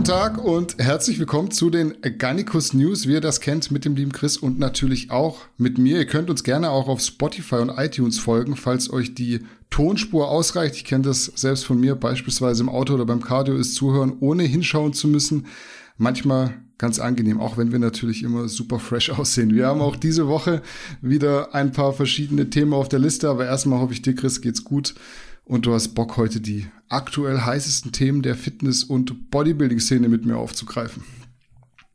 Guten 0.00 0.12
Tag 0.12 0.42
und 0.42 0.78
herzlich 0.78 1.18
willkommen 1.18 1.50
zu 1.50 1.68
den 1.68 1.94
Gannikus 2.16 2.72
News, 2.72 3.06
wie 3.06 3.12
ihr 3.12 3.20
das 3.20 3.42
kennt, 3.42 3.70
mit 3.70 3.84
dem 3.84 3.96
lieben 3.96 4.12
Chris 4.12 4.38
und 4.38 4.58
natürlich 4.58 5.10
auch 5.10 5.42
mit 5.58 5.76
mir. 5.76 5.98
Ihr 5.98 6.06
könnt 6.06 6.30
uns 6.30 6.42
gerne 6.42 6.70
auch 6.70 6.88
auf 6.88 7.02
Spotify 7.02 7.56
und 7.56 7.68
iTunes 7.68 8.18
folgen, 8.18 8.56
falls 8.56 8.90
euch 8.90 9.14
die 9.14 9.40
Tonspur 9.68 10.30
ausreicht. 10.30 10.74
Ich 10.74 10.86
kenne 10.86 11.04
das 11.04 11.26
selbst 11.26 11.66
von 11.66 11.78
mir, 11.78 11.96
beispielsweise 11.96 12.62
im 12.62 12.70
Auto 12.70 12.94
oder 12.94 13.04
beim 13.04 13.20
Cardio 13.20 13.56
ist 13.56 13.74
zuhören, 13.74 14.14
ohne 14.20 14.44
hinschauen 14.44 14.94
zu 14.94 15.06
müssen. 15.06 15.44
Manchmal 15.98 16.54
ganz 16.78 16.98
angenehm, 16.98 17.38
auch 17.38 17.58
wenn 17.58 17.70
wir 17.70 17.78
natürlich 17.78 18.22
immer 18.22 18.48
super 18.48 18.78
fresh 18.78 19.10
aussehen. 19.18 19.54
Wir 19.54 19.66
haben 19.66 19.82
auch 19.82 19.96
diese 19.96 20.28
Woche 20.28 20.62
wieder 21.02 21.54
ein 21.54 21.72
paar 21.72 21.92
verschiedene 21.92 22.48
Themen 22.48 22.72
auf 22.72 22.88
der 22.88 23.00
Liste, 23.00 23.28
aber 23.28 23.44
erstmal 23.44 23.80
hoffe 23.80 23.92
ich 23.92 24.00
dir, 24.00 24.14
Chris, 24.14 24.40
geht's 24.40 24.64
gut 24.64 24.94
und 25.50 25.66
du 25.66 25.74
hast 25.74 25.96
Bock, 25.96 26.16
heute 26.16 26.40
die 26.40 26.66
aktuell 26.88 27.40
heißesten 27.40 27.90
Themen 27.90 28.22
der 28.22 28.36
Fitness- 28.36 28.84
und 28.84 29.30
Bodybuilding-Szene 29.32 30.08
mit 30.08 30.24
mir 30.24 30.36
aufzugreifen. 30.36 31.02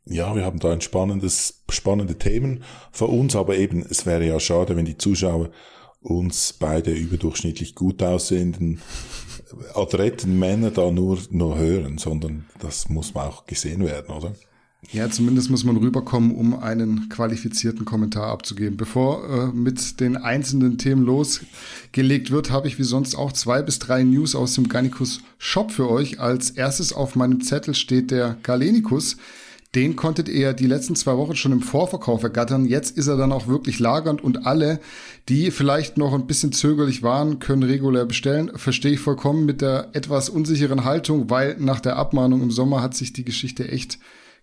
Ja, 0.04 0.36
wir 0.36 0.44
haben 0.44 0.58
da 0.58 0.72
ein 0.72 0.82
spannendes, 0.82 1.64
spannende 1.70 2.18
Themen 2.18 2.62
für 2.92 3.06
uns, 3.06 3.34
aber 3.34 3.56
eben, 3.56 3.84
es 3.88 4.04
wäre 4.04 4.26
ja 4.26 4.38
schade, 4.38 4.76
wenn 4.76 4.84
die 4.84 4.98
Zuschauer 4.98 5.50
uns 6.00 6.52
beide 6.52 6.92
überdurchschnittlich 6.92 7.74
gut 7.74 8.02
aussehenden 8.02 8.80
adretten 9.74 10.38
Männer 10.38 10.70
da 10.70 10.90
nur, 10.90 11.18
nur 11.30 11.56
hören, 11.56 11.96
sondern 11.96 12.44
das 12.60 12.90
muss 12.90 13.14
man 13.14 13.28
auch 13.28 13.46
gesehen 13.46 13.84
werden, 13.84 14.14
oder? 14.14 14.34
Ja, 14.92 15.10
zumindest 15.10 15.50
muss 15.50 15.64
man 15.64 15.76
rüberkommen, 15.76 16.34
um 16.34 16.58
einen 16.58 17.08
qualifizierten 17.08 17.84
Kommentar 17.84 18.28
abzugeben. 18.28 18.76
Bevor 18.76 19.28
äh, 19.28 19.46
mit 19.48 20.00
den 20.00 20.16
einzelnen 20.16 20.78
Themen 20.78 21.04
losgelegt 21.04 22.30
wird, 22.30 22.50
habe 22.50 22.68
ich 22.68 22.78
wie 22.78 22.84
sonst 22.84 23.16
auch 23.16 23.32
zwei 23.32 23.62
bis 23.62 23.80
drei 23.80 24.04
News 24.04 24.36
aus 24.36 24.54
dem 24.54 24.68
Garnicus 24.68 25.20
Shop 25.38 25.72
für 25.72 25.90
euch. 25.90 26.20
Als 26.20 26.50
erstes 26.50 26.92
auf 26.92 27.16
meinem 27.16 27.40
Zettel 27.40 27.74
steht 27.74 28.12
der 28.12 28.36
Galenicus. 28.42 29.16
Den 29.74 29.96
konntet 29.96 30.28
ihr 30.28 30.52
die 30.52 30.68
letzten 30.68 30.94
zwei 30.94 31.16
Wochen 31.16 31.34
schon 31.34 31.52
im 31.52 31.60
Vorverkauf 31.60 32.22
ergattern. 32.22 32.64
Jetzt 32.64 32.96
ist 32.96 33.08
er 33.08 33.16
dann 33.16 33.32
auch 33.32 33.48
wirklich 33.48 33.80
lagernd 33.80 34.22
und 34.22 34.46
alle, 34.46 34.80
die 35.28 35.50
vielleicht 35.50 35.98
noch 35.98 36.14
ein 36.14 36.28
bisschen 36.28 36.52
zögerlich 36.52 37.02
waren, 37.02 37.40
können 37.40 37.64
regulär 37.64 38.06
bestellen. 38.06 38.52
Verstehe 38.54 38.92
ich 38.92 39.00
vollkommen 39.00 39.44
mit 39.44 39.60
der 39.60 39.90
etwas 39.92 40.30
unsicheren 40.30 40.84
Haltung, 40.84 41.28
weil 41.28 41.56
nach 41.58 41.80
der 41.80 41.96
Abmahnung 41.96 42.40
im 42.40 42.52
Sommer 42.52 42.82
hat 42.82 42.94
sich 42.94 43.12
die 43.12 43.24
Geschichte 43.24 43.68
echt 43.68 43.98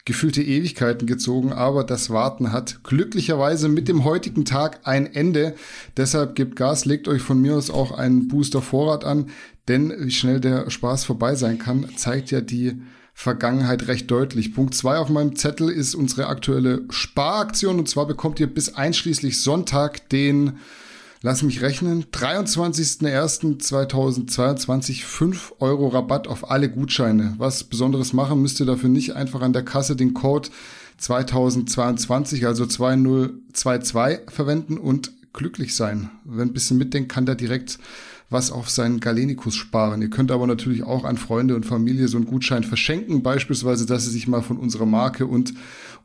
gefühlte 0.05 0.41
Ewigkeiten 0.41 1.07
gezogen, 1.07 1.53
aber 1.53 1.83
das 1.83 2.09
Warten 2.09 2.51
hat 2.51 2.83
glücklicherweise 2.83 3.69
mit 3.69 3.87
dem 3.87 4.03
heutigen 4.03 4.43
Tag 4.43 4.81
ein 4.83 5.05
Ende. 5.05 5.55
Deshalb 5.95 6.35
gebt 6.35 6.55
Gas, 6.57 6.85
legt 6.85 7.07
euch 7.07 7.21
von 7.21 7.39
mir 7.39 7.55
aus 7.55 7.69
auch 7.69 7.91
einen 7.91 8.27
Booster 8.27 8.61
Vorrat 8.61 9.05
an, 9.05 9.29
denn 9.69 9.93
wie 9.97 10.11
schnell 10.11 10.41
der 10.41 10.69
Spaß 10.69 11.05
vorbei 11.05 11.35
sein 11.35 11.57
kann, 11.57 11.87
zeigt 11.95 12.31
ja 12.31 12.41
die 12.41 12.81
Vergangenheit 13.13 13.87
recht 13.87 14.11
deutlich. 14.11 14.53
Punkt 14.53 14.73
zwei 14.73 14.97
auf 14.97 15.07
meinem 15.07 15.35
Zettel 15.35 15.69
ist 15.69 15.95
unsere 15.95 16.27
aktuelle 16.27 16.81
Sparaktion 16.89 17.79
und 17.79 17.88
zwar 17.88 18.07
bekommt 18.07 18.39
ihr 18.39 18.47
bis 18.47 18.75
einschließlich 18.75 19.39
Sonntag 19.39 20.09
den 20.09 20.57
lass 21.23 21.41
mich 21.41 21.61
rechnen, 21.61 22.05
23.01.2022 22.11 25.03
5 25.03 25.55
Euro 25.59 25.88
Rabatt 25.88 26.27
auf 26.27 26.52
alle 26.52 26.69
Gutscheine. 26.69 27.33
Was 27.39 27.63
Besonderes 27.63 28.13
machen 28.13 28.43
müsst 28.43 28.59
ihr 28.59 28.67
dafür 28.67 28.89
nicht 28.89 29.16
einfach 29.16 29.41
an 29.41 29.53
der 29.53 29.63
Kasse 29.63 29.95
den 29.95 30.13
Code 30.13 30.49
2022, 30.97 32.45
also 32.45 32.67
2022 32.67 34.31
verwenden 34.31 34.77
und 34.77 35.11
glücklich 35.31 35.75
sein. 35.75 36.11
Wer 36.25 36.45
ein 36.45 36.53
bisschen 36.53 36.77
mitdenkt, 36.77 37.11
kann 37.11 37.25
da 37.25 37.33
direkt 37.33 37.79
was 38.29 38.51
auf 38.51 38.69
seinen 38.69 38.99
Galenikus 38.99 39.55
sparen. 39.55 40.01
Ihr 40.01 40.09
könnt 40.09 40.31
aber 40.31 40.47
natürlich 40.47 40.83
auch 40.83 41.05
an 41.05 41.17
Freunde 41.17 41.55
und 41.55 41.66
Familie 41.66 42.07
so 42.07 42.17
einen 42.17 42.25
Gutschein 42.25 42.63
verschenken, 42.63 43.23
beispielsweise, 43.23 43.85
dass 43.85 44.05
sie 44.05 44.11
sich 44.11 44.28
mal 44.28 44.41
von 44.41 44.57
unserer 44.57 44.85
Marke 44.85 45.25
und 45.25 45.53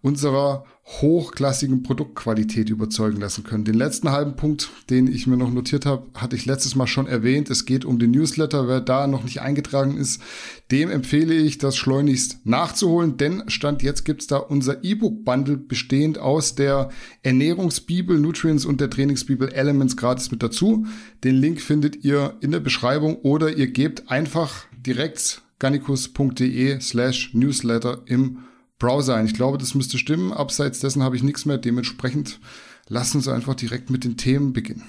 unserer 0.03 0.65
hochklassigen 0.85 1.83
Produktqualität 1.83 2.71
überzeugen 2.71 3.21
lassen 3.21 3.45
können. 3.45 3.65
Den 3.65 3.75
letzten 3.75 4.11
halben 4.11 4.37
Punkt, 4.37 4.71
den 4.89 5.07
ich 5.07 5.27
mir 5.27 5.37
noch 5.37 5.51
notiert 5.51 5.85
habe, 5.85 6.07
hatte 6.15 6.35
ich 6.35 6.47
letztes 6.47 6.77
Mal 6.77 6.87
schon 6.87 7.07
erwähnt. 7.07 7.51
Es 7.51 7.67
geht 7.67 7.85
um 7.85 7.99
den 7.99 8.13
Newsletter. 8.13 8.69
Wer 8.69 8.81
da 8.81 9.07
noch 9.07 9.23
nicht 9.23 9.43
eingetragen 9.43 9.99
ist, 9.99 10.23
dem 10.71 10.91
empfehle 10.91 11.35
ich, 11.35 11.59
das 11.59 11.77
schleunigst 11.77 12.47
nachzuholen, 12.47 13.19
denn 13.19 13.45
Stand 13.49 13.83
jetzt 13.83 14.05
gibt's 14.05 14.27
da 14.27 14.39
unser 14.39 14.83
E-Book-Bundle 14.83 15.59
bestehend 15.59 16.19
aus 16.19 16.55
der 16.55 16.89
Ernährungsbibel, 17.23 18.19
Nutrients 18.19 18.65
und 18.65 18.81
der 18.81 18.89
Trainingsbibel 18.89 19.51
Elements 19.51 19.97
gratis 19.97 20.31
mit 20.31 20.43
dazu. 20.43 20.87
Den 21.23 21.35
Link 21.35 21.61
findet 21.61 22.03
ihr 22.03 22.37
in 22.41 22.51
der 22.51 22.61
Beschreibung 22.61 23.17
oder 23.17 23.55
ihr 23.55 23.67
gebt 23.67 24.11
einfach 24.11 24.65
direkt 24.73 25.43
gannikus.de 25.59 26.81
slash 26.81 27.35
newsletter 27.35 28.03
im 28.07 28.39
Browser 28.78 29.16
ein. 29.16 29.27
Ich 29.27 29.34
glaube, 29.34 29.59
das 29.59 29.75
müsste 29.75 29.99
stimmen. 29.99 30.33
Abseits 30.33 30.81
dessen 30.81 31.03
habe 31.03 31.16
ich 31.16 31.22
nichts 31.22 31.44
mehr. 31.44 31.59
Dementsprechend 31.59 32.41
lasst 32.89 33.15
uns 33.15 33.28
einfach 33.28 33.55
direkt 33.55 33.91
mit 33.91 34.05
den 34.05 34.16
Themen 34.16 34.53
beginnen. 34.53 34.84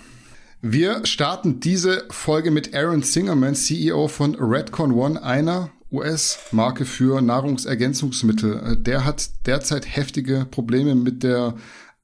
Wir 0.62 1.06
starten 1.06 1.60
diese 1.62 2.04
Folge 2.10 2.52
mit 2.52 2.76
Aaron 2.76 3.02
Singerman, 3.02 3.56
CEO 3.56 4.10
von 4.10 4.36
Redcon 4.36 4.92
One, 4.92 5.24
einer 5.24 5.70
US-Marke 5.92 6.86
für 6.86 7.22
Nahrungsergänzungsmittel. 7.22 8.76
Der 8.78 9.06
hat 9.06 9.30
derzeit 9.46 9.96
heftige 9.96 10.46
Probleme 10.52 10.96
mit 10.96 11.24
der 11.24 11.56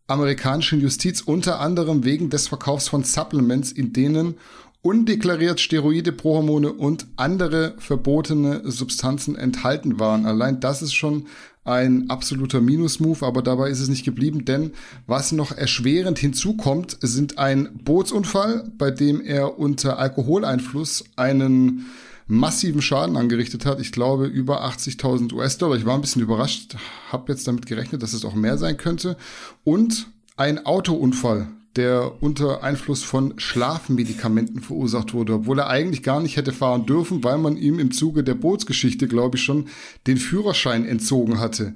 amerikanischen 0.07 0.79
Justiz, 0.79 1.21
unter 1.21 1.59
anderem 1.59 2.05
wegen 2.05 2.29
des 2.29 2.47
Verkaufs 2.47 2.87
von 2.87 3.03
Supplements, 3.03 3.71
in 3.71 3.91
denen 3.93 4.35
undeklariert 4.81 5.59
Steroide, 5.59 6.11
Prohormone 6.11 6.71
und 6.71 7.07
andere 7.15 7.75
verbotene 7.79 8.61
Substanzen 8.71 9.35
enthalten 9.35 9.99
waren. 9.99 10.25
Allein 10.25 10.59
das 10.59 10.81
ist 10.81 10.93
schon 10.93 11.25
ein 11.65 12.09
absoluter 12.09 12.61
Minus-Move, 12.61 13.25
aber 13.25 13.41
dabei 13.41 13.69
ist 13.69 13.81
es 13.81 13.89
nicht 13.89 14.05
geblieben, 14.05 14.45
denn 14.45 14.71
was 15.07 15.31
noch 15.31 15.51
erschwerend 15.51 16.19
hinzukommt, 16.19 16.97
sind 17.01 17.37
ein 17.39 17.69
Bootsunfall, 17.83 18.71
bei 18.77 18.91
dem 18.91 19.19
er 19.19 19.59
unter 19.59 19.97
Alkoholeinfluss 19.99 21.03
einen 21.15 21.87
massiven 22.27 22.81
Schaden 22.81 23.17
angerichtet 23.17 23.65
hat. 23.65 23.79
Ich 23.79 23.91
glaube 23.91 24.27
über 24.27 24.63
80.000 24.65 25.33
US-Dollar. 25.33 25.77
Ich 25.77 25.85
war 25.85 25.95
ein 25.95 26.01
bisschen 26.01 26.21
überrascht, 26.21 26.75
habe 27.11 27.31
jetzt 27.31 27.47
damit 27.47 27.65
gerechnet, 27.65 28.01
dass 28.03 28.13
es 28.13 28.25
auch 28.25 28.35
mehr 28.35 28.57
sein 28.57 28.77
könnte. 28.77 29.17
Und 29.63 30.07
ein 30.37 30.65
Autounfall, 30.65 31.47
der 31.75 32.21
unter 32.21 32.63
Einfluss 32.63 33.03
von 33.03 33.33
Schlafmedikamenten 33.37 34.61
verursacht 34.61 35.13
wurde, 35.13 35.33
obwohl 35.33 35.59
er 35.59 35.67
eigentlich 35.67 36.03
gar 36.03 36.21
nicht 36.21 36.37
hätte 36.37 36.53
fahren 36.53 36.85
dürfen, 36.85 37.23
weil 37.23 37.37
man 37.37 37.57
ihm 37.57 37.79
im 37.79 37.91
Zuge 37.91 38.23
der 38.23 38.35
Bootsgeschichte, 38.35 39.07
glaube 39.07 39.37
ich, 39.37 39.43
schon 39.43 39.67
den 40.07 40.17
Führerschein 40.17 40.85
entzogen 40.85 41.39
hatte. 41.39 41.73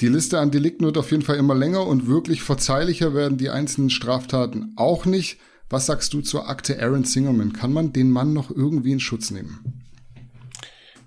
Die 0.00 0.08
Liste 0.08 0.38
an 0.40 0.50
Delikten 0.50 0.86
wird 0.86 0.98
auf 0.98 1.10
jeden 1.10 1.22
Fall 1.22 1.36
immer 1.36 1.54
länger 1.54 1.86
und 1.86 2.08
wirklich 2.08 2.42
verzeihlicher 2.42 3.14
werden 3.14 3.38
die 3.38 3.50
einzelnen 3.50 3.90
Straftaten 3.90 4.72
auch 4.76 5.04
nicht. 5.04 5.38
Was 5.68 5.86
sagst 5.86 6.12
du 6.14 6.20
zur 6.20 6.48
Akte 6.48 6.82
Aaron 6.82 7.04
Singerman? 7.04 7.52
Kann 7.52 7.72
man 7.72 7.92
den 7.92 8.10
Mann 8.10 8.32
noch 8.32 8.50
irgendwie 8.50 8.92
in 8.92 9.00
Schutz 9.00 9.30
nehmen? 9.30 9.82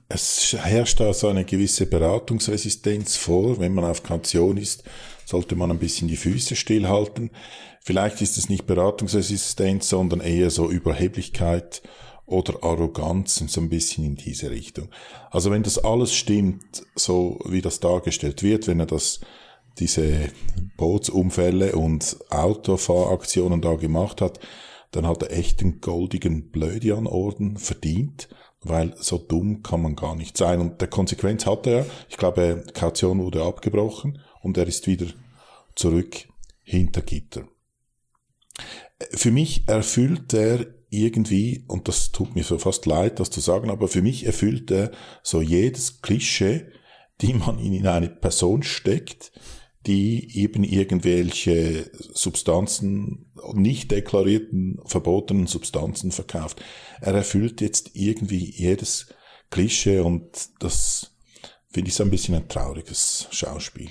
Es 0.09 0.55
herrscht 0.57 1.01
da 1.01 1.13
so 1.13 1.27
eine 1.27 1.43
gewisse 1.43 1.85
Beratungsresistenz 1.85 3.17
vor. 3.17 3.59
Wenn 3.59 3.73
man 3.73 3.83
auf 3.83 4.03
Kaution 4.03 4.55
ist, 4.55 4.83
sollte 5.27 5.57
man 5.57 5.71
ein 5.71 5.79
bisschen 5.79 6.07
die 6.07 6.15
Füße 6.15 6.55
stillhalten. 6.55 7.31
Vielleicht 7.81 8.21
ist 8.21 8.37
es 8.37 8.47
nicht 8.47 8.65
Beratungsresistenz, 8.65 9.89
sondern 9.89 10.21
eher 10.21 10.49
so 10.49 10.69
Überheblichkeit 10.69 11.81
oder 12.25 12.63
Arroganz, 12.63 13.35
so 13.35 13.61
ein 13.61 13.69
bisschen 13.69 14.05
in 14.05 14.15
diese 14.15 14.49
Richtung. 14.49 14.89
Also 15.29 15.51
wenn 15.51 15.63
das 15.63 15.79
alles 15.79 16.13
stimmt, 16.13 16.83
so 16.95 17.39
wie 17.45 17.61
das 17.61 17.81
dargestellt 17.81 18.41
wird, 18.41 18.67
wenn 18.67 18.79
er 18.79 18.85
das, 18.85 19.19
diese 19.79 20.29
Bootsunfälle 20.77 21.75
und 21.75 22.17
Autofahraktionen 22.29 23.61
da 23.61 23.75
gemacht 23.75 24.21
hat, 24.21 24.39
dann 24.91 25.05
hat 25.05 25.23
er 25.23 25.37
echt 25.37 25.59
den 25.59 25.81
goldigen 25.81 26.51
Blödian-Orden 26.51 27.57
verdient, 27.57 28.29
weil 28.61 28.95
so 28.97 29.17
dumm 29.17 29.61
kann 29.61 29.81
man 29.81 29.97
gar 29.97 30.15
nicht 30.15 30.37
sein. 30.37 30.61
Und 30.61 30.79
der 30.79 30.87
Konsequenz 30.87 31.45
hatte 31.45 31.69
er, 31.69 31.85
ich 32.09 32.15
glaube, 32.15 32.63
Kaution 32.73 33.19
wurde 33.19 33.43
abgebrochen 33.43 34.19
und 34.41 34.57
er 34.57 34.67
ist 34.67 34.87
wieder 34.87 35.07
zurück 35.77 36.27
hinter 36.63 37.01
Gitter 37.01 37.47
für 39.11 39.31
mich 39.31 39.67
erfüllt 39.67 40.33
er 40.33 40.65
irgendwie, 40.89 41.65
und 41.67 41.87
das 41.87 42.11
tut 42.11 42.35
mir 42.35 42.43
so 42.43 42.57
fast 42.57 42.85
leid, 42.85 43.19
das 43.19 43.29
zu 43.29 43.41
sagen, 43.41 43.69
aber 43.69 43.87
für 43.87 44.01
mich 44.01 44.25
erfüllt 44.25 44.71
er 44.71 44.91
so 45.21 45.41
jedes 45.41 46.01
Klischee, 46.01 46.65
die 47.21 47.33
man 47.33 47.59
in 47.59 47.85
eine 47.87 48.09
Person 48.09 48.63
steckt, 48.63 49.31
die 49.85 50.37
eben 50.37 50.63
irgendwelche 50.63 51.91
Substanzen, 51.93 53.31
nicht 53.53 53.91
deklarierten, 53.91 54.79
verbotenen 54.85 55.47
Substanzen 55.47 56.11
verkauft. 56.11 56.61
Er 57.01 57.13
erfüllt 57.13 57.61
jetzt 57.61 57.91
irgendwie 57.93 58.51
jedes 58.51 59.07
Klischee 59.49 59.99
und 59.99 60.49
das 60.59 61.15
finde 61.69 61.89
ich 61.89 61.95
so 61.95 62.03
ein 62.03 62.09
bisschen 62.09 62.35
ein 62.35 62.49
trauriges 62.49 63.27
Schauspiel. 63.31 63.89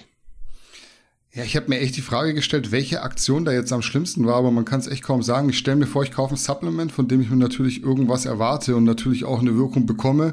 Ja, 1.36 1.44
ich 1.44 1.54
habe 1.54 1.68
mir 1.68 1.80
echt 1.80 1.94
die 1.98 2.02
Frage 2.02 2.32
gestellt, 2.32 2.72
welche 2.72 3.02
Aktion 3.02 3.44
da 3.44 3.52
jetzt 3.52 3.70
am 3.70 3.82
schlimmsten 3.82 4.24
war, 4.24 4.36
aber 4.36 4.50
man 4.50 4.64
kann 4.64 4.80
es 4.80 4.86
echt 4.86 5.02
kaum 5.02 5.22
sagen. 5.22 5.50
Ich 5.50 5.58
stelle 5.58 5.76
mir 5.76 5.86
vor, 5.86 6.02
ich 6.02 6.10
kaufe 6.10 6.32
ein 6.32 6.38
Supplement, 6.38 6.90
von 6.90 7.08
dem 7.08 7.20
ich 7.20 7.28
mir 7.28 7.36
natürlich 7.36 7.82
irgendwas 7.82 8.24
erwarte 8.24 8.74
und 8.74 8.84
natürlich 8.84 9.26
auch 9.26 9.40
eine 9.40 9.54
Wirkung 9.54 9.84
bekomme, 9.84 10.32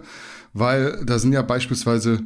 weil 0.54 1.04
da 1.06 1.20
sind 1.20 1.34
ja 1.34 1.42
beispielsweise 1.42 2.22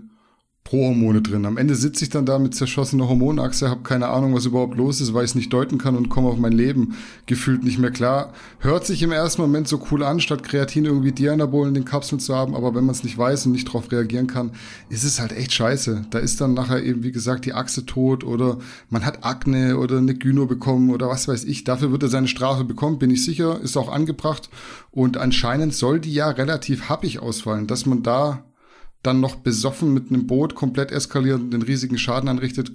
Pro-Hormone 0.68 1.22
drin. 1.22 1.46
Am 1.46 1.56
Ende 1.56 1.76
sitze 1.76 2.04
ich 2.04 2.10
dann 2.10 2.26
da 2.26 2.40
mit 2.40 2.54
zerschossener 2.54 3.08
Hormonachse, 3.08 3.70
habe 3.70 3.84
keine 3.84 4.10
Ahnung, 4.10 4.36
was 4.36 4.46
überhaupt 4.46 4.76
los 4.76 5.00
ist, 5.00 5.14
weil 5.14 5.24
ich 5.24 5.32
es 5.32 5.36
nicht 5.36 5.54
deuten 5.54 5.78
kann 5.78 5.96
und 5.96 6.10
komme 6.10 6.28
auf 6.28 6.38
mein 6.38 6.52
Leben 6.52 6.96
gefühlt 7.26 7.64
nicht 7.64 7.80
mehr 7.80 7.92
klar. 7.92 8.34
Hört 8.60 8.86
sich 8.86 9.02
im 9.02 9.14
ersten 9.14 9.42
Moment 9.42 9.70
so 9.70 9.82
cool 9.90 10.04
an, 10.04 10.20
statt 10.20 10.44
Kreatin 10.44 10.84
irgendwie 10.84 11.14
Dianabolen 11.14 11.70
in 11.70 11.74
den 11.74 11.86
Kapseln 11.86 12.20
zu 12.20 12.36
haben, 12.36 12.54
aber 12.54 12.76
wenn 12.76 12.84
man 12.84 12.94
es 12.94 13.06
nicht 13.06 13.18
weiß 13.18 13.46
und 13.46 13.54
nicht 13.54 13.70
darauf 13.70 13.90
reagieren 13.94 14.28
kann, 14.28 14.52
ist 14.90 15.06
es 15.06 15.22
halt 15.22 15.32
echt 15.32 15.54
scheiße. 15.54 16.08
Da 16.10 16.20
ist 16.20 16.42
dann 16.42 16.54
nachher 16.54 16.84
eben, 16.84 17.02
wie 17.02 17.14
gesagt, 17.14 17.46
die 17.46 17.54
Achse 17.54 17.86
tot 17.86 18.26
oder 18.26 18.58
man 18.90 19.06
hat 19.06 19.24
Akne 19.24 19.78
oder 19.78 20.00
eine 20.00 20.16
Gyno 20.16 20.48
bekommen 20.48 20.90
oder 20.90 21.08
was 21.08 21.30
weiß 21.30 21.46
ich. 21.46 21.64
Dafür 21.64 21.94
wird 21.94 22.04
er 22.04 22.10
seine 22.10 22.28
Strafe 22.28 22.66
bekommen, 22.66 23.00
bin 23.00 23.10
ich 23.10 23.24
sicher, 23.24 23.62
ist 23.62 23.78
auch 23.78 23.90
angebracht 23.90 24.50
und 24.92 25.16
anscheinend 25.16 25.74
soll 25.74 26.02
die 26.02 26.14
ja 26.14 26.28
relativ 26.28 26.90
happig 26.90 27.20
ausfallen, 27.20 27.68
dass 27.68 27.86
man 27.86 28.04
da 28.04 28.44
dann 29.08 29.22
noch 29.22 29.36
besoffen 29.36 29.94
mit 29.94 30.10
einem 30.10 30.28
Boot 30.28 30.54
komplett 30.54 30.92
eskaliert 30.92 31.40
und 31.40 31.52
den 31.52 31.62
riesigen 31.62 31.98
Schaden 31.98 32.30
anrichtet, 32.30 32.72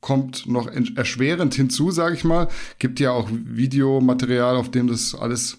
kommt 0.00 0.46
noch 0.46 0.68
erschwerend 0.68 1.54
hinzu, 1.54 1.90
sage 1.90 2.16
ich 2.16 2.24
mal. 2.24 2.48
Gibt 2.78 3.00
ja 3.00 3.12
auch 3.12 3.28
Videomaterial, 3.30 4.56
auf 4.56 4.70
dem 4.70 4.88
das 4.88 5.14
alles 5.14 5.58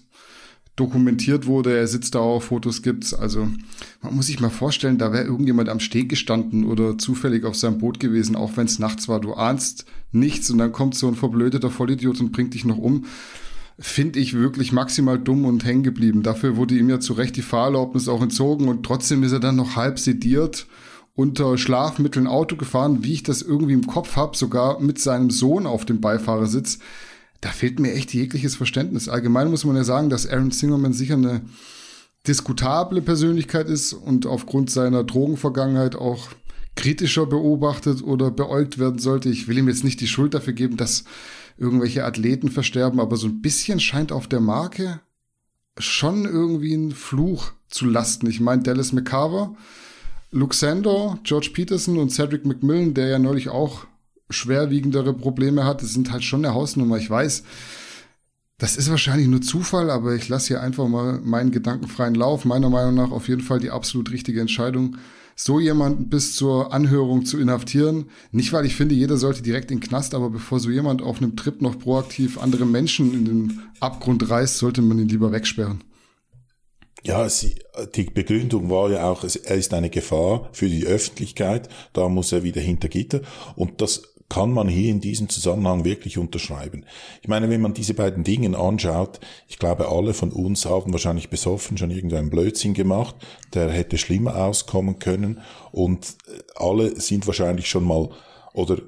dokumentiert 0.76 1.46
wurde. 1.46 1.76
Er 1.76 1.86
sitzt 1.86 2.14
da 2.14 2.20
auch, 2.20 2.42
Fotos 2.42 2.82
gibt's. 2.82 3.14
Also 3.14 3.48
man 4.02 4.14
muss 4.14 4.26
sich 4.26 4.38
mal 4.38 4.50
vorstellen, 4.50 4.98
da 4.98 5.12
wäre 5.12 5.24
irgendjemand 5.24 5.68
am 5.68 5.80
Steg 5.80 6.08
gestanden 6.08 6.64
oder 6.64 6.98
zufällig 6.98 7.44
auf 7.44 7.56
seinem 7.56 7.78
Boot 7.78 7.98
gewesen, 7.98 8.36
auch 8.36 8.56
wenn 8.56 8.66
es 8.66 8.78
nachts 8.78 9.08
war. 9.08 9.20
Du 9.20 9.34
ahnst 9.34 9.86
nichts 10.12 10.50
und 10.50 10.58
dann 10.58 10.72
kommt 10.72 10.94
so 10.94 11.08
ein 11.08 11.16
verblödeter 11.16 11.70
Vollidiot 11.70 12.20
und 12.20 12.32
bringt 12.32 12.54
dich 12.54 12.64
noch 12.64 12.78
um 12.78 13.06
finde 13.78 14.18
ich 14.18 14.34
wirklich 14.34 14.72
maximal 14.72 15.18
dumm 15.18 15.44
und 15.44 15.64
hängen 15.64 15.84
geblieben. 15.84 16.22
Dafür 16.22 16.56
wurde 16.56 16.76
ihm 16.76 16.90
ja 16.90 16.98
zu 16.98 17.12
Recht 17.12 17.36
die 17.36 17.42
Fahrerlaubnis 17.42 18.08
auch 18.08 18.22
entzogen 18.22 18.68
und 18.68 18.84
trotzdem 18.84 19.22
ist 19.22 19.32
er 19.32 19.40
dann 19.40 19.56
noch 19.56 19.76
halb 19.76 19.98
sediert 19.98 20.66
unter 21.14 21.58
Schlafmitteln 21.58 22.28
Auto 22.28 22.56
gefahren, 22.56 23.02
wie 23.02 23.14
ich 23.14 23.22
das 23.24 23.42
irgendwie 23.42 23.72
im 23.72 23.88
Kopf 23.88 24.14
habe, 24.14 24.36
sogar 24.36 24.80
mit 24.80 25.00
seinem 25.00 25.30
Sohn 25.30 25.66
auf 25.66 25.84
dem 25.84 26.00
Beifahrersitz. 26.00 26.78
Da 27.40 27.48
fehlt 27.50 27.80
mir 27.80 27.92
echt 27.92 28.14
jegliches 28.14 28.54
Verständnis. 28.54 29.08
Allgemein 29.08 29.50
muss 29.50 29.64
man 29.64 29.74
ja 29.74 29.82
sagen, 29.82 30.10
dass 30.10 30.28
Aaron 30.28 30.52
Singerman 30.52 30.92
sicher 30.92 31.14
eine 31.14 31.42
diskutable 32.26 33.00
Persönlichkeit 33.00 33.68
ist 33.68 33.92
und 33.92 34.26
aufgrund 34.26 34.70
seiner 34.70 35.02
Drogenvergangenheit 35.02 35.96
auch 35.96 36.28
kritischer 36.76 37.26
beobachtet 37.26 38.02
oder 38.02 38.30
beäugt 38.30 38.78
werden 38.78 39.00
sollte. 39.00 39.28
Ich 39.28 39.48
will 39.48 39.58
ihm 39.58 39.68
jetzt 39.68 39.82
nicht 39.82 40.00
die 40.00 40.06
Schuld 40.06 40.34
dafür 40.34 40.52
geben, 40.52 40.76
dass 40.76 41.02
irgendwelche 41.58 42.04
Athleten 42.04 42.50
versterben, 42.50 43.00
aber 43.00 43.16
so 43.16 43.26
ein 43.26 43.42
bisschen 43.42 43.80
scheint 43.80 44.12
auf 44.12 44.28
der 44.28 44.40
Marke 44.40 45.00
schon 45.78 46.24
irgendwie 46.24 46.74
ein 46.74 46.92
Fluch 46.92 47.52
zu 47.68 47.86
lasten. 47.86 48.28
Ich 48.28 48.40
meine, 48.40 48.62
Dallas 48.62 48.92
McCarver, 48.92 49.54
Luke 50.30 50.54
Sando, 50.54 51.18
George 51.24 51.50
Peterson 51.52 51.98
und 51.98 52.10
Cedric 52.10 52.44
McMillan, 52.44 52.94
der 52.94 53.08
ja 53.08 53.18
neulich 53.18 53.48
auch 53.48 53.86
schwerwiegendere 54.30 55.14
Probleme 55.14 55.64
hatte, 55.64 55.86
sind 55.86 56.12
halt 56.12 56.24
schon 56.24 56.44
eine 56.44 56.54
Hausnummer. 56.54 56.98
Ich 56.98 57.08
weiß, 57.08 57.42
das 58.58 58.76
ist 58.76 58.90
wahrscheinlich 58.90 59.28
nur 59.28 59.40
Zufall, 59.40 59.90
aber 59.90 60.14
ich 60.14 60.28
lasse 60.28 60.48
hier 60.48 60.62
einfach 60.62 60.88
mal 60.88 61.20
meinen 61.20 61.50
gedankenfreien 61.50 62.14
Lauf. 62.14 62.44
Meiner 62.44 62.68
Meinung 62.68 62.94
nach 62.94 63.10
auf 63.10 63.28
jeden 63.28 63.42
Fall 63.42 63.60
die 63.60 63.70
absolut 63.70 64.10
richtige 64.10 64.40
Entscheidung 64.40 64.96
so 65.40 65.60
jemanden 65.60 66.08
bis 66.08 66.34
zur 66.34 66.72
Anhörung 66.72 67.24
zu 67.24 67.38
inhaftieren. 67.38 68.06
Nicht, 68.32 68.52
weil 68.52 68.66
ich 68.66 68.74
finde, 68.74 68.96
jeder 68.96 69.16
sollte 69.16 69.40
direkt 69.40 69.70
in 69.70 69.78
den 69.78 69.88
Knast, 69.88 70.16
aber 70.16 70.30
bevor 70.30 70.58
so 70.58 70.68
jemand 70.68 71.00
auf 71.00 71.18
einem 71.18 71.36
Trip 71.36 71.62
noch 71.62 71.78
proaktiv 71.78 72.38
andere 72.38 72.66
Menschen 72.66 73.14
in 73.14 73.24
den 73.24 73.62
Abgrund 73.78 74.28
reißt, 74.28 74.58
sollte 74.58 74.82
man 74.82 74.98
ihn 74.98 75.08
lieber 75.08 75.30
wegsperren. 75.30 75.84
Ja, 77.04 77.28
sie, 77.28 77.54
die 77.94 78.02
Begründung 78.02 78.68
war 78.68 78.90
ja 78.90 79.08
auch, 79.08 79.22
er 79.22 79.56
ist 79.56 79.72
eine 79.72 79.90
Gefahr 79.90 80.48
für 80.50 80.68
die 80.68 80.84
Öffentlichkeit, 80.84 81.68
da 81.92 82.08
muss 82.08 82.32
er 82.32 82.42
wieder 82.42 82.60
hinter 82.60 82.88
Gitter. 82.88 83.20
Und 83.54 83.80
das 83.80 84.02
kann 84.28 84.52
man 84.52 84.68
hier 84.68 84.90
in 84.90 85.00
diesem 85.00 85.28
Zusammenhang 85.28 85.84
wirklich 85.84 86.18
unterschreiben. 86.18 86.84
Ich 87.22 87.28
meine, 87.28 87.48
wenn 87.48 87.62
man 87.62 87.74
diese 87.74 87.94
beiden 87.94 88.24
Dinge 88.24 88.58
anschaut, 88.58 89.20
ich 89.48 89.58
glaube, 89.58 89.88
alle 89.88 90.12
von 90.12 90.32
uns 90.32 90.66
haben 90.66 90.92
wahrscheinlich 90.92 91.30
besoffen 91.30 91.78
schon 91.78 91.90
irgendeinen 91.90 92.30
Blödsinn 92.30 92.74
gemacht, 92.74 93.16
der 93.54 93.70
hätte 93.70 93.96
schlimmer 93.96 94.36
auskommen 94.36 94.98
können 94.98 95.40
und 95.72 96.16
äh, 96.26 96.40
alle 96.56 97.00
sind 97.00 97.26
wahrscheinlich 97.26 97.68
schon 97.68 97.84
mal 97.84 98.10
oder 98.52 98.78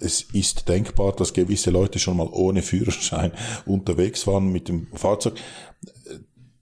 es 0.00 0.22
ist 0.22 0.68
denkbar, 0.68 1.12
dass 1.12 1.34
gewisse 1.34 1.70
Leute 1.70 1.98
schon 1.98 2.16
mal 2.16 2.28
ohne 2.32 2.62
Führerschein 2.62 3.32
unterwegs 3.66 4.26
waren 4.26 4.50
mit 4.50 4.68
dem 4.68 4.88
Fahrzeug 4.94 5.34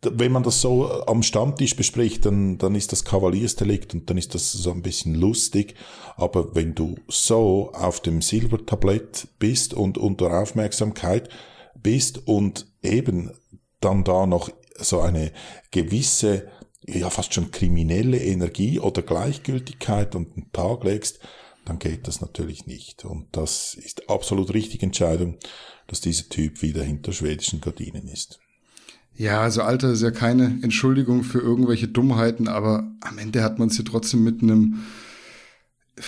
wenn 0.03 0.33
man 0.33 0.43
das 0.43 0.61
so 0.61 0.89
äh, 0.89 1.03
am 1.07 1.23
Stammtisch 1.23 1.77
bespricht, 1.77 2.27
dann, 2.27 2.59
dann 2.59 2.75
ist 2.75 2.93
das 2.93 3.05
Kavaliersdelikt 3.05 3.95
und 3.95 4.09
dann 4.09 4.19
ist 4.19 4.35
das 4.35 4.53
so 4.53 4.71
ein 4.71 4.83
bisschen 4.83 5.15
lustig. 5.15 5.75
Aber 6.17 6.55
wenn 6.55 6.75
du 6.75 6.97
so 7.09 7.73
auf 7.73 8.01
dem 8.01 8.23
Silbertablett 8.23 9.29
bist 9.39 9.75
und 9.75 9.99
unter 9.99 10.41
Aufmerksamkeit 10.41 11.29
bist 11.75 12.27
und 12.27 12.67
eben 12.83 13.33
dann 13.81 14.05
da 14.05 14.27
noch 14.27 14.51
so 14.79 15.01
eine 15.01 15.33
gewisse, 15.71 16.49
ja 16.87 17.11
fast 17.11 17.35
schon 17.35 17.51
kriminelle 17.51 18.19
Energie 18.19 18.79
oder 18.79 19.03
Gleichgültigkeit 19.03 20.15
an 20.15 20.33
den 20.35 20.53
Tag 20.53 20.85
legst, 20.85 21.21
dann 21.65 21.79
geht 21.79 22.09
das 22.09 22.21
natürlich 22.21 22.67
nicht. 22.67 23.05
Und 23.05 23.29
das 23.33 23.75
ist 23.75 24.09
absolut 24.09 24.55
richtige 24.55 24.87
Entscheidung, 24.87 25.39
dass 25.87 26.01
dieser 26.01 26.29
Typ 26.29 26.63
wieder 26.63 26.83
hinter 26.83 27.13
schwedischen 27.13 27.61
Gardinen 27.61 28.09
ist. 28.09 28.41
Ja, 29.19 29.41
also 29.41 29.63
Alter 29.63 29.91
ist 29.91 30.03
ja 30.03 30.13
keine 30.13 30.61
Entschuldigung 30.63 31.25
für 31.25 31.41
irgendwelche 31.41 31.89
Dummheiten, 31.89 32.47
aber 32.47 32.89
am 33.01 33.19
Ende 33.19 33.43
hat 33.43 33.59
man 33.59 33.67
es 33.67 33.75
hier 33.75 33.85
trotzdem 33.85 34.23
mit 34.23 34.43
einem 34.43 34.79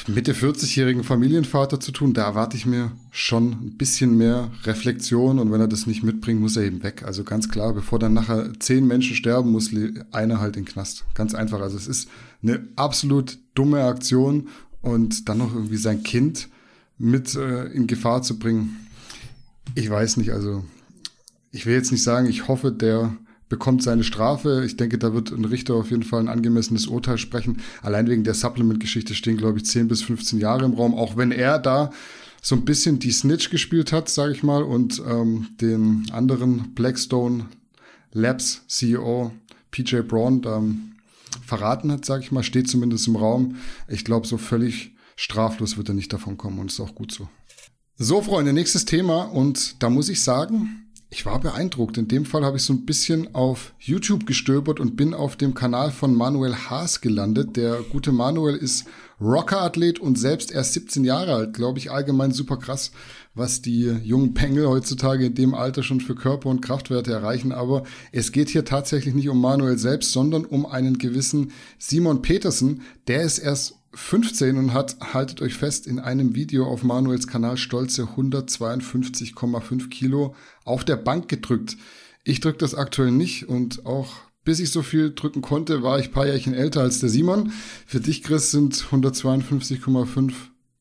Mitte 0.06 0.32
40-jährigen 0.32 1.02
Familienvater 1.02 1.80
zu 1.80 1.90
tun. 1.90 2.14
Da 2.14 2.22
erwarte 2.22 2.56
ich 2.56 2.66
mir 2.66 2.92
schon 3.10 3.50
ein 3.50 3.76
bisschen 3.76 4.16
mehr 4.16 4.52
Reflexion 4.62 5.40
und 5.40 5.50
wenn 5.50 5.60
er 5.60 5.66
das 5.66 5.88
nicht 5.88 6.04
mitbringt, 6.04 6.40
muss 6.40 6.56
er 6.56 6.62
eben 6.62 6.84
weg. 6.84 7.02
Also 7.04 7.24
ganz 7.24 7.48
klar, 7.48 7.72
bevor 7.72 7.98
dann 7.98 8.14
nachher 8.14 8.52
zehn 8.60 8.86
Menschen 8.86 9.16
sterben, 9.16 9.50
muss 9.50 9.72
einer 10.12 10.40
halt 10.40 10.56
in 10.56 10.64
den 10.64 10.72
Knast. 10.72 11.04
Ganz 11.14 11.34
einfach. 11.34 11.60
Also 11.60 11.76
es 11.76 11.88
ist 11.88 12.08
eine 12.44 12.68
absolut 12.76 13.38
dumme 13.56 13.82
Aktion 13.82 14.46
und 14.82 15.28
dann 15.28 15.38
noch 15.38 15.52
irgendwie 15.52 15.78
sein 15.78 16.04
Kind 16.04 16.48
mit 16.96 17.34
äh, 17.34 17.64
in 17.72 17.88
Gefahr 17.88 18.22
zu 18.22 18.38
bringen. 18.38 18.86
Ich 19.74 19.90
weiß 19.90 20.16
nicht, 20.16 20.30
also 20.30 20.62
ich 21.52 21.66
will 21.66 21.74
jetzt 21.74 21.92
nicht 21.92 22.02
sagen, 22.02 22.26
ich 22.26 22.48
hoffe, 22.48 22.72
der 22.72 23.16
bekommt 23.48 23.82
seine 23.82 24.04
Strafe. 24.04 24.62
Ich 24.64 24.76
denke, 24.76 24.96
da 24.96 25.12
wird 25.12 25.32
ein 25.32 25.44
Richter 25.44 25.74
auf 25.74 25.90
jeden 25.90 26.04
Fall 26.04 26.20
ein 26.20 26.28
angemessenes 26.28 26.86
Urteil 26.86 27.18
sprechen. 27.18 27.60
Allein 27.82 28.06
wegen 28.08 28.24
der 28.24 28.34
Supplement-Geschichte 28.34 29.14
stehen, 29.14 29.36
glaube 29.36 29.58
ich, 29.58 29.66
10 29.66 29.88
bis 29.88 30.02
15 30.02 30.38
Jahre 30.38 30.64
im 30.64 30.74
Raum, 30.74 30.94
auch 30.94 31.16
wenn 31.16 31.32
er 31.32 31.58
da 31.58 31.90
so 32.40 32.54
ein 32.54 32.64
bisschen 32.64 33.00
die 33.00 33.10
Snitch 33.10 33.50
gespielt 33.50 33.92
hat, 33.92 34.08
sage 34.08 34.32
ich 34.32 34.42
mal, 34.42 34.62
und 34.62 35.02
ähm, 35.06 35.48
den 35.60 36.06
anderen 36.12 36.74
Blackstone 36.74 37.46
Labs 38.12 38.62
CEO 38.66 39.32
PJ 39.70 40.00
Braun 40.00 40.42
ähm, 40.46 40.92
verraten 41.44 41.92
hat, 41.92 42.04
sage 42.04 42.22
ich 42.22 42.32
mal, 42.32 42.42
steht 42.42 42.68
zumindest 42.68 43.08
im 43.08 43.16
Raum. 43.16 43.56
Ich 43.88 44.04
glaube, 44.04 44.26
so 44.26 44.38
völlig 44.38 44.94
straflos 45.16 45.76
wird 45.76 45.88
er 45.88 45.94
nicht 45.94 46.12
davon 46.12 46.36
kommen 46.36 46.58
und 46.58 46.70
ist 46.70 46.80
auch 46.80 46.94
gut 46.94 47.12
so. 47.12 47.28
So, 47.98 48.22
Freunde, 48.22 48.52
nächstes 48.52 48.86
Thema 48.86 49.24
und 49.24 49.82
da 49.82 49.90
muss 49.90 50.08
ich 50.08 50.22
sagen, 50.22 50.89
ich 51.12 51.26
war 51.26 51.40
beeindruckt. 51.40 51.98
In 51.98 52.06
dem 52.06 52.24
Fall 52.24 52.44
habe 52.44 52.56
ich 52.56 52.62
so 52.62 52.72
ein 52.72 52.86
bisschen 52.86 53.34
auf 53.34 53.74
YouTube 53.80 54.26
gestöbert 54.26 54.78
und 54.78 54.96
bin 54.96 55.12
auf 55.12 55.34
dem 55.34 55.54
Kanal 55.54 55.90
von 55.90 56.14
Manuel 56.14 56.54
Haas 56.54 57.00
gelandet. 57.00 57.56
Der 57.56 57.82
gute 57.90 58.12
Manuel 58.12 58.54
ist 58.54 58.84
Rocker-Athlet 59.20 59.98
und 59.98 60.18
selbst 60.18 60.52
erst 60.52 60.72
17 60.74 61.04
Jahre 61.04 61.34
alt, 61.34 61.54
glaube 61.54 61.80
ich, 61.80 61.90
allgemein 61.90 62.30
super 62.30 62.58
krass, 62.58 62.92
was 63.34 63.60
die 63.60 63.86
jungen 64.04 64.34
Pengel 64.34 64.68
heutzutage 64.68 65.26
in 65.26 65.34
dem 65.34 65.52
Alter 65.52 65.82
schon 65.82 66.00
für 66.00 66.14
Körper 66.14 66.48
und 66.48 66.62
Kraftwerte 66.62 67.12
erreichen. 67.12 67.50
Aber 67.50 67.82
es 68.12 68.30
geht 68.30 68.48
hier 68.48 68.64
tatsächlich 68.64 69.12
nicht 69.12 69.28
um 69.28 69.40
Manuel 69.40 69.78
selbst, 69.78 70.12
sondern 70.12 70.44
um 70.44 70.64
einen 70.64 70.98
gewissen 70.98 71.50
Simon 71.78 72.22
Petersen. 72.22 72.82
Der 73.08 73.22
ist 73.22 73.38
erst 73.38 73.79
15 73.92 74.56
und 74.56 74.72
hat, 74.72 74.96
haltet 75.00 75.42
euch 75.42 75.54
fest, 75.54 75.86
in 75.86 75.98
einem 75.98 76.34
Video 76.34 76.66
auf 76.66 76.82
Manuels 76.82 77.26
Kanal 77.26 77.56
stolze 77.56 78.04
152,5 78.04 79.88
Kilo 79.88 80.34
auf 80.64 80.84
der 80.84 80.96
Bank 80.96 81.28
gedrückt. 81.28 81.76
Ich 82.22 82.40
drücke 82.40 82.58
das 82.58 82.74
aktuell 82.74 83.10
nicht 83.10 83.48
und 83.48 83.86
auch 83.86 84.08
bis 84.44 84.60
ich 84.60 84.70
so 84.70 84.82
viel 84.82 85.12
drücken 85.12 85.42
konnte, 85.42 85.82
war 85.82 85.98
ich 85.98 86.12
paar 86.12 86.26
Jährchen 86.26 86.54
älter 86.54 86.80
als 86.80 86.98
der 86.98 87.08
Simon. 87.08 87.52
Für 87.86 88.00
dich, 88.00 88.22
Chris, 88.22 88.50
sind 88.50 88.74
152,5 88.74 90.32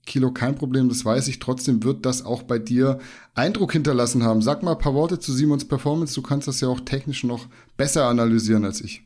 Kilo 0.06 0.32
kein 0.32 0.56
Problem, 0.56 0.90
das 0.90 1.06
weiß 1.06 1.28
ich. 1.28 1.40
Trotzdem 1.40 1.84
wird 1.84 2.06
das 2.06 2.26
auch 2.26 2.44
bei 2.44 2.58
dir 2.58 3.00
Eindruck 3.36 3.74
hinterlassen 3.74 4.24
haben. 4.24 4.42
Sag 4.42 4.64
mal 4.64 4.72
ein 4.72 4.80
paar 4.80 4.96
Worte 4.96 5.20
zu 5.20 5.34
Simons 5.34 5.66
Performance. 5.66 6.16
Du 6.16 6.22
kannst 6.22 6.48
das 6.48 6.62
ja 6.62 6.68
auch 6.68 6.80
technisch 6.80 7.24
noch 7.24 7.48
besser 7.78 8.06
analysieren 8.06 8.66
als 8.66 8.82
ich. 8.82 9.04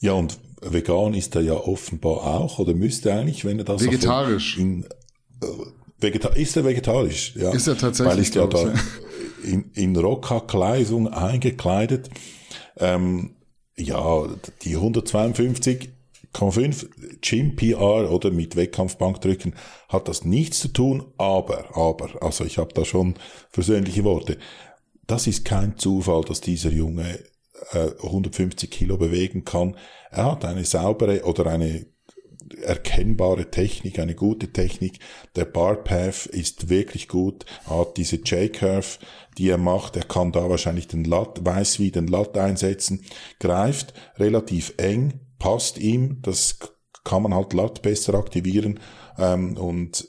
Ja, 0.00 0.12
und 0.12 0.38
vegan 0.60 1.14
ist 1.14 1.34
er 1.36 1.42
ja 1.42 1.54
offenbar 1.54 2.40
auch, 2.40 2.58
oder 2.58 2.74
müsste 2.74 3.12
eigentlich, 3.12 3.44
wenn 3.44 3.58
er 3.58 3.64
das 3.64 3.84
Vegetarisch. 3.84 4.58
In, 4.58 4.84
äh, 5.42 5.46
Vegeta 5.98 6.30
ist 6.30 6.56
er 6.56 6.64
vegetarisch? 6.64 7.34
Ja. 7.36 7.52
Ist 7.52 7.66
er 7.66 7.76
tatsächlich. 7.76 8.14
Weil 8.14 8.22
ist 8.22 8.34
ja 8.34 8.46
da 8.46 8.72
in, 9.44 9.70
in 9.74 9.96
Rockerkleidung 9.96 11.08
eingekleidet. 11.08 12.08
Ähm, 12.78 13.36
ja, 13.76 14.26
die 14.62 14.76
152 14.76 15.90
1,5 16.32 17.20
Gym 17.20 17.56
PR 17.56 18.10
oder 18.10 18.30
mit 18.30 18.54
Wettkampfbankdrücken 18.54 19.54
hat 19.88 20.06
das 20.06 20.24
nichts 20.24 20.60
zu 20.60 20.68
tun, 20.68 21.04
aber, 21.18 21.76
aber, 21.76 22.22
also 22.22 22.44
ich 22.44 22.58
habe 22.58 22.72
da 22.72 22.84
schon 22.84 23.14
versöhnliche 23.50 24.04
Worte. 24.04 24.38
Das 25.06 25.26
ist 25.26 25.44
kein 25.44 25.76
Zufall, 25.76 26.22
dass 26.22 26.40
dieser 26.40 26.70
Junge 26.70 27.18
äh, 27.72 27.90
150 28.02 28.70
Kilo 28.70 28.96
bewegen 28.96 29.44
kann. 29.44 29.76
Er 30.10 30.32
hat 30.32 30.44
eine 30.44 30.64
saubere 30.64 31.24
oder 31.24 31.46
eine 31.46 31.86
erkennbare 32.62 33.50
Technik, 33.50 33.98
eine 33.98 34.14
gute 34.14 34.52
Technik. 34.52 34.98
Der 35.36 35.44
Barpath 35.44 36.26
ist 36.26 36.68
wirklich 36.68 37.08
gut, 37.08 37.44
er 37.66 37.78
hat 37.80 37.96
diese 37.96 38.16
J-Curve, 38.16 38.98
die 39.38 39.48
er 39.48 39.58
macht. 39.58 39.96
Er 39.96 40.04
kann 40.04 40.32
da 40.32 40.48
wahrscheinlich 40.48 40.88
den 40.88 41.04
Lat, 41.04 41.44
weiß 41.44 41.78
wie 41.78 41.90
den 41.90 42.06
Lat 42.06 42.36
einsetzen, 42.36 43.04
greift 43.38 43.94
relativ 44.16 44.74
eng, 44.76 45.20
passt 45.38 45.78
ihm, 45.78 46.20
das 46.22 46.58
kann 47.04 47.22
man 47.22 47.34
halt 47.34 47.52
Lat 47.52 47.82
besser 47.82 48.14
aktivieren 48.14 48.80
ähm, 49.18 49.56
und 49.56 50.08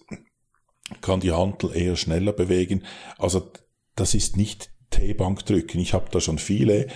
kann 0.99 1.21
die 1.21 1.31
Hantel 1.31 1.75
eher 1.75 1.95
schneller 1.95 2.33
bewegen. 2.33 2.83
Also 3.17 3.51
das 3.95 4.13
ist 4.13 4.35
nicht 4.35 4.71
T-Bank 4.89 5.45
drücken. 5.45 5.79
Ich 5.79 5.93
habe 5.93 6.09
da 6.11 6.19
schon 6.19 6.37
viele 6.37 6.87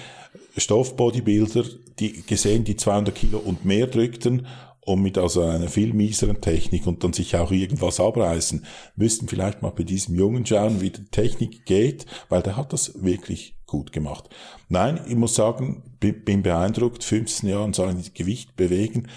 Stoffbodybuilder, 0.58 1.65
die 2.00 2.24
gesehen, 2.24 2.63
die 2.63 2.75
200 2.75 3.15
Kilo 3.15 3.39
und 3.39 3.65
mehr 3.65 3.88
drückten 3.88 4.48
und 4.82 5.01
mit 5.01 5.18
also 5.18 5.42
einer 5.42 5.68
viel 5.68 5.94
mieseren 5.94 6.42
Technik 6.42 6.86
und 6.88 7.04
dann 7.04 7.13
sich 7.13 7.36
auch 7.36 7.51
irgendwas 7.51 8.00
abreißen, 8.00 8.65
müssten 8.96 9.27
vielleicht 9.27 9.62
mal 9.62 9.72
bei 9.72 9.84
diesem 9.84 10.15
Jungen 10.15 10.46
schauen, 10.46 10.80
wie 10.80 10.92
die 10.92 11.06
Technik 11.06 11.65
geht, 11.65 12.06
weil 12.30 12.44
der 12.44 12.56
hat 12.56 12.72
das 12.72 13.04
wirklich 13.04 13.58
gut 13.65 13.92
gemacht. 13.92 14.30
Nein, 14.70 15.01
ich 15.08 15.15
muss 15.15 15.36
sagen, 15.36 15.84
bin 16.00 16.44
beeindruckt, 16.44 17.04
15 17.04 17.50
Jahre 17.50 17.74
so 17.74 17.84
ein 17.84 18.04
Gewicht 18.13 18.56
bewegen, 18.56 19.08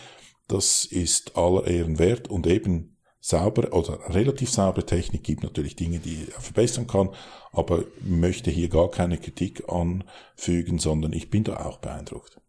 das 0.48 0.86
ist 0.86 1.36
aller 1.36 1.66
Ehren 1.66 1.98
wert 1.98 2.28
und 2.28 2.46
eben 2.46 2.96
sauber 3.28 3.74
oder 3.74 3.98
relativ 4.08 4.50
saubere 4.50 4.86
Technik 4.86 5.22
gibt 5.22 5.42
natürlich 5.42 5.76
Dinge, 5.76 5.98
die 5.98 6.26
er 6.34 6.40
verbessern 6.40 6.86
kann, 6.86 7.10
aber 7.52 7.84
möchte 8.02 8.50
hier 8.50 8.70
gar 8.70 8.90
keine 8.90 9.18
Kritik 9.18 9.64
anfügen, 9.68 10.78
sondern 10.78 11.12
ich 11.12 11.28
bin 11.28 11.44
da 11.44 11.56
auch 11.56 11.78
beeindruckt. 11.78 12.40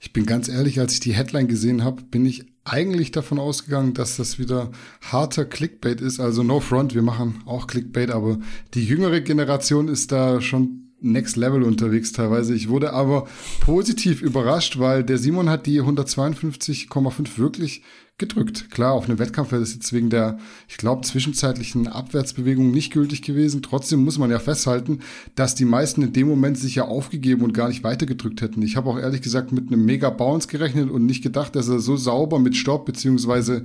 Ich 0.00 0.12
bin 0.12 0.26
ganz 0.26 0.48
ehrlich, 0.48 0.80
als 0.80 0.92
ich 0.92 1.00
die 1.00 1.14
Headline 1.14 1.48
gesehen 1.48 1.82
habe, 1.82 2.02
bin 2.02 2.26
ich 2.26 2.44
eigentlich 2.64 3.10
davon 3.10 3.38
ausgegangen, 3.38 3.94
dass 3.94 4.18
das 4.18 4.38
wieder 4.38 4.70
harter 5.00 5.46
Clickbait 5.46 6.02
ist. 6.02 6.20
Also 6.20 6.42
no 6.42 6.60
front, 6.60 6.94
wir 6.94 7.02
machen 7.02 7.42
auch 7.46 7.66
Clickbait, 7.66 8.10
aber 8.10 8.38
die 8.74 8.84
jüngere 8.84 9.20
Generation 9.20 9.88
ist 9.88 10.12
da 10.12 10.42
schon 10.42 10.91
next 11.02 11.36
level 11.36 11.62
unterwegs 11.62 12.12
teilweise. 12.12 12.54
Ich 12.54 12.68
wurde 12.68 12.92
aber 12.92 13.26
positiv 13.60 14.22
überrascht, 14.22 14.78
weil 14.78 15.04
der 15.04 15.18
Simon 15.18 15.48
hat 15.48 15.66
die 15.66 15.82
152,5 15.82 17.38
wirklich 17.38 17.82
gedrückt. 18.18 18.70
Klar, 18.70 18.92
auf 18.92 19.08
einem 19.08 19.18
Wettkampf 19.18 19.50
wäre 19.50 19.60
das 19.60 19.74
jetzt 19.74 19.92
wegen 19.92 20.10
der, 20.10 20.38
ich 20.68 20.76
glaube, 20.76 21.02
zwischenzeitlichen 21.02 21.88
Abwärtsbewegung 21.88 22.70
nicht 22.70 22.92
gültig 22.92 23.22
gewesen. 23.22 23.62
Trotzdem 23.62 24.04
muss 24.04 24.18
man 24.18 24.30
ja 24.30 24.38
festhalten, 24.38 25.00
dass 25.34 25.54
die 25.54 25.64
meisten 25.64 26.02
in 26.02 26.12
dem 26.12 26.28
Moment 26.28 26.56
sich 26.56 26.76
ja 26.76 26.84
aufgegeben 26.84 27.42
und 27.42 27.52
gar 27.52 27.68
nicht 27.68 27.82
weitergedrückt 27.82 28.40
hätten. 28.40 28.62
Ich 28.62 28.76
habe 28.76 28.88
auch 28.90 28.98
ehrlich 28.98 29.22
gesagt 29.22 29.50
mit 29.50 29.68
einem 29.68 29.84
mega 29.84 30.10
Bounce 30.10 30.46
gerechnet 30.46 30.90
und 30.90 31.06
nicht 31.06 31.22
gedacht, 31.22 31.56
dass 31.56 31.68
er 31.68 31.80
so 31.80 31.96
sauber 31.96 32.38
mit 32.38 32.56
Stopp 32.56 32.86
beziehungsweise 32.86 33.64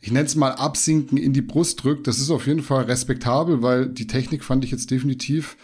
ich 0.00 0.10
nenne 0.10 0.26
es 0.26 0.34
mal 0.34 0.50
absinken 0.50 1.16
in 1.16 1.32
die 1.32 1.42
Brust 1.42 1.84
drückt. 1.84 2.08
Das 2.08 2.18
ist 2.18 2.30
auf 2.30 2.48
jeden 2.48 2.62
Fall 2.62 2.84
respektabel, 2.84 3.62
weil 3.62 3.88
die 3.88 4.08
Technik 4.08 4.42
fand 4.42 4.64
ich 4.64 4.72
jetzt 4.72 4.90
definitiv 4.90 5.56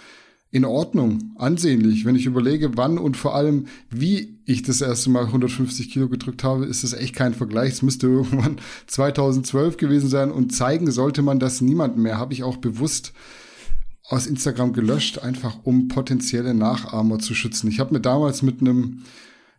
in 0.51 0.65
Ordnung, 0.65 1.35
ansehnlich. 1.37 2.05
Wenn 2.05 2.17
ich 2.17 2.27
überlege, 2.27 2.77
wann 2.77 2.99
und 2.99 3.17
vor 3.17 3.35
allem, 3.35 3.67
wie 3.91 4.39
ich 4.47 4.63
das 4.63 4.81
erste 4.81 5.11
Mal 5.11 5.27
150 5.27 5.91
Kilo 5.91 6.09
gedrückt 6.09 6.43
habe, 6.43 6.65
ist 6.65 6.85
das 6.85 6.95
echt 6.95 7.15
kein 7.15 7.35
Vergleich. 7.35 7.75
Es 7.75 7.83
müsste 7.83 8.07
irgendwann 8.09 8.57
2012 8.87 9.77
gewesen 9.77 10.09
sein 10.09 10.31
und 10.31 10.55
zeigen 10.55 10.91
sollte 10.91 11.23
man 11.23 11.39
das 11.39 11.61
niemandem 11.61 12.03
mehr. 12.03 12.19
Habe 12.19 12.33
ich 12.33 12.45
auch 12.45 12.57
bewusst 12.57 13.13
aus 14.09 14.27
Instagram 14.27 14.73
gelöscht, 14.73 15.19
einfach 15.19 15.59
um 15.65 15.89
potenzielle 15.89 16.55
Nachahmer 16.55 17.19
zu 17.19 17.35
schützen. 17.35 17.69
Ich 17.69 17.79
habe 17.79 17.93
mir 17.93 18.01
damals 18.01 18.41
mit 18.41 18.63
einem 18.63 19.03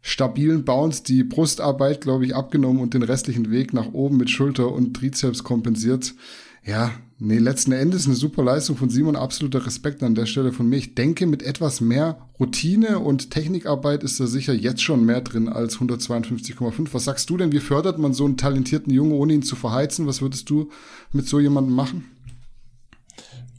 stabilen 0.02 0.66
Bounce 0.66 1.04
die 1.04 1.24
Brustarbeit, 1.24 2.02
glaube 2.02 2.26
ich, 2.26 2.36
abgenommen 2.36 2.82
und 2.82 2.96
den 2.96 3.04
restlichen 3.04 3.52
Weg 3.52 3.74
nach 3.74 3.94
oben 3.94 4.18
mit 4.18 4.32
Schulter 4.32 4.72
und 4.72 4.96
Trizeps 4.96 5.44
kompensiert. 5.44 6.16
Ja, 6.66 6.92
nee, 7.20 7.38
letzten 7.38 7.72
Endes 7.72 8.06
eine 8.06 8.16
super 8.16 8.44
Leistung 8.44 8.78
von 8.78 8.90
Simon, 8.90 9.16
absoluter 9.16 9.66
Respekt 9.66 10.02
an 10.04 10.16
der 10.16 10.26
Stelle 10.26 10.52
von 10.52 10.68
mir. 10.68 10.78
Ich 10.78 10.96
denke, 10.96 11.28
mit 11.28 11.44
etwas 11.44 11.82
mehr 11.82 12.30
Routine 12.40 13.00
und 13.00 13.32
Technikarbeit 13.32 14.04
ist 14.04 14.20
da 14.20 14.28
sicher 14.28 14.54
jetzt 14.54 14.82
schon 14.82 15.06
mehr 15.06 15.22
drin 15.22 15.50
als 15.50 15.78
152,5. 15.78 16.88
Was 16.92 17.04
sagst 17.04 17.30
du 17.30 17.38
denn, 17.38 17.52
wie 17.52 17.60
fördert 17.60 18.00
man 18.00 18.14
so 18.14 18.26
einen 18.26 18.38
talentierten 18.38 18.94
Jungen, 18.94 19.12
ohne 19.12 19.34
ihn 19.34 19.44
zu 19.44 19.56
verheizen? 19.56 20.08
Was 20.08 20.22
würdest 20.22 20.50
du 20.50 20.70
mit 21.12 21.28
so 21.28 21.40
jemandem 21.40 21.76
machen? 21.76 22.06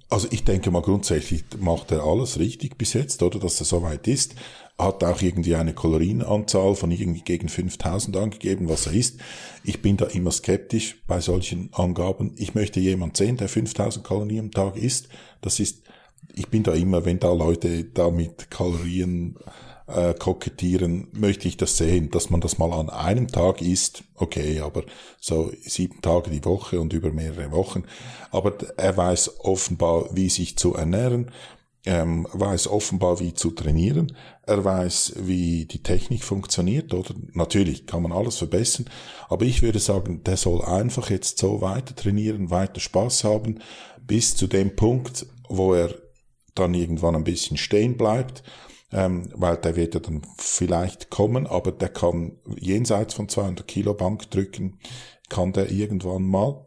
Also 0.09 0.27
ich 0.33 0.43
denke 0.43 0.73
mal 0.73 0.83
grundsätzlich 0.83 1.45
macht 1.61 1.93
er 1.93 2.03
alles 2.03 2.41
richtig 2.41 2.77
bis 2.77 2.95
jetzt, 2.95 3.23
oder, 3.23 3.39
dass 3.39 3.61
er 3.61 3.67
soweit 3.67 4.09
ist 4.09 4.35
hat 4.83 5.05
auch 5.05 5.21
irgendwie 5.23 5.55
eine 5.57 5.75
Kalorienanzahl 5.75 6.75
von 6.75 6.91
irgendwie 6.91 7.23
gegen 7.23 7.49
5000 7.49 8.17
angegeben, 8.17 8.69
was 8.69 8.87
er 8.87 8.95
ist. 8.95 9.19
Ich 9.65 9.83
bin 9.83 9.97
da 9.97 10.07
immer 10.07 10.31
skeptisch 10.31 11.03
bei 11.07 11.21
solchen 11.21 11.71
Angaben. 11.73 12.33
Ich 12.37 12.55
möchte 12.55 12.81
jemand 12.81 13.17
sehen, 13.17 13.37
der 13.37 13.49
5000 13.49 14.05
Kalorien 14.05 14.47
am 14.47 14.51
Tag 14.51 14.77
isst. 14.77 15.09
Das 15.41 15.61
ist, 15.61 15.83
ich 16.35 16.49
bin 16.49 16.63
da 16.63 16.73
immer, 16.73 17.05
wenn 17.05 17.19
da 17.19 17.33
Leute 17.33 17.85
da 17.85 18.11
mit 18.11 18.51
Kalorien 18.51 19.37
äh, 19.87 20.15
kokettieren, 20.15 21.09
möchte 21.13 21.49
ich 21.49 21.57
das 21.57 21.77
sehen, 21.77 22.11
dass 22.11 22.31
man 22.31 22.41
das 22.41 22.59
mal 22.59 22.73
an 22.73 22.91
einem 22.91 23.29
Tag 23.29 23.61
isst, 23.61 24.05
okay, 24.15 24.61
aber 24.61 24.85
so 25.21 25.51
sieben 25.63 26.01
Tage 26.01 26.31
die 26.31 26.45
Woche 26.45 26.81
und 26.81 26.93
über 26.93 27.11
mehrere 27.11 27.51
Wochen. 27.51 27.85
Aber 28.31 28.55
er 28.77 28.97
weiß 28.97 29.41
offenbar, 29.41 30.15
wie 30.15 30.29
sich 30.29 30.57
zu 30.57 30.75
ernähren 30.75 31.31
ähm, 31.87 32.27
weiß 32.33 32.69
offenbar, 32.69 33.21
wie 33.21 33.35
zu 33.35 33.51
trainieren. 33.51 34.17
Er 34.43 34.65
weiß, 34.65 35.15
wie 35.21 35.65
die 35.65 35.83
Technik 35.83 36.25
funktioniert, 36.25 36.93
oder? 36.93 37.15
Natürlich 37.33 37.87
kann 37.87 38.03
man 38.03 38.13
alles 38.13 38.37
verbessern, 38.37 38.87
aber 39.29 39.45
ich 39.45 39.63
würde 39.63 39.79
sagen, 39.79 40.23
der 40.25 40.37
soll 40.37 40.63
einfach 40.63 41.11
jetzt 41.11 41.39
so 41.39 41.61
weiter 41.61 41.95
trainieren, 41.95 42.51
weiter 42.51 42.81
Spaß 42.81 43.25
haben, 43.25 43.61
bis 44.07 44.37
zu 44.37 44.47
dem 44.47 44.77
Punkt, 44.77 45.27
wo 45.49 45.75
er 45.75 45.95
dann 46.55 46.75
irgendwann 46.75 47.17
ein 47.17 47.25
bisschen 47.25 47.57
stehen 47.57 47.97
bleibt, 47.97 48.43
ähm, 48.93 49.31
weil 49.35 49.57
der 49.57 49.77
wird 49.77 49.95
ja 49.95 50.01
dann 50.01 50.23
vielleicht 50.37 51.11
kommen, 51.11 51.47
aber 51.47 51.73
der 51.73 51.89
kann 51.89 52.33
jenseits 52.59 53.15
von 53.15 53.29
200 53.29 53.67
Kilo 53.67 53.95
Bank 53.95 54.31
drücken, 54.31 54.81
kann 55.29 55.53
der 55.53 55.71
irgendwann 55.71 56.25
mal. 56.25 56.67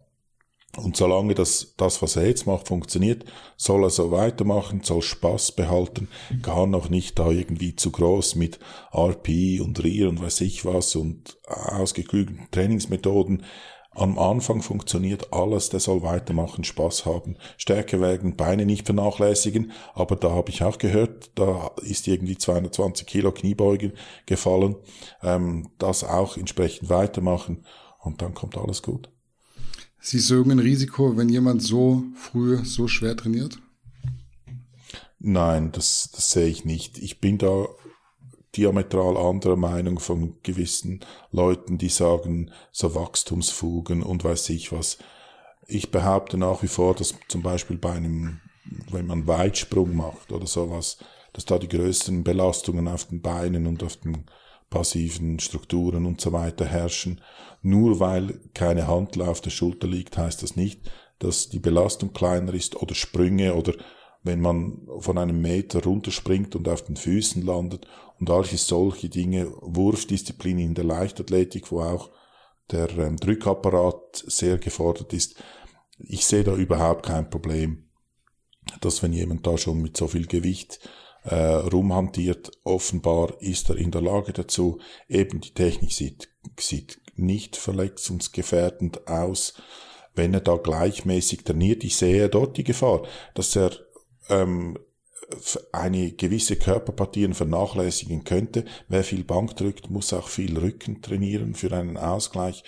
Und 0.76 0.98
solange 0.98 1.36
das, 1.36 1.76
das, 1.78 2.02
was 2.02 2.16
er 2.16 2.28
jetzt 2.28 2.48
macht, 2.48 2.68
funktioniert, 2.68 3.26
soll 3.58 3.84
er 3.84 3.92
so 3.92 4.10
weitermachen, 4.10 4.82
soll 4.84 5.04
Spaß 5.04 5.52
behalten, 5.52 6.08
gar 6.42 6.66
noch 6.66 6.90
nicht 6.90 7.20
da 7.20 7.30
irgendwie 7.30 7.76
zu 7.76 7.92
groß 7.92 8.36
mit 8.36 8.60
RP 8.92 9.62
und 9.62 9.84
RIR 9.84 10.10
und 10.10 10.22
weiß 10.22 10.42
ich 10.42 10.66
was 10.66 10.96
und 10.96 11.38
ausgeklügelten 11.48 12.48
Trainingsmethoden. 12.50 13.44
Am 13.92 14.18
Anfang 14.18 14.64
funktioniert 14.64 15.32
alles, 15.32 15.70
der 15.70 15.80
soll 15.80 16.02
weitermachen, 16.02 16.64
Spaß 16.64 17.06
haben, 17.06 17.38
Stärke 17.58 18.02
werden, 18.02 18.36
Beine 18.36 18.66
nicht 18.66 18.88
vernachlässigen, 18.88 19.72
aber 19.94 20.16
da 20.16 20.32
habe 20.32 20.50
ich 20.50 20.64
auch 20.64 20.80
gehört, 20.80 21.30
da 21.36 21.70
ist 21.84 22.08
irgendwie 22.08 22.36
220 22.36 23.06
Kilo 23.06 23.32
Kniebeugen 23.32 23.94
gefallen, 24.26 24.78
ähm, 25.22 25.70
das 25.78 26.04
auch 26.04 26.38
entsprechend 26.38 26.90
weitermachen 26.90 27.64
und 28.00 28.24
dann 28.24 28.34
kommt 28.34 28.58
alles 28.58 28.82
gut. 28.82 29.13
Siehst 30.06 30.30
du 30.30 30.34
irgendein 30.34 30.60
Risiko, 30.60 31.16
wenn 31.16 31.30
jemand 31.30 31.64
so 31.64 32.04
früh 32.14 32.58
so 32.66 32.90
schwer 32.90 33.16
trainiert? 33.16 33.58
Nein, 35.18 35.72
das, 35.72 36.12
das 36.14 36.32
sehe 36.32 36.48
ich 36.48 36.66
nicht. 36.66 36.98
Ich 36.98 37.22
bin 37.22 37.38
da 37.38 37.68
diametral 38.58 39.16
anderer 39.16 39.56
Meinung 39.56 40.00
von 40.00 40.36
gewissen 40.44 41.00
Leuten, 41.32 41.78
die 41.78 41.88
sagen, 41.88 42.52
so 42.74 42.94
Wachstumsfugen 42.96 44.04
und 44.04 44.26
weiß 44.26 44.50
ich 44.50 44.74
was. 44.74 44.98
Ich 45.68 45.90
behaupte 45.90 46.38
nach 46.38 46.62
wie 46.64 46.68
vor, 46.68 46.96
dass 46.96 47.16
zum 47.30 47.42
Beispiel 47.42 47.78
bei 47.78 47.94
einem, 47.94 48.42
wenn 48.92 49.08
man 49.08 49.26
Weitsprung 49.26 49.96
macht 49.96 50.34
oder 50.34 50.48
sowas, 50.48 50.98
dass 51.32 51.46
da 51.46 51.58
die 51.58 51.70
größten 51.70 52.26
Belastungen 52.26 52.90
auf 52.90 53.06
den 53.06 53.22
Beinen 53.22 53.68
und 53.68 53.82
auf 53.82 53.96
den 53.96 54.26
passiven 54.74 55.40
Strukturen 55.40 56.08
und 56.08 56.20
so 56.20 56.34
weiter 56.34 56.66
herrschen. 56.66 57.22
Nur 57.62 58.00
weil 58.00 58.42
keine 58.56 58.88
Handel 58.88 59.22
auf 59.22 59.40
der 59.40 59.52
Schulter 59.52 59.88
liegt, 59.88 60.18
heißt 60.18 60.42
das 60.42 60.56
nicht, 60.56 60.92
dass 61.20 61.50
die 61.50 61.60
Belastung 61.60 62.12
kleiner 62.12 62.56
ist 62.56 62.76
oder 62.76 62.96
Sprünge 62.96 63.54
oder 63.54 63.74
wenn 64.24 64.42
man 64.42 64.88
von 65.00 65.20
einem 65.20 65.42
Meter 65.42 65.84
runterspringt 65.84 66.56
und 66.56 66.68
auf 66.68 66.84
den 66.84 66.96
Füßen 66.96 67.46
landet 67.46 67.86
und 68.20 68.30
all 68.32 68.46
solche 68.46 69.10
Dinge, 69.10 69.52
Wurfdisziplin 69.62 70.58
in 70.58 70.74
der 70.74 70.86
Leichtathletik, 70.86 71.72
wo 71.72 71.82
auch 71.82 72.10
der 72.72 72.90
ähm, 72.98 73.18
Drückapparat 73.18 74.24
sehr 74.26 74.58
gefordert 74.58 75.14
ist. 75.14 75.36
Ich 76.00 76.26
sehe 76.26 76.44
da 76.44 76.56
überhaupt 76.56 77.06
kein 77.06 77.30
Problem, 77.30 77.90
dass 78.82 79.04
wenn 79.04 79.14
jemand 79.14 79.46
da 79.46 79.58
schon 79.58 79.82
mit 79.82 79.98
so 79.98 80.08
viel 80.08 80.26
Gewicht 80.26 80.80
äh, 81.24 81.36
rumhantiert. 81.36 82.52
Offenbar 82.64 83.42
ist 83.42 83.70
er 83.70 83.78
in 83.78 83.92
der 83.92 84.02
Lage 84.02 84.34
dazu. 84.34 84.80
Eben 85.08 85.42
die 85.42 85.54
Technik 85.54 85.92
sieht, 85.92 86.30
sieht 86.60 87.02
nicht 87.16 87.56
verletzungsgefährdend 87.56 89.08
aus, 89.08 89.54
wenn 90.16 90.34
er 90.34 90.42
da 90.42 90.58
gleichmäßig 90.58 91.44
trainiert. 91.44 91.84
Ich 91.84 91.96
sehe 91.96 92.30
dort 92.30 92.58
die 92.58 92.64
Gefahr, 92.64 93.04
dass 93.34 93.56
er 93.56 93.72
ähm, 94.30 94.78
eine 95.72 96.12
gewisse 96.12 96.56
Körperpartien 96.56 97.34
vernachlässigen 97.34 98.24
könnte. 98.24 98.66
Wer 98.88 99.04
viel 99.04 99.24
Bank 99.24 99.56
drückt, 99.56 99.90
muss 99.90 100.14
auch 100.14 100.28
viel 100.28 100.58
Rücken 100.58 101.02
trainieren 101.02 101.56
für 101.56 101.72
einen 101.72 101.98
Ausgleich. 101.98 102.64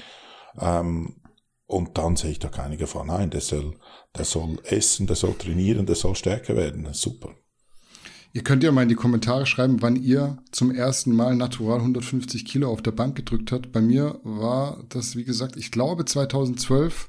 Ähm, 0.59 1.21
und 1.67 1.97
dann 1.97 2.15
sehe 2.15 2.31
ich 2.31 2.39
da 2.39 2.50
keine 2.50 2.77
Gefahr. 2.77 3.05
Nein, 3.05 3.31
der 3.31 3.41
soll, 3.41 3.75
der 4.15 4.25
soll 4.25 4.59
essen, 4.63 5.07
der 5.07 5.15
soll 5.15 5.33
trainieren, 5.33 5.85
der 5.85 5.95
soll 5.95 6.15
stärker 6.15 6.55
werden. 6.55 6.88
Super. 6.93 7.35
Ihr 8.36 8.44
könnt 8.44 8.65
ja 8.65 8.74
mal 8.74 8.82
in 8.84 8.89
die 8.89 8.96
Kommentare 8.96 9.46
schreiben, 9.46 9.82
wann 9.82 9.96
ihr 9.96 10.39
zum 10.51 10.70
ersten 10.70 11.15
Mal 11.15 11.38
natural 11.38 11.80
150 11.80 12.44
Kilo 12.44 12.70
auf 12.70 12.82
der 12.82 12.92
Bank 12.92 13.15
gedrückt 13.15 13.54
habt. 13.54 13.72
Bei 13.72 13.80
mir 13.80 14.20
war 14.24 14.84
das, 14.89 15.15
wie 15.15 15.24
gesagt, 15.24 15.56
ich 15.56 15.72
glaube 15.72 16.04
2012. 16.04 17.08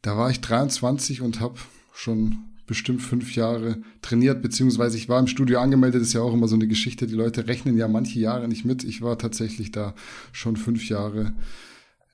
Da 0.00 0.16
war 0.16 0.30
ich 0.30 0.40
23 0.40 1.20
und 1.20 1.40
habe 1.40 1.56
schon 1.92 2.44
bestimmt 2.66 3.02
fünf 3.02 3.36
Jahre 3.36 3.82
trainiert, 4.00 4.40
beziehungsweise 4.40 4.96
ich 4.96 5.10
war 5.10 5.20
im 5.20 5.26
Studio 5.26 5.60
angemeldet, 5.60 6.00
das 6.00 6.08
ist 6.08 6.14
ja 6.14 6.22
auch 6.22 6.32
immer 6.32 6.48
so 6.48 6.54
eine 6.54 6.66
Geschichte, 6.66 7.06
die 7.06 7.14
Leute 7.14 7.46
rechnen 7.46 7.76
ja 7.76 7.86
manche 7.86 8.18
Jahre 8.18 8.48
nicht 8.48 8.64
mit. 8.64 8.84
Ich 8.84 9.02
war 9.02 9.18
tatsächlich 9.18 9.70
da 9.70 9.94
schon 10.32 10.56
fünf 10.56 10.88
Jahre 10.88 11.34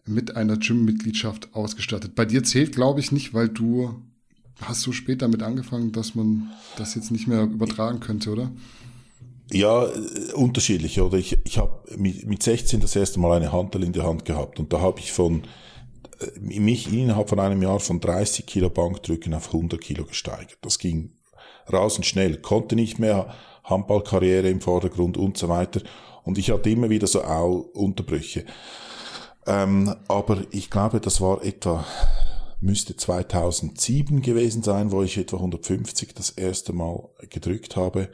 mit 0.07 0.35
einer 0.35 0.57
Gym-Mitgliedschaft 0.57 1.54
ausgestattet. 1.54 2.16
Bei 2.16 2.25
dir 2.25 2.42
zählt, 2.42 2.75
glaube 2.75 2.99
ich, 2.99 3.12
nicht, 3.12 3.33
weil 3.33 3.49
du 3.49 4.02
hast 4.62 4.82
so 4.82 4.92
spät 4.92 5.22
damit 5.22 5.42
angefangen, 5.42 5.92
dass 5.92 6.14
man 6.14 6.50
das 6.76 6.94
jetzt 6.94 7.10
nicht 7.10 7.26
mehr 7.26 7.42
übertragen 7.42 8.00
könnte, 8.00 8.30
oder? 8.30 8.50
Ja, 9.52 9.86
äh, 9.86 10.32
unterschiedlich, 10.34 11.00
oder? 11.00 11.18
Ich, 11.18 11.38
ich 11.44 11.58
habe 11.58 11.82
mit, 11.96 12.26
mit 12.26 12.42
16 12.42 12.80
das 12.80 12.94
erste 12.94 13.18
Mal 13.20 13.36
eine 13.36 13.52
Handel 13.52 13.82
in 13.82 13.92
der 13.92 14.04
Hand 14.04 14.24
gehabt 14.24 14.60
und 14.60 14.72
da 14.72 14.80
habe 14.80 15.00
ich 15.00 15.12
von 15.12 15.42
äh, 16.20 16.38
mich 16.38 16.92
innerhalb 16.92 17.28
von 17.28 17.40
einem 17.40 17.62
Jahr 17.62 17.80
von 17.80 18.00
30 18.00 18.46
Kilo 18.46 18.70
Bankdrücken 18.70 19.34
auf 19.34 19.48
100 19.48 19.80
Kilo 19.80 20.04
gesteigert. 20.04 20.58
Das 20.62 20.78
ging 20.78 21.12
rasend 21.66 22.06
schnell, 22.06 22.36
konnte 22.36 22.76
nicht 22.76 22.98
mehr 22.98 23.34
Handballkarriere 23.64 24.48
im 24.48 24.60
Vordergrund 24.60 25.16
und 25.16 25.36
so 25.36 25.48
weiter. 25.48 25.80
Und 26.24 26.38
ich 26.38 26.50
hatte 26.50 26.70
immer 26.70 26.90
wieder 26.90 27.06
so 27.06 27.22
auch 27.24 27.70
Unterbrüche. 27.74 28.44
Ähm, 29.46 29.94
aber 30.06 30.42
ich 30.50 30.70
glaube, 30.70 31.00
das 31.00 31.20
war 31.20 31.42
etwa, 31.44 31.84
müsste 32.60 32.96
2007 32.96 34.22
gewesen 34.22 34.62
sein, 34.62 34.90
wo 34.90 35.02
ich 35.02 35.16
etwa 35.16 35.36
150 35.36 36.14
das 36.14 36.30
erste 36.30 36.72
Mal 36.72 37.08
gedrückt 37.30 37.76
habe. 37.76 38.10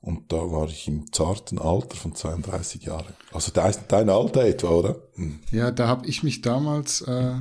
Und 0.00 0.32
da 0.32 0.36
war 0.36 0.68
ich 0.68 0.88
im 0.88 1.12
zarten 1.12 1.58
Alter 1.58 1.96
von 1.96 2.14
32 2.14 2.84
Jahren. 2.84 3.12
Also 3.32 3.52
ist 3.60 3.84
dein 3.88 4.08
Alter 4.08 4.44
etwa, 4.46 4.68
oder? 4.68 4.96
Hm. 5.14 5.40
Ja, 5.50 5.70
da 5.70 5.88
habe 5.88 6.06
ich 6.06 6.22
mich 6.22 6.40
damals 6.40 7.02
äh, 7.02 7.34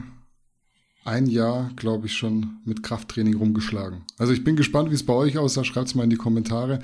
ein 1.06 1.28
Jahr, 1.28 1.72
glaube 1.78 2.08
ich, 2.08 2.14
schon 2.14 2.58
mit 2.66 2.84
Krafttraining 2.84 3.38
rumgeschlagen. 3.38 4.04
Also 4.18 4.34
ich 4.34 4.44
bin 4.44 4.58
gespannt, 4.58 4.92
wie 4.92 4.96
es 4.96 5.06
bei 5.06 5.14
euch 5.14 5.38
aussah. 5.38 5.64
Schreibt 5.64 5.88
es 5.88 5.96
mal 5.96 6.04
in 6.04 6.10
die 6.10 6.18
Kommentare. 6.18 6.80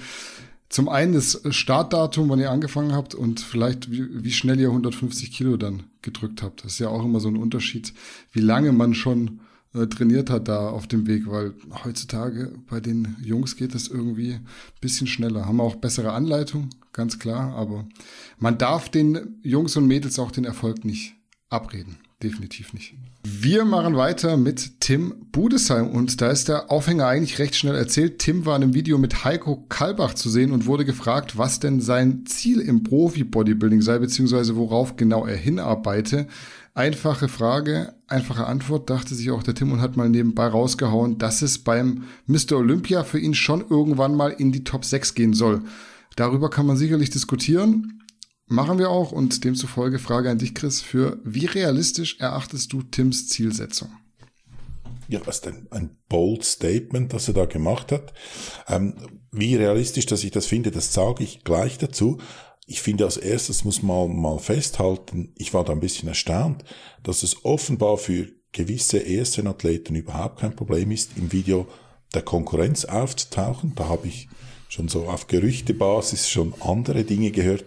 Zum 0.69 0.87
einen 0.87 1.13
das 1.13 1.41
Startdatum, 1.49 2.29
wann 2.29 2.39
ihr 2.39 2.51
angefangen 2.51 2.93
habt 2.93 3.13
und 3.13 3.39
vielleicht 3.39 3.91
wie, 3.91 4.23
wie 4.23 4.31
schnell 4.31 4.59
ihr 4.59 4.69
150 4.69 5.31
Kilo 5.31 5.57
dann 5.57 5.83
gedrückt 6.01 6.41
habt. 6.41 6.63
Das 6.63 6.73
ist 6.73 6.79
ja 6.79 6.87
auch 6.89 7.03
immer 7.03 7.19
so 7.19 7.27
ein 7.27 7.37
Unterschied, 7.37 7.93
wie 8.31 8.39
lange 8.39 8.71
man 8.71 8.93
schon 8.93 9.41
äh, 9.75 9.87
trainiert 9.87 10.29
hat 10.29 10.47
da 10.47 10.69
auf 10.69 10.87
dem 10.87 11.07
Weg, 11.07 11.27
weil 11.27 11.53
heutzutage 11.83 12.53
bei 12.69 12.79
den 12.79 13.15
Jungs 13.21 13.55
geht 13.55 13.75
es 13.75 13.87
irgendwie 13.87 14.33
ein 14.33 14.45
bisschen 14.81 15.07
schneller. 15.07 15.45
Haben 15.45 15.59
auch 15.59 15.75
bessere 15.75 16.13
Anleitung, 16.13 16.69
ganz 16.93 17.19
klar, 17.19 17.53
aber 17.55 17.87
man 18.37 18.57
darf 18.57 18.89
den 18.89 19.39
Jungs 19.43 19.75
und 19.75 19.87
Mädels 19.87 20.17
auch 20.19 20.31
den 20.31 20.45
Erfolg 20.45 20.85
nicht 20.85 21.15
abreden. 21.49 21.97
Definitiv 22.23 22.73
nicht. 22.73 22.95
Wir 23.23 23.65
machen 23.65 23.97
weiter 23.97 24.37
mit 24.37 24.79
Tim 24.79 25.27
Budesheim 25.31 25.89
und 25.89 26.21
da 26.21 26.29
ist 26.29 26.47
der 26.47 26.71
Aufhänger 26.71 27.05
eigentlich 27.05 27.39
recht 27.39 27.55
schnell 27.55 27.75
erzählt. 27.75 28.19
Tim 28.19 28.45
war 28.45 28.55
in 28.55 28.63
einem 28.63 28.73
Video 28.73 28.97
mit 28.97 29.25
Heiko 29.25 29.65
Kalbach 29.67 30.13
zu 30.13 30.29
sehen 30.29 30.51
und 30.51 30.65
wurde 30.65 30.85
gefragt, 30.85 31.37
was 31.37 31.59
denn 31.59 31.81
sein 31.81 32.25
Ziel 32.25 32.61
im 32.61 32.83
Profi-Bodybuilding 32.83 33.81
sei, 33.81 33.99
beziehungsweise 33.99 34.55
worauf 34.55 34.95
genau 34.95 35.25
er 35.25 35.35
hinarbeite. 35.35 36.27
Einfache 36.77 37.29
Frage, 37.29 37.93
einfache 38.07 38.47
Antwort, 38.47 38.89
dachte 38.89 39.15
sich 39.15 39.31
auch 39.31 39.43
der 39.43 39.55
Tim 39.55 39.71
und 39.71 39.79
hat 39.79 39.95
mal 39.95 40.09
nebenbei 40.09 40.45
rausgehauen, 40.45 41.17
dass 41.17 41.41
es 41.41 41.59
beim 41.59 42.03
Mr. 42.27 42.57
Olympia 42.57 43.05
für 43.05 43.17
ihn 43.17 43.33
schon 43.33 43.61
irgendwann 43.69 44.13
mal 44.13 44.31
in 44.31 44.51
die 44.51 44.65
Top 44.65 44.83
6 44.83 45.15
gehen 45.15 45.33
soll. 45.33 45.61
Darüber 46.17 46.49
kann 46.49 46.65
man 46.65 46.75
sicherlich 46.75 47.09
diskutieren. 47.09 48.03
Machen 48.47 48.77
wir 48.77 48.89
auch 48.89 49.13
und 49.13 49.45
demzufolge 49.45 49.99
Frage 49.99 50.29
an 50.29 50.37
dich, 50.37 50.53
Chris, 50.53 50.81
für 50.81 51.17
wie 51.23 51.45
realistisch 51.45 52.19
erachtest 52.19 52.73
du 52.73 52.83
Tims 52.83 53.29
Zielsetzung? 53.29 53.89
Ja, 55.07 55.21
das 55.25 55.37
ist 55.37 55.47
ein, 55.47 55.67
ein 55.71 55.95
bold 56.09 56.43
Statement, 56.43 57.13
das 57.13 57.29
er 57.29 57.35
da 57.35 57.45
gemacht 57.45 57.93
hat. 57.93 58.13
Ähm, 58.67 58.95
wie 59.31 59.55
realistisch, 59.55 60.07
dass 60.07 60.25
ich 60.25 60.31
das 60.31 60.45
finde, 60.45 60.71
das 60.71 60.93
sage 60.93 61.23
ich 61.23 61.45
gleich 61.45 61.77
dazu 61.77 62.19
ich 62.65 62.81
finde, 62.81 63.05
als 63.05 63.17
erstes 63.17 63.63
muss 63.63 63.83
man 63.83 64.15
mal 64.15 64.39
festhalten, 64.39 65.33
ich 65.37 65.53
war 65.53 65.63
da 65.63 65.73
ein 65.73 65.79
bisschen 65.79 66.09
erstaunt, 66.09 66.63
dass 67.03 67.23
es 67.23 67.45
offenbar 67.45 67.97
für 67.97 68.27
gewisse 68.51 69.05
ESN-Athleten 69.05 69.95
überhaupt 69.95 70.39
kein 70.39 70.55
Problem 70.55 70.91
ist, 70.91 71.11
im 71.17 71.31
Video 71.31 71.67
der 72.13 72.23
Konkurrenz 72.23 72.85
aufzutauchen. 72.85 73.73
Da 73.75 73.87
habe 73.89 74.07
ich 74.07 74.29
schon 74.69 74.87
so 74.87 75.07
auf 75.07 75.27
Gerüchtebasis 75.27 76.29
schon 76.29 76.53
andere 76.61 77.03
Dinge 77.03 77.31
gehört. 77.31 77.65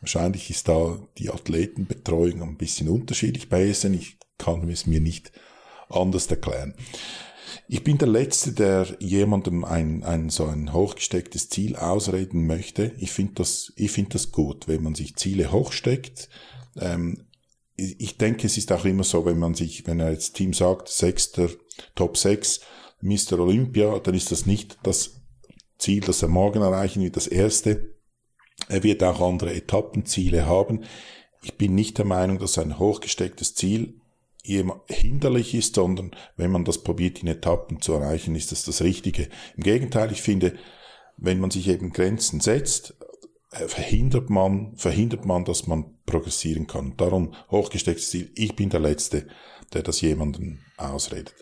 Wahrscheinlich 0.00 0.50
ist 0.50 0.68
da 0.68 0.98
die 1.18 1.30
Athletenbetreuung 1.30 2.42
ein 2.42 2.56
bisschen 2.56 2.88
unterschiedlich 2.88 3.48
bei 3.48 3.68
ESN. 3.68 3.94
Ich 3.94 4.18
kann 4.38 4.68
es 4.68 4.86
mir 4.86 5.00
nicht 5.00 5.30
anders 5.88 6.26
erklären. 6.26 6.74
Ich 7.68 7.84
bin 7.84 7.98
der 7.98 8.08
Letzte, 8.08 8.52
der 8.52 8.96
jemandem 9.00 9.64
ein, 9.64 10.02
ein 10.02 10.30
so 10.30 10.46
ein 10.46 10.72
hochgestecktes 10.72 11.48
Ziel 11.48 11.76
ausreden 11.76 12.46
möchte. 12.46 12.92
Ich 12.98 13.12
finde 13.12 13.34
das, 13.34 13.72
ich 13.76 13.90
finde 13.90 14.10
das 14.10 14.32
gut, 14.32 14.68
wenn 14.68 14.82
man 14.82 14.94
sich 14.94 15.16
Ziele 15.16 15.52
hochsteckt. 15.52 16.28
Ähm, 16.78 17.26
ich 17.76 18.18
denke, 18.18 18.46
es 18.46 18.56
ist 18.56 18.70
auch 18.70 18.84
immer 18.84 19.04
so, 19.04 19.24
wenn 19.24 19.38
man 19.38 19.54
sich, 19.54 19.86
wenn 19.86 20.00
er 20.00 20.12
jetzt 20.12 20.34
Team 20.34 20.52
sagt, 20.52 20.88
Sechster, 20.88 21.48
Top 21.94 22.16
6, 22.16 22.60
Mr. 23.00 23.38
Olympia, 23.38 23.98
dann 23.98 24.14
ist 24.14 24.30
das 24.30 24.46
nicht 24.46 24.78
das 24.84 25.22
Ziel, 25.78 26.00
das 26.00 26.22
er 26.22 26.28
morgen 26.28 26.62
erreichen 26.62 27.02
wird, 27.02 27.16
das 27.16 27.26
erste. 27.26 27.94
Er 28.68 28.82
wird 28.82 29.02
auch 29.02 29.20
andere 29.20 29.52
Etappenziele 29.52 30.46
haben. 30.46 30.84
Ich 31.42 31.58
bin 31.58 31.74
nicht 31.74 31.98
der 31.98 32.04
Meinung, 32.04 32.38
dass 32.38 32.58
ein 32.58 32.78
hochgestecktes 32.78 33.54
Ziel 33.54 34.00
hinderlich 34.44 35.54
ist, 35.54 35.74
sondern 35.74 36.10
wenn 36.36 36.50
man 36.50 36.64
das 36.64 36.82
probiert 36.82 37.22
in 37.22 37.28
Etappen 37.28 37.80
zu 37.80 37.94
erreichen, 37.94 38.34
ist 38.34 38.52
das 38.52 38.64
das 38.64 38.82
Richtige. 38.82 39.28
Im 39.56 39.62
Gegenteil, 39.62 40.12
ich 40.12 40.22
finde, 40.22 40.54
wenn 41.16 41.40
man 41.40 41.50
sich 41.50 41.68
eben 41.68 41.92
Grenzen 41.92 42.40
setzt, 42.40 42.94
äh, 43.52 43.68
verhindert 43.68 44.30
man, 44.30 44.76
verhindert 44.76 45.24
man, 45.24 45.44
dass 45.44 45.66
man 45.66 45.96
progressieren 46.06 46.66
kann. 46.66 46.96
Darum 46.96 47.34
hochgestecktes 47.50 48.10
Ziel, 48.10 48.30
ich 48.34 48.54
bin 48.54 48.68
der 48.68 48.80
Letzte, 48.80 49.26
der 49.72 49.82
das 49.82 50.00
jemanden 50.00 50.64
ausredet. 50.76 51.34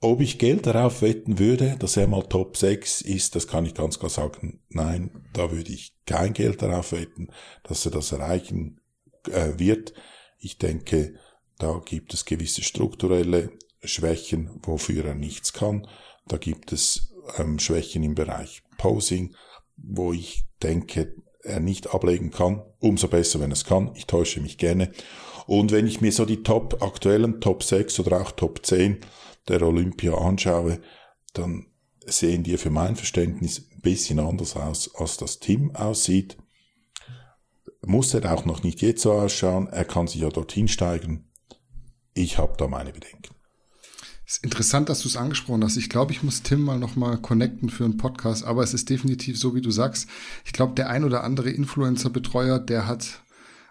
Ob 0.00 0.20
ich 0.20 0.38
Geld 0.38 0.66
darauf 0.66 1.02
wetten 1.02 1.38
würde, 1.38 1.76
dass 1.78 1.96
er 1.96 2.06
mal 2.06 2.22
Top 2.22 2.56
6 2.56 3.00
ist, 3.02 3.34
das 3.34 3.48
kann 3.48 3.66
ich 3.66 3.74
ganz 3.74 3.98
klar 3.98 4.10
sagen. 4.10 4.60
Nein, 4.68 5.28
da 5.32 5.50
würde 5.50 5.72
ich 5.72 5.92
kein 6.06 6.34
Geld 6.34 6.62
darauf 6.62 6.92
wetten, 6.92 7.28
dass 7.64 7.84
er 7.84 7.90
das 7.90 8.12
erreichen 8.12 8.80
äh, 9.30 9.58
wird. 9.58 9.92
Ich 10.38 10.58
denke, 10.58 11.14
da 11.58 11.80
gibt 11.84 12.14
es 12.14 12.24
gewisse 12.24 12.62
strukturelle 12.62 13.50
Schwächen, 13.82 14.60
wofür 14.62 15.04
er 15.04 15.14
nichts 15.14 15.52
kann. 15.52 15.86
Da 16.26 16.36
gibt 16.36 16.72
es 16.72 17.14
ähm, 17.36 17.58
Schwächen 17.58 18.02
im 18.02 18.14
Bereich 18.14 18.62
Posing, 18.76 19.34
wo 19.76 20.12
ich 20.12 20.44
denke, 20.62 21.14
er 21.42 21.60
nicht 21.60 21.94
ablegen 21.94 22.30
kann. 22.30 22.62
Umso 22.78 23.08
besser, 23.08 23.40
wenn 23.40 23.50
er 23.50 23.54
es 23.54 23.64
kann. 23.64 23.92
Ich 23.94 24.06
täusche 24.06 24.40
mich 24.40 24.58
gerne. 24.58 24.92
Und 25.46 25.72
wenn 25.72 25.86
ich 25.86 26.00
mir 26.00 26.12
so 26.12 26.24
die 26.24 26.42
Top, 26.42 26.82
aktuellen 26.82 27.40
Top 27.40 27.62
6 27.62 28.00
oder 28.00 28.20
auch 28.20 28.32
Top 28.32 28.64
10 28.64 28.98
der 29.48 29.62
Olympia 29.62 30.14
anschaue, 30.14 30.80
dann 31.32 31.66
sehen 32.04 32.42
die 32.42 32.56
für 32.56 32.70
mein 32.70 32.96
Verständnis 32.96 33.68
ein 33.72 33.80
bisschen 33.80 34.18
anders 34.18 34.56
aus, 34.56 34.94
als 34.94 35.16
das 35.16 35.38
Team 35.38 35.74
aussieht. 35.74 36.36
Muss 37.86 38.12
er 38.12 38.32
auch 38.32 38.44
noch 38.44 38.62
nicht 38.62 38.82
jetzt 38.82 39.02
so 39.02 39.12
ausschauen. 39.12 39.68
Er 39.68 39.84
kann 39.84 40.06
sich 40.06 40.20
ja 40.20 40.28
dorthin 40.28 40.68
steigen. 40.68 41.27
Ich 42.18 42.36
habe 42.36 42.54
da 42.58 42.66
meine 42.66 42.92
Bedenken. 42.92 43.32
Es 44.26 44.38
ist 44.38 44.44
interessant, 44.44 44.88
dass 44.88 45.02
du 45.02 45.08
es 45.08 45.16
angesprochen 45.16 45.62
hast. 45.62 45.76
Ich 45.76 45.88
glaube, 45.88 46.10
ich 46.10 46.24
muss 46.24 46.42
Tim 46.42 46.62
mal 46.62 46.76
nochmal 46.76 47.18
connecten 47.18 47.70
für 47.70 47.84
einen 47.84 47.96
Podcast, 47.96 48.42
aber 48.42 48.64
es 48.64 48.74
ist 48.74 48.90
definitiv 48.90 49.38
so, 49.38 49.54
wie 49.54 49.60
du 49.60 49.70
sagst. 49.70 50.08
Ich 50.44 50.52
glaube, 50.52 50.74
der 50.74 50.90
ein 50.90 51.04
oder 51.04 51.22
andere 51.22 51.50
Influencer-Betreuer, 51.50 52.58
der 52.58 52.88
hat 52.88 53.22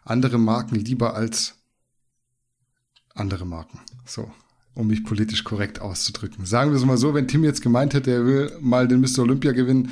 andere 0.06 0.38
Marken 0.38 0.76
lieber 0.76 1.14
als 1.14 1.56
andere 3.14 3.46
Marken. 3.46 3.82
So, 4.06 4.32
um 4.76 4.88
mich 4.88 5.04
politisch 5.04 5.44
korrekt 5.44 5.82
auszudrücken. 5.82 6.46
Sagen 6.46 6.72
wir 6.72 6.78
es 6.78 6.86
mal 6.86 6.98
so, 6.98 7.14
wenn 7.14 7.28
Tim 7.28 7.44
jetzt 7.44 7.62
gemeint 7.62 7.94
hätte, 7.94 8.12
er 8.12 8.26
will 8.26 8.58
mal 8.62 8.88
den 8.88 9.02
Mr. 9.02 9.24
Olympia 9.24 9.52
gewinnen, 9.52 9.92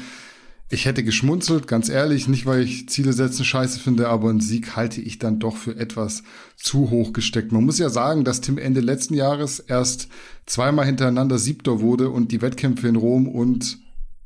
Ich 0.67 0.85
hätte 0.85 1.03
geschmunzelt, 1.03 1.67
ganz 1.67 1.89
ehrlich, 1.89 2.27
nicht 2.27 2.47
weil 2.47 2.63
ich 2.63 2.89
Ziele 2.89 3.13
setzen 3.13 3.45
scheiße 3.45 3.79
finde, 3.79 4.09
aber 4.09 4.29
einen 4.29 4.39
Sieg 4.39 4.75
halte 4.75 4.99
ich 4.99 5.19
dann 5.19 5.37
doch 5.37 5.57
für 5.57 5.75
etwas 5.75 6.23
zu 6.55 6.89
hoch 6.89 7.13
gesteckt. 7.13 7.51
Man 7.51 7.65
muss 7.65 7.77
ja 7.77 7.89
sagen, 7.89 8.23
dass 8.23 8.41
Tim 8.41 8.57
Ende 8.57 8.81
letzten 8.81 9.13
Jahres 9.13 9.59
erst 9.59 10.07
zweimal 10.47 10.87
hintereinander 10.87 11.37
Siebter 11.37 11.81
wurde 11.81 12.09
und 12.09 12.31
die 12.31 12.41
Wettkämpfe 12.41 12.87
in 12.87 12.95
Rom 12.95 13.27
und 13.27 13.77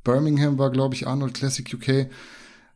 Birmingham 0.06 0.58
war, 0.58 0.71
glaube 0.71 0.95
ich, 0.95 1.08
Arnold 1.08 1.34
Classic 1.34 1.73
UK, 1.73 2.10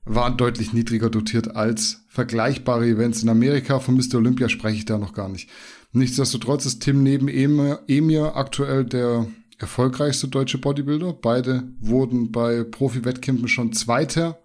waren 0.04 0.36
deutlich 0.36 0.74
niedriger 0.74 1.10
dotiert 1.10 1.56
als 1.56 2.02
vergleichbare 2.10 2.86
Events 2.86 3.24
in 3.24 3.30
Amerika. 3.30 3.80
Von 3.80 3.96
Mr. 3.96 4.16
Olympia 4.16 4.50
spreche 4.50 4.78
ich 4.78 4.86
da 4.86 4.98
noch 4.98 5.14
gar 5.14 5.30
nicht. 5.30 5.50
Nichtsdestotrotz 5.94 6.66
ist 6.66 6.82
Tim 6.82 7.02
neben 7.02 7.30
Emir, 7.30 8.36
aktuell 8.36 8.84
der 8.84 9.28
erfolgreichste 9.64 10.28
deutsche 10.28 10.58
Bodybuilder. 10.58 11.14
Beide 11.14 11.64
wurden 11.80 12.34
bei 12.34 12.66
Profi-Wettkämpfen 12.66 13.48
schon 13.48 13.72
Zweiter, 13.72 14.40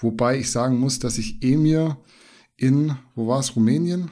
wobei 0.00 0.38
ich 0.38 0.50
sagen 0.50 0.78
muss, 0.78 0.98
dass 0.98 1.18
ich 1.18 1.42
Emir 1.42 1.98
in, 2.56 2.96
wo 3.14 3.28
war 3.28 3.40
es, 3.40 3.54
Rumänien? 3.54 4.10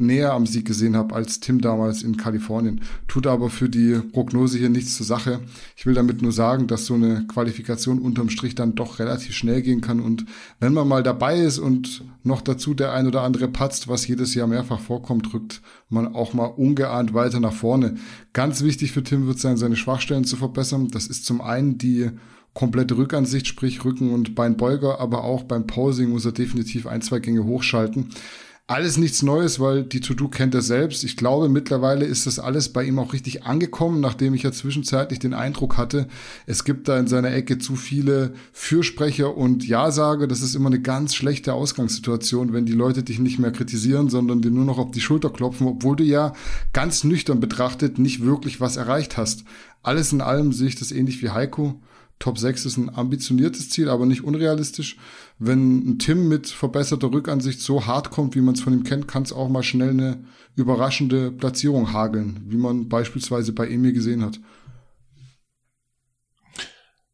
Näher 0.00 0.32
am 0.32 0.46
Sieg 0.46 0.66
gesehen 0.66 0.96
habe 0.96 1.14
als 1.14 1.40
Tim 1.40 1.60
damals 1.60 2.02
in 2.02 2.16
Kalifornien. 2.16 2.80
Tut 3.08 3.26
aber 3.26 3.50
für 3.50 3.68
die 3.68 4.00
Prognose 4.12 4.58
hier 4.58 4.70
nichts 4.70 4.96
zur 4.96 5.06
Sache. 5.06 5.40
Ich 5.76 5.86
will 5.86 5.94
damit 5.94 6.22
nur 6.22 6.32
sagen, 6.32 6.66
dass 6.66 6.86
so 6.86 6.94
eine 6.94 7.26
Qualifikation 7.26 7.98
unterm 7.98 8.30
Strich 8.30 8.54
dann 8.54 8.74
doch 8.74 8.98
relativ 8.98 9.34
schnell 9.34 9.62
gehen 9.62 9.80
kann. 9.80 10.00
Und 10.00 10.26
wenn 10.58 10.72
man 10.72 10.88
mal 10.88 11.02
dabei 11.02 11.38
ist 11.40 11.58
und 11.58 12.02
noch 12.24 12.40
dazu 12.40 12.74
der 12.74 12.92
ein 12.92 13.06
oder 13.06 13.22
andere 13.22 13.48
patzt, 13.48 13.88
was 13.88 14.06
jedes 14.06 14.34
Jahr 14.34 14.46
mehrfach 14.46 14.80
vorkommt, 14.80 15.32
rückt 15.32 15.62
man 15.88 16.14
auch 16.14 16.34
mal 16.34 16.46
ungeahnt 16.46 17.14
weiter 17.14 17.40
nach 17.40 17.52
vorne. 17.52 17.96
Ganz 18.32 18.62
wichtig 18.62 18.92
für 18.92 19.02
Tim 19.02 19.26
wird 19.26 19.38
sein, 19.38 19.56
seine 19.56 19.76
Schwachstellen 19.76 20.24
zu 20.24 20.36
verbessern. 20.36 20.88
Das 20.88 21.06
ist 21.06 21.24
zum 21.26 21.40
einen 21.40 21.78
die 21.78 22.10
komplette 22.54 22.96
Rückansicht, 22.96 23.46
sprich 23.46 23.84
Rücken- 23.84 24.12
und 24.12 24.34
Beinbeuger, 24.34 25.00
aber 25.00 25.24
auch 25.24 25.44
beim 25.44 25.66
Posing 25.66 26.10
muss 26.10 26.24
er 26.24 26.32
definitiv 26.32 26.86
ein, 26.86 27.02
zwei 27.02 27.20
Gänge 27.20 27.44
hochschalten. 27.44 28.08
Alles 28.70 28.98
nichts 28.98 29.24
Neues, 29.24 29.58
weil 29.58 29.82
die 29.82 29.98
To-Do 29.98 30.28
kennt 30.28 30.54
er 30.54 30.62
selbst. 30.62 31.02
Ich 31.02 31.16
glaube, 31.16 31.48
mittlerweile 31.48 32.04
ist 32.04 32.28
das 32.28 32.38
alles 32.38 32.68
bei 32.68 32.84
ihm 32.84 33.00
auch 33.00 33.12
richtig 33.12 33.42
angekommen, 33.42 33.98
nachdem 33.98 34.32
ich 34.32 34.44
ja 34.44 34.52
zwischenzeitlich 34.52 35.18
den 35.18 35.34
Eindruck 35.34 35.76
hatte, 35.76 36.06
es 36.46 36.62
gibt 36.62 36.86
da 36.86 36.96
in 36.96 37.08
seiner 37.08 37.32
Ecke 37.32 37.58
zu 37.58 37.74
viele 37.74 38.32
Fürsprecher 38.52 39.36
und 39.36 39.66
Ja-Sage. 39.66 40.28
Das 40.28 40.40
ist 40.40 40.54
immer 40.54 40.68
eine 40.68 40.80
ganz 40.80 41.16
schlechte 41.16 41.52
Ausgangssituation, 41.52 42.52
wenn 42.52 42.64
die 42.64 42.70
Leute 42.70 43.02
dich 43.02 43.18
nicht 43.18 43.40
mehr 43.40 43.50
kritisieren, 43.50 44.08
sondern 44.08 44.40
dir 44.40 44.52
nur 44.52 44.66
noch 44.66 44.78
auf 44.78 44.92
die 44.92 45.00
Schulter 45.00 45.30
klopfen, 45.30 45.66
obwohl 45.66 45.96
du 45.96 46.04
ja 46.04 46.32
ganz 46.72 47.02
nüchtern 47.02 47.40
betrachtet 47.40 47.98
nicht 47.98 48.24
wirklich 48.24 48.60
was 48.60 48.76
erreicht 48.76 49.16
hast. 49.16 49.42
Alles 49.82 50.12
in 50.12 50.20
allem 50.20 50.52
sehe 50.52 50.68
ich 50.68 50.76
das 50.76 50.92
ähnlich 50.92 51.20
wie 51.24 51.30
Heiko. 51.30 51.80
Top 52.20 52.38
6 52.38 52.66
ist 52.66 52.76
ein 52.76 52.94
ambitioniertes 52.94 53.70
Ziel, 53.70 53.88
aber 53.88 54.04
nicht 54.04 54.22
unrealistisch. 54.22 54.98
Wenn 55.38 55.78
ein 55.78 55.98
Tim 55.98 56.28
mit 56.28 56.48
verbesserter 56.48 57.10
Rückansicht 57.10 57.60
so 57.60 57.86
hart 57.86 58.10
kommt, 58.10 58.34
wie 58.34 58.42
man 58.42 58.54
es 58.54 58.60
von 58.60 58.74
ihm 58.74 58.84
kennt, 58.84 59.08
kann 59.08 59.22
es 59.22 59.32
auch 59.32 59.48
mal 59.48 59.62
schnell 59.62 59.90
eine 59.90 60.22
überraschende 60.54 61.32
Platzierung 61.32 61.94
hageln, 61.94 62.44
wie 62.46 62.58
man 62.58 62.90
beispielsweise 62.90 63.52
bei 63.52 63.68
Emil 63.68 63.94
gesehen 63.94 64.22
hat. 64.22 64.38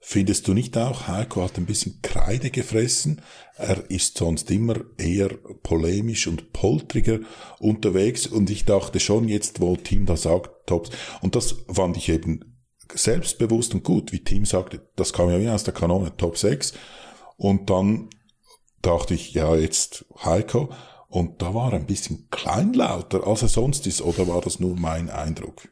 Findest 0.00 0.48
du 0.48 0.54
nicht 0.54 0.76
auch, 0.76 1.06
Heiko 1.06 1.42
hat 1.42 1.56
ein 1.56 1.66
bisschen 1.66 2.00
Kreide 2.02 2.50
gefressen? 2.50 3.22
Er 3.56 3.88
ist 3.90 4.18
sonst 4.18 4.50
immer 4.50 4.76
eher 4.98 5.28
polemisch 5.62 6.26
und 6.26 6.52
poltriger 6.52 7.20
unterwegs 7.60 8.26
und 8.26 8.50
ich 8.50 8.64
dachte 8.64 8.98
schon 8.98 9.28
jetzt, 9.28 9.60
wo 9.60 9.76
Tim 9.76 10.04
da 10.04 10.16
sagt, 10.16 10.66
Tops, 10.66 10.90
und 11.22 11.36
das 11.36 11.56
fand 11.68 11.96
ich 11.96 12.08
eben 12.08 12.55
selbstbewusst 12.94 13.74
und 13.74 13.84
gut, 13.84 14.12
wie 14.12 14.22
Tim 14.22 14.44
sagte, 14.44 14.80
das 14.96 15.12
kam 15.12 15.30
ja 15.30 15.40
wie 15.40 15.48
aus 15.48 15.64
der 15.64 15.74
Kanone, 15.74 16.16
Top 16.16 16.36
6. 16.38 16.72
Und 17.36 17.70
dann 17.70 18.08
dachte 18.82 19.14
ich, 19.14 19.34
ja, 19.34 19.54
jetzt 19.56 20.04
Heiko. 20.24 20.70
Und 21.08 21.40
da 21.42 21.54
war 21.54 21.72
er 21.72 21.78
ein 21.78 21.86
bisschen 21.86 22.28
kleinlauter, 22.30 23.26
als 23.26 23.42
er 23.42 23.48
sonst 23.48 23.86
ist, 23.86 24.02
oder 24.02 24.26
war 24.28 24.40
das 24.40 24.60
nur 24.60 24.76
mein 24.76 25.08
Eindruck? 25.08 25.68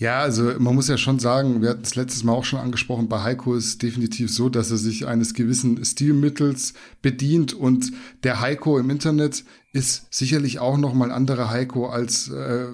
Ja, 0.00 0.20
also 0.20 0.54
man 0.58 0.74
muss 0.74 0.88
ja 0.88 0.96
schon 0.96 1.18
sagen, 1.18 1.60
wir 1.60 1.68
hatten 1.68 1.82
es 1.82 1.94
letztes 1.94 2.24
Mal 2.24 2.32
auch 2.32 2.44
schon 2.44 2.58
angesprochen, 2.58 3.10
bei 3.10 3.22
Heiko 3.22 3.54
ist 3.54 3.82
definitiv 3.82 4.32
so, 4.32 4.48
dass 4.48 4.70
er 4.70 4.78
sich 4.78 5.06
eines 5.06 5.34
gewissen 5.34 5.84
Stilmittels 5.84 6.72
bedient 7.02 7.52
und 7.52 7.92
der 8.24 8.40
Heiko 8.40 8.78
im 8.78 8.88
Internet 8.88 9.44
ist 9.74 10.06
sicherlich 10.10 10.58
auch 10.58 10.78
noch 10.78 10.94
mal 10.94 11.04
ein 11.04 11.10
anderer 11.14 11.50
Heiko 11.50 11.90
als 11.90 12.30
äh, 12.30 12.68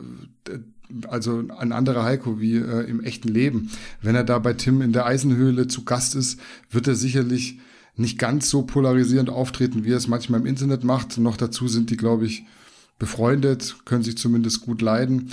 also 1.08 1.44
ein 1.58 1.72
anderer 1.72 2.04
Heiko 2.04 2.40
wie 2.40 2.56
äh, 2.56 2.88
im 2.88 3.02
echten 3.02 3.28
Leben. 3.28 3.70
Wenn 4.02 4.14
er 4.14 4.24
da 4.24 4.38
bei 4.38 4.52
Tim 4.52 4.82
in 4.82 4.92
der 4.92 5.06
Eisenhöhle 5.06 5.68
zu 5.68 5.84
Gast 5.84 6.14
ist, 6.14 6.40
wird 6.70 6.88
er 6.88 6.94
sicherlich 6.94 7.58
nicht 7.96 8.18
ganz 8.18 8.50
so 8.50 8.62
polarisierend 8.62 9.30
auftreten, 9.30 9.84
wie 9.84 9.92
er 9.92 9.96
es 9.96 10.08
manchmal 10.08 10.40
im 10.40 10.46
Internet 10.46 10.84
macht. 10.84 11.18
Noch 11.18 11.36
dazu 11.36 11.68
sind 11.68 11.90
die, 11.90 11.96
glaube 11.96 12.26
ich, 12.26 12.44
befreundet, 12.98 13.76
können 13.84 14.02
sich 14.02 14.18
zumindest 14.18 14.62
gut 14.62 14.82
leiden. 14.82 15.30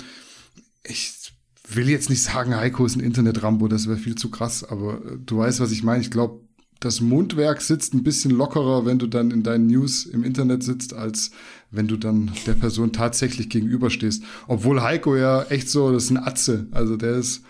Ich 0.82 1.32
will 1.68 1.88
jetzt 1.88 2.10
nicht 2.10 2.22
sagen, 2.22 2.56
Heiko 2.56 2.84
ist 2.84 2.96
ein 2.96 3.00
Internet-Rambo, 3.00 3.68
das 3.68 3.86
wäre 3.86 3.98
viel 3.98 4.16
zu 4.16 4.30
krass, 4.30 4.64
aber 4.64 4.94
äh, 4.94 5.18
du 5.24 5.38
weißt, 5.38 5.60
was 5.60 5.72
ich 5.72 5.82
meine. 5.82 6.02
Ich 6.02 6.10
glaube, 6.10 6.43
das 6.84 7.00
Mundwerk 7.00 7.62
sitzt 7.62 7.94
ein 7.94 8.02
bisschen 8.02 8.30
lockerer, 8.30 8.84
wenn 8.84 8.98
du 8.98 9.06
dann 9.06 9.30
in 9.30 9.42
deinen 9.42 9.66
News 9.66 10.04
im 10.04 10.22
Internet 10.22 10.62
sitzt, 10.62 10.92
als 10.92 11.30
wenn 11.70 11.88
du 11.88 11.96
dann 11.96 12.30
der 12.46 12.54
Person 12.54 12.92
tatsächlich 12.92 13.48
gegenüberstehst. 13.48 14.22
Obwohl 14.48 14.82
Heiko 14.82 15.16
ja 15.16 15.44
echt 15.44 15.70
so, 15.70 15.92
das 15.92 16.04
ist 16.04 16.10
ein 16.10 16.18
Atze. 16.18 16.66
Also 16.72 16.96
der 16.96 17.16
ist 17.16 17.42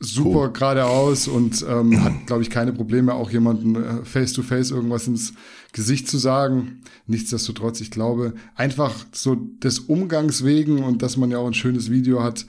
super 0.00 0.46
cool. 0.46 0.52
geradeaus 0.52 1.28
und 1.28 1.64
ähm, 1.68 2.02
hat, 2.02 2.26
glaube 2.26 2.42
ich, 2.42 2.50
keine 2.50 2.72
Probleme, 2.72 3.14
auch 3.14 3.30
jemanden 3.30 3.76
äh, 3.76 4.04
face 4.04 4.32
to 4.32 4.42
face 4.42 4.72
irgendwas 4.72 5.06
ins 5.06 5.34
Gesicht 5.72 6.08
zu 6.08 6.18
sagen. 6.18 6.80
Nichtsdestotrotz, 7.06 7.80
ich 7.80 7.92
glaube, 7.92 8.34
einfach 8.56 8.92
so 9.12 9.36
des 9.36 9.78
Umgangs 9.78 10.44
wegen 10.44 10.82
und 10.82 11.02
dass 11.02 11.16
man 11.16 11.30
ja 11.30 11.38
auch 11.38 11.46
ein 11.46 11.54
schönes 11.54 11.90
Video 11.90 12.22
hat, 12.24 12.46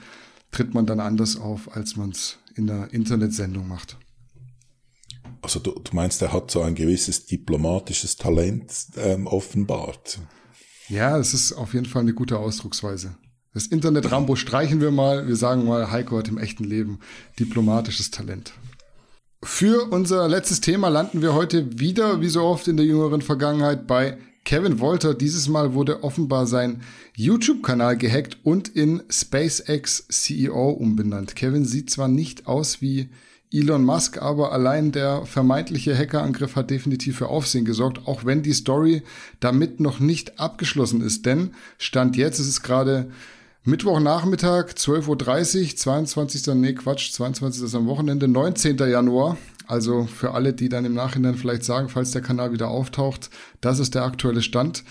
tritt 0.52 0.74
man 0.74 0.88
dann 0.88 1.00
anders 1.00 1.38
auf, 1.38 1.76
als 1.76 1.96
man 1.96 2.10
es 2.10 2.40
in 2.56 2.66
der 2.66 2.92
Internetsendung 2.94 3.68
macht. 3.68 3.98
Also 5.44 5.60
du, 5.60 5.72
du 5.72 5.94
meinst, 5.94 6.22
er 6.22 6.32
hat 6.32 6.50
so 6.50 6.62
ein 6.62 6.74
gewisses 6.74 7.26
diplomatisches 7.26 8.16
Talent 8.16 8.72
ähm, 8.96 9.28
offenbart. 9.28 10.20
Ja, 10.88 11.18
es 11.18 11.34
ist 11.34 11.54
auf 11.54 11.74
jeden 11.74 11.86
Fall 11.86 12.04
eine 12.04 12.14
gute 12.14 12.40
Ausdrucksweise. 12.40 13.16
Das 13.54 13.68
Internet 13.68 14.10
Rambo 14.10 14.36
streichen 14.36 14.82
wir 14.82 14.90
mal. 14.90 15.28
Wir 15.28 15.36
sagen 15.36 15.66
mal, 15.66 15.92
Heiko 15.92 16.18
hat 16.18 16.30
im 16.30 16.38
echten 16.38 16.64
Leben 16.64 17.00
diplomatisches 17.40 18.10
Talent. 18.10 18.54
Für 19.44 19.92
unser 19.92 20.28
letztes 20.30 20.62
Thema 20.62 20.88
landen 20.88 21.22
wir 21.22 21.34
heute 21.34 21.78
wieder, 21.78 22.22
wie 22.22 22.30
so 22.30 22.44
oft 22.44 22.68
in 22.70 22.78
der 22.78 22.86
jüngeren 22.86 23.22
Vergangenheit, 23.22 23.86
bei 23.86 24.18
Kevin 24.46 24.80
Wolter. 24.80 25.14
Dieses 25.14 25.50
Mal 25.50 25.74
wurde 25.74 26.04
offenbar 26.04 26.48
sein 26.48 26.82
YouTube-Kanal 27.16 27.98
gehackt 27.98 28.38
und 28.44 28.70
in 28.70 29.04
SpaceX 29.10 30.08
CEO 30.08 30.70
umbenannt. 30.70 31.36
Kevin 31.36 31.66
sieht 31.66 31.90
zwar 31.90 32.08
nicht 32.08 32.48
aus 32.48 32.82
wie 32.82 33.10
Elon 33.54 33.86
Musk, 33.86 34.22
aber 34.22 34.52
allein 34.52 34.92
der 34.92 35.26
vermeintliche 35.26 35.96
Hackerangriff 35.96 36.56
hat 36.56 36.72
definitiv 36.72 37.18
für 37.18 37.30
Aufsehen 37.30 37.66
gesorgt, 37.66 38.08
auch 38.08 38.26
wenn 38.26 38.42
die 38.42 38.54
Story 38.54 39.04
damit 39.40 39.80
noch 39.80 40.00
nicht 40.00 40.40
abgeschlossen 40.40 41.02
ist. 41.02 41.26
Denn 41.26 41.52
Stand 41.78 42.18
jetzt 42.18 42.40
ist 42.40 42.48
es 42.48 42.64
gerade 42.64 43.12
Mittwochnachmittag, 43.64 44.72
12.30 44.74 45.62
Uhr, 45.62 45.76
22. 45.78 46.48
Nee, 46.56 46.74
Quatsch, 46.74 47.14
22. 47.14 47.64
ist 47.64 47.76
am 47.76 47.86
Wochenende, 47.86 48.28
19. 48.28 48.78
Januar. 48.78 49.38
Also 49.68 50.06
für 50.06 50.34
alle, 50.34 50.54
die 50.54 50.68
dann 50.68 50.84
im 50.84 50.94
Nachhinein 50.96 51.36
vielleicht 51.36 51.64
sagen, 51.64 51.88
falls 51.90 52.12
der 52.12 52.22
Kanal 52.22 52.52
wieder 52.52 52.68
auftaucht, 52.68 53.30
das 53.62 53.80
ist 53.80 53.96
der 53.96 54.04
aktuelle 54.04 54.42
Stand. 54.42 54.84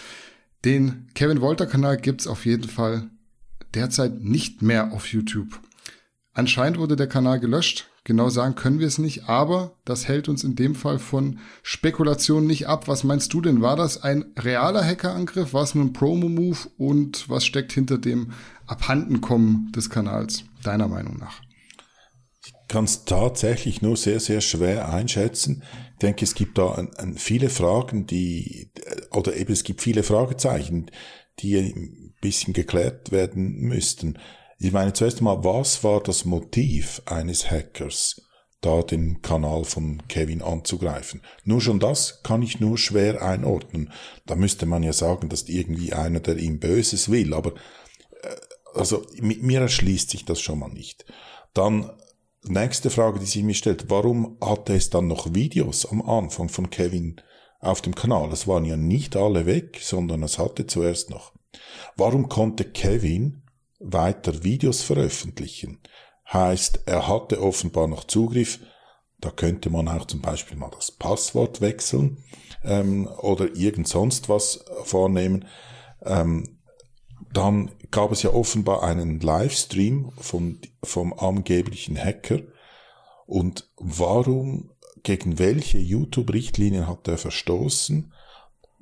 Den 0.64 1.08
Kevin 1.14 1.40
Wolter 1.40 1.66
Kanal 1.66 1.96
gibt's 1.96 2.26
auf 2.26 2.46
jeden 2.46 2.68
Fall 2.68 3.10
derzeit 3.74 4.20
nicht 4.20 4.62
mehr 4.62 4.92
auf 4.92 5.08
YouTube. 5.08 5.60
Anscheinend 6.32 6.78
wurde 6.78 6.96
der 6.96 7.08
Kanal 7.08 7.40
gelöscht. 7.40 7.88
Genau 8.04 8.28
sagen 8.30 8.56
können 8.56 8.80
wir 8.80 8.88
es 8.88 8.98
nicht, 8.98 9.28
aber 9.28 9.76
das 9.84 10.08
hält 10.08 10.28
uns 10.28 10.42
in 10.42 10.56
dem 10.56 10.74
Fall 10.74 10.98
von 10.98 11.38
Spekulationen 11.62 12.48
nicht 12.48 12.66
ab. 12.66 12.88
Was 12.88 13.04
meinst 13.04 13.32
du 13.32 13.40
denn? 13.40 13.62
War 13.62 13.76
das 13.76 14.02
ein 14.02 14.32
realer 14.36 14.84
Hackerangriff? 14.84 15.54
War 15.54 15.62
es 15.62 15.76
nur 15.76 15.84
ein 15.84 15.92
Promo-Move? 15.92 16.58
Und 16.76 17.28
was 17.28 17.46
steckt 17.46 17.72
hinter 17.72 17.98
dem 17.98 18.32
Abhandenkommen 18.66 19.70
des 19.70 19.88
Kanals, 19.88 20.44
deiner 20.64 20.88
Meinung 20.88 21.16
nach? 21.16 21.42
Ich 22.44 22.52
kann 22.66 22.86
es 22.86 23.04
tatsächlich 23.04 23.82
nur 23.82 23.96
sehr, 23.96 24.18
sehr 24.18 24.40
schwer 24.40 24.92
einschätzen. 24.92 25.62
Ich 25.92 25.98
denke, 25.98 26.24
es 26.24 26.34
gibt 26.34 26.58
da 26.58 26.74
ein, 26.74 26.92
ein 26.96 27.14
viele 27.14 27.50
Fragen, 27.50 28.06
die, 28.08 28.72
oder 29.12 29.36
eben 29.36 29.52
es 29.52 29.62
gibt 29.62 29.80
viele 29.80 30.02
Fragezeichen, 30.02 30.90
die 31.38 31.56
ein 31.56 32.14
bisschen 32.20 32.52
geklärt 32.52 33.12
werden 33.12 33.60
müssten. 33.60 34.18
Ich 34.64 34.70
meine 34.70 34.92
zuerst 34.92 35.18
einmal, 35.18 35.42
was 35.42 35.82
war 35.82 36.00
das 36.00 36.24
Motiv 36.24 37.02
eines 37.06 37.50
Hackers, 37.50 38.22
da 38.60 38.82
den 38.82 39.20
Kanal 39.20 39.64
von 39.64 40.06
Kevin 40.06 40.40
anzugreifen? 40.40 41.20
Nur 41.42 41.60
schon 41.60 41.80
das 41.80 42.22
kann 42.22 42.42
ich 42.42 42.60
nur 42.60 42.78
schwer 42.78 43.22
einordnen. 43.22 43.92
Da 44.24 44.36
müsste 44.36 44.66
man 44.66 44.84
ja 44.84 44.92
sagen, 44.92 45.28
dass 45.28 45.48
irgendwie 45.48 45.92
einer, 45.92 46.20
der 46.20 46.36
ihm 46.36 46.60
Böses 46.60 47.10
will, 47.10 47.34
aber 47.34 47.54
äh, 48.22 48.36
also 48.74 49.04
mir 49.20 49.62
erschließt 49.62 50.10
sich 50.10 50.24
das 50.26 50.40
schon 50.40 50.60
mal 50.60 50.70
nicht. 50.70 51.06
Dann 51.54 51.90
nächste 52.44 52.90
Frage, 52.90 53.18
die 53.18 53.26
sich 53.26 53.42
mir 53.42 53.54
stellt, 53.54 53.90
warum 53.90 54.36
hatte 54.40 54.74
es 54.74 54.90
dann 54.90 55.08
noch 55.08 55.34
Videos 55.34 55.86
am 55.86 56.02
Anfang 56.02 56.48
von 56.48 56.70
Kevin 56.70 57.20
auf 57.58 57.80
dem 57.82 57.96
Kanal? 57.96 58.30
Es 58.30 58.46
waren 58.46 58.64
ja 58.64 58.76
nicht 58.76 59.16
alle 59.16 59.44
weg, 59.44 59.80
sondern 59.82 60.22
es 60.22 60.38
hatte 60.38 60.68
zuerst 60.68 61.10
noch. 61.10 61.32
Warum 61.96 62.28
konnte 62.28 62.62
Kevin 62.62 63.42
weiter 63.82 64.44
Videos 64.44 64.82
veröffentlichen? 64.82 65.80
Heißt, 66.32 66.82
er 66.86 67.08
hatte 67.08 67.42
offenbar 67.42 67.88
noch 67.88 68.04
Zugriff. 68.04 68.60
Da 69.20 69.30
könnte 69.30 69.70
man 69.70 69.88
auch 69.88 70.06
zum 70.06 70.20
Beispiel 70.20 70.56
mal 70.56 70.70
das 70.70 70.90
Passwort 70.90 71.60
wechseln 71.60 72.24
ähm, 72.64 73.06
oder 73.06 73.54
irgend 73.54 73.86
sonst 73.88 74.28
was 74.28 74.64
vornehmen. 74.84 75.46
Ähm, 76.02 76.58
dann 77.32 77.70
gab 77.90 78.12
es 78.12 78.22
ja 78.22 78.32
offenbar 78.32 78.82
einen 78.82 79.20
Livestream 79.20 80.12
von, 80.18 80.60
vom 80.82 81.12
angeblichen 81.12 81.96
Hacker. 81.96 82.40
Und 83.26 83.70
warum, 83.76 84.72
gegen 85.02 85.38
welche 85.38 85.78
YouTube-Richtlinien 85.78 86.88
hat 86.88 87.08
er 87.08 87.18
verstoßen? 87.18 88.12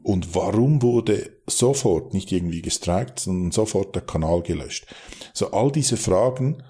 Und 0.02 0.34
warum 0.34 0.82
wurde 0.82 1.39
sofort 1.50 2.14
nicht 2.14 2.32
irgendwie 2.32 2.62
gestrikt, 2.62 3.20
sondern 3.20 3.50
sofort 3.52 3.94
der 3.94 4.02
Kanal 4.02 4.42
gelöscht? 4.42 4.86
So 5.32 5.52
all 5.52 5.70
diese 5.70 5.96
Fragen 5.96 6.62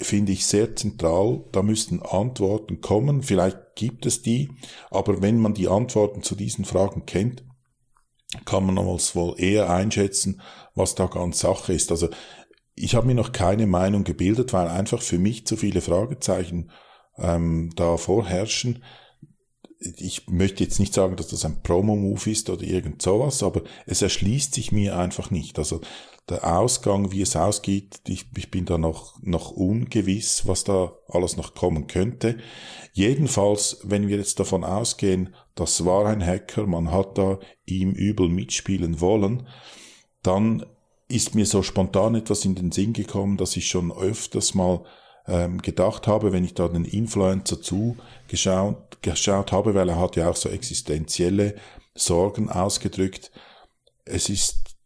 finde 0.00 0.32
ich 0.32 0.46
sehr 0.46 0.74
zentral. 0.74 1.44
Da 1.52 1.62
müssten 1.62 2.02
Antworten 2.02 2.80
kommen. 2.80 3.22
Vielleicht 3.22 3.58
gibt 3.76 4.06
es 4.06 4.22
die. 4.22 4.50
Aber 4.90 5.22
wenn 5.22 5.38
man 5.38 5.54
die 5.54 5.68
Antworten 5.68 6.22
zu 6.22 6.34
diesen 6.34 6.64
Fragen 6.64 7.06
kennt, 7.06 7.44
kann 8.44 8.64
man 8.64 8.76
damals 8.76 9.14
wohl 9.14 9.34
eher 9.38 9.70
einschätzen, 9.70 10.40
was 10.74 10.94
da 10.94 11.06
ganz 11.06 11.40
Sache 11.40 11.72
ist. 11.72 11.90
Also 11.90 12.08
ich 12.74 12.94
habe 12.94 13.06
mir 13.06 13.14
noch 13.14 13.32
keine 13.32 13.66
Meinung 13.66 14.04
gebildet, 14.04 14.52
weil 14.52 14.68
einfach 14.68 15.02
für 15.02 15.18
mich 15.18 15.46
zu 15.46 15.56
viele 15.56 15.80
Fragezeichen 15.80 16.70
ähm, 17.18 17.70
da 17.76 17.96
vorherrschen. 17.96 18.82
Ich 19.96 20.28
möchte 20.28 20.62
jetzt 20.62 20.78
nicht 20.78 20.94
sagen, 20.94 21.16
dass 21.16 21.28
das 21.28 21.44
ein 21.44 21.62
Promo-Move 21.62 22.30
ist 22.30 22.48
oder 22.50 22.62
irgend 22.62 23.02
sowas, 23.02 23.42
aber 23.42 23.62
es 23.86 24.02
erschließt 24.02 24.54
sich 24.54 24.70
mir 24.70 24.96
einfach 24.96 25.30
nicht. 25.30 25.58
Also 25.58 25.80
der 26.28 26.56
Ausgang, 26.56 27.10
wie 27.10 27.22
es 27.22 27.34
ausgeht, 27.34 28.00
ich, 28.06 28.26
ich 28.36 28.50
bin 28.50 28.64
da 28.64 28.78
noch, 28.78 29.20
noch 29.22 29.50
ungewiss, 29.50 30.46
was 30.46 30.64
da 30.64 30.92
alles 31.08 31.36
noch 31.36 31.54
kommen 31.54 31.88
könnte. 31.88 32.38
Jedenfalls, 32.92 33.78
wenn 33.82 34.06
wir 34.06 34.18
jetzt 34.18 34.38
davon 34.38 34.62
ausgehen, 34.62 35.34
das 35.54 35.84
war 35.84 36.06
ein 36.06 36.24
Hacker, 36.24 36.66
man 36.66 36.92
hat 36.92 37.18
da 37.18 37.40
ihm 37.66 37.92
übel 37.92 38.28
mitspielen 38.28 39.00
wollen, 39.00 39.48
dann 40.22 40.64
ist 41.08 41.34
mir 41.34 41.44
so 41.44 41.62
spontan 41.62 42.14
etwas 42.14 42.44
in 42.44 42.54
den 42.54 42.72
Sinn 42.72 42.92
gekommen, 42.92 43.36
dass 43.36 43.56
ich 43.56 43.66
schon 43.66 43.92
öfters 43.92 44.54
mal 44.54 44.84
ähm, 45.26 45.62
gedacht 45.62 46.06
habe, 46.06 46.32
wenn 46.32 46.44
ich 46.44 46.54
da 46.54 46.68
den 46.68 46.84
Influencer 46.84 47.60
zugeschaut 47.60 48.92
geschaut 49.02 49.52
habe, 49.52 49.74
weil 49.74 49.88
er 49.88 50.00
hat 50.00 50.16
ja 50.16 50.30
auch 50.30 50.36
so 50.36 50.48
existenzielle 50.48 51.56
Sorgen 51.94 52.48
ausgedrückt. 52.48 53.30
Es 54.04 54.28
ist 54.28 54.76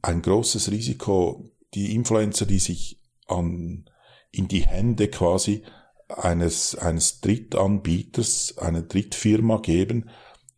ein 0.00 0.22
großes 0.22 0.70
Risiko, 0.70 1.50
die 1.74 1.94
Influencer, 1.94 2.46
die 2.46 2.58
sich 2.58 2.98
an, 3.28 3.84
in 4.30 4.48
die 4.48 4.66
Hände 4.66 5.08
quasi 5.08 5.62
eines, 6.08 6.74
eines 6.74 7.20
Drittanbieters, 7.20 8.58
einer 8.58 8.82
Drittfirma 8.82 9.58
geben 9.58 10.10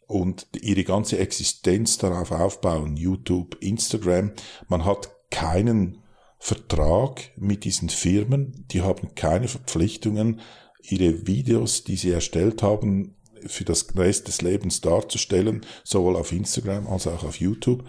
und 0.06 0.46
ihre 0.60 0.84
ganze 0.84 1.18
Existenz 1.18 1.98
darauf 1.98 2.30
aufbauen. 2.32 2.96
YouTube, 2.96 3.56
Instagram. 3.60 4.32
Man 4.68 4.84
hat 4.84 5.10
keinen 5.30 6.03
Vertrag 6.44 7.32
mit 7.38 7.64
diesen 7.64 7.88
Firmen. 7.88 8.66
Die 8.70 8.82
haben 8.82 9.14
keine 9.14 9.48
Verpflichtungen, 9.48 10.42
ihre 10.82 11.26
Videos, 11.26 11.84
die 11.84 11.96
sie 11.96 12.10
erstellt 12.10 12.62
haben, 12.62 13.14
für 13.46 13.64
das 13.64 13.96
Rest 13.96 14.28
des 14.28 14.42
Lebens 14.42 14.82
darzustellen, 14.82 15.64
sowohl 15.84 16.16
auf 16.16 16.32
Instagram 16.32 16.86
als 16.86 17.06
auch 17.06 17.24
auf 17.24 17.40
YouTube. 17.40 17.84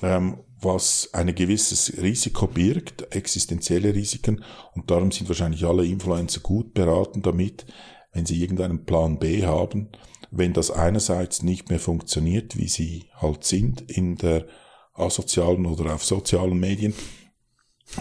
Ähm, 0.00 0.38
was 0.62 1.10
ein 1.12 1.34
gewisses 1.34 1.92
Risiko 2.00 2.46
birgt, 2.46 3.14
existenzielle 3.14 3.94
Risiken, 3.94 4.44
und 4.74 4.90
darum 4.90 5.12
sind 5.12 5.28
wahrscheinlich 5.28 5.66
alle 5.66 5.84
Influencer 5.84 6.40
gut 6.40 6.72
beraten 6.72 7.20
damit, 7.20 7.66
wenn 8.14 8.24
sie 8.24 8.40
irgendeinen 8.40 8.86
Plan 8.86 9.18
B 9.18 9.44
haben, 9.44 9.90
wenn 10.30 10.54
das 10.54 10.70
einerseits 10.70 11.42
nicht 11.42 11.68
mehr 11.68 11.80
funktioniert, 11.80 12.56
wie 12.56 12.68
sie 12.68 13.10
halt 13.20 13.44
sind 13.44 13.90
in 13.90 14.16
der 14.16 14.46
asozialen 14.94 15.66
oder 15.66 15.94
auf 15.94 16.02
sozialen 16.02 16.58
Medien, 16.58 16.94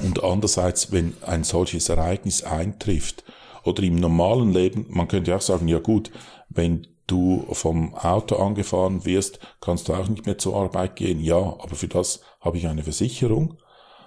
und 0.04 0.24
andererseits, 0.24 0.92
wenn 0.92 1.16
ein 1.22 1.44
solches 1.44 1.90
Ereignis 1.90 2.44
eintrifft, 2.44 3.24
oder 3.64 3.84
im 3.84 3.96
normalen 3.96 4.52
Leben, 4.52 4.86
man 4.90 5.08
könnte 5.08 5.36
auch 5.36 5.42
sagen, 5.42 5.68
ja 5.68 5.80
gut, 5.80 6.12
wenn 6.50 6.88
du 7.08 7.46
vom 7.52 7.94
Auto 7.96 8.36
angefahren 8.38 9.06
wirst, 9.06 9.40
kannst 9.62 9.88
du 9.88 9.94
auch 9.94 10.08
nicht 10.08 10.26
mehr 10.26 10.38
zur 10.38 10.56
Arbeit 10.56 10.96
gehen. 10.96 11.20
Ja, 11.20 11.38
aber 11.38 11.76
für 11.76 11.88
das 11.88 12.22
habe 12.40 12.58
ich 12.58 12.68
eine 12.68 12.84
Versicherung. 12.84 13.58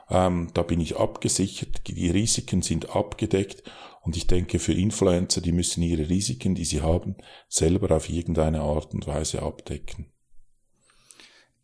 Ähm, 0.09 0.51
da 0.55 0.62
bin 0.62 0.81
ich 0.81 0.99
abgesichert, 0.99 1.87
die 1.87 2.11
Risiken 2.11 2.62
sind 2.62 2.95
abgedeckt 2.95 3.62
und 4.03 4.16
ich 4.16 4.27
denke 4.27 4.59
für 4.59 4.73
Influencer, 4.73 5.40
die 5.40 5.53
müssen 5.53 5.83
ihre 5.83 6.09
Risiken, 6.09 6.55
die 6.55 6.64
sie 6.64 6.83
haben, 6.83 7.16
selber 7.49 7.97
auf 7.97 8.09
irgendeine 8.09 8.61
Art 8.61 8.92
und 8.95 9.07
Weise 9.07 9.42
abdecken. 9.42 10.07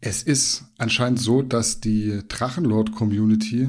Es 0.01 0.23
ist 0.23 0.65
anscheinend 0.79 1.21
so, 1.21 1.43
dass 1.43 1.81
die 1.81 2.23
Drachenlord-Community 2.29 3.69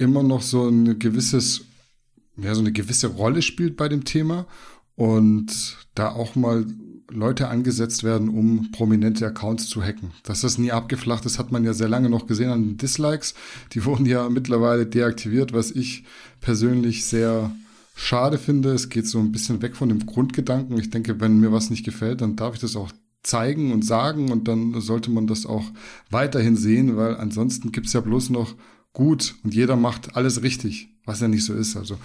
immer 0.00 0.22
noch 0.22 0.42
so 0.42 0.68
ein 0.68 0.98
gewisses, 0.98 1.66
ja, 2.36 2.54
so 2.54 2.60
eine 2.60 2.72
gewisse 2.72 3.08
Rolle 3.08 3.42
spielt 3.42 3.76
bei 3.76 3.88
dem 3.88 4.04
Thema 4.04 4.46
und 4.96 5.76
da 5.94 6.10
auch 6.10 6.34
mal 6.34 6.66
Leute 7.10 7.48
angesetzt 7.48 8.04
werden, 8.04 8.28
um 8.28 8.70
prominente 8.70 9.26
Accounts 9.26 9.68
zu 9.68 9.82
hacken. 9.82 10.12
Dass 10.22 10.40
das 10.40 10.58
nie 10.58 10.72
abgeflacht 10.72 11.26
ist, 11.26 11.38
hat 11.38 11.52
man 11.52 11.64
ja 11.64 11.72
sehr 11.72 11.88
lange 11.88 12.08
noch 12.08 12.26
gesehen 12.26 12.50
an 12.50 12.62
den 12.62 12.76
Dislikes. 12.78 13.34
Die 13.72 13.84
wurden 13.84 14.06
ja 14.06 14.28
mittlerweile 14.28 14.86
deaktiviert, 14.86 15.52
was 15.52 15.70
ich 15.70 16.04
persönlich 16.40 17.04
sehr 17.04 17.50
schade 17.94 18.38
finde. 18.38 18.72
Es 18.72 18.88
geht 18.88 19.06
so 19.06 19.18
ein 19.18 19.32
bisschen 19.32 19.60
weg 19.60 19.76
von 19.76 19.88
dem 19.88 20.06
Grundgedanken. 20.06 20.78
Ich 20.78 20.90
denke, 20.90 21.20
wenn 21.20 21.40
mir 21.40 21.52
was 21.52 21.68
nicht 21.68 21.84
gefällt, 21.84 22.22
dann 22.22 22.36
darf 22.36 22.54
ich 22.54 22.60
das 22.60 22.76
auch 22.76 22.90
zeigen 23.22 23.72
und 23.72 23.84
sagen 23.84 24.32
und 24.32 24.48
dann 24.48 24.80
sollte 24.80 25.10
man 25.10 25.26
das 25.26 25.44
auch 25.44 25.64
weiterhin 26.08 26.56
sehen, 26.56 26.96
weil 26.96 27.16
ansonsten 27.16 27.70
gibt's 27.70 27.92
ja 27.92 28.00
bloß 28.00 28.30
noch 28.30 28.54
gut 28.92 29.34
und 29.44 29.54
jeder 29.54 29.76
macht 29.76 30.16
alles 30.16 30.42
richtig, 30.42 30.88
was 31.04 31.20
ja 31.20 31.28
nicht 31.28 31.44
so 31.44 31.54
ist. 31.54 31.76
Also 31.76 31.98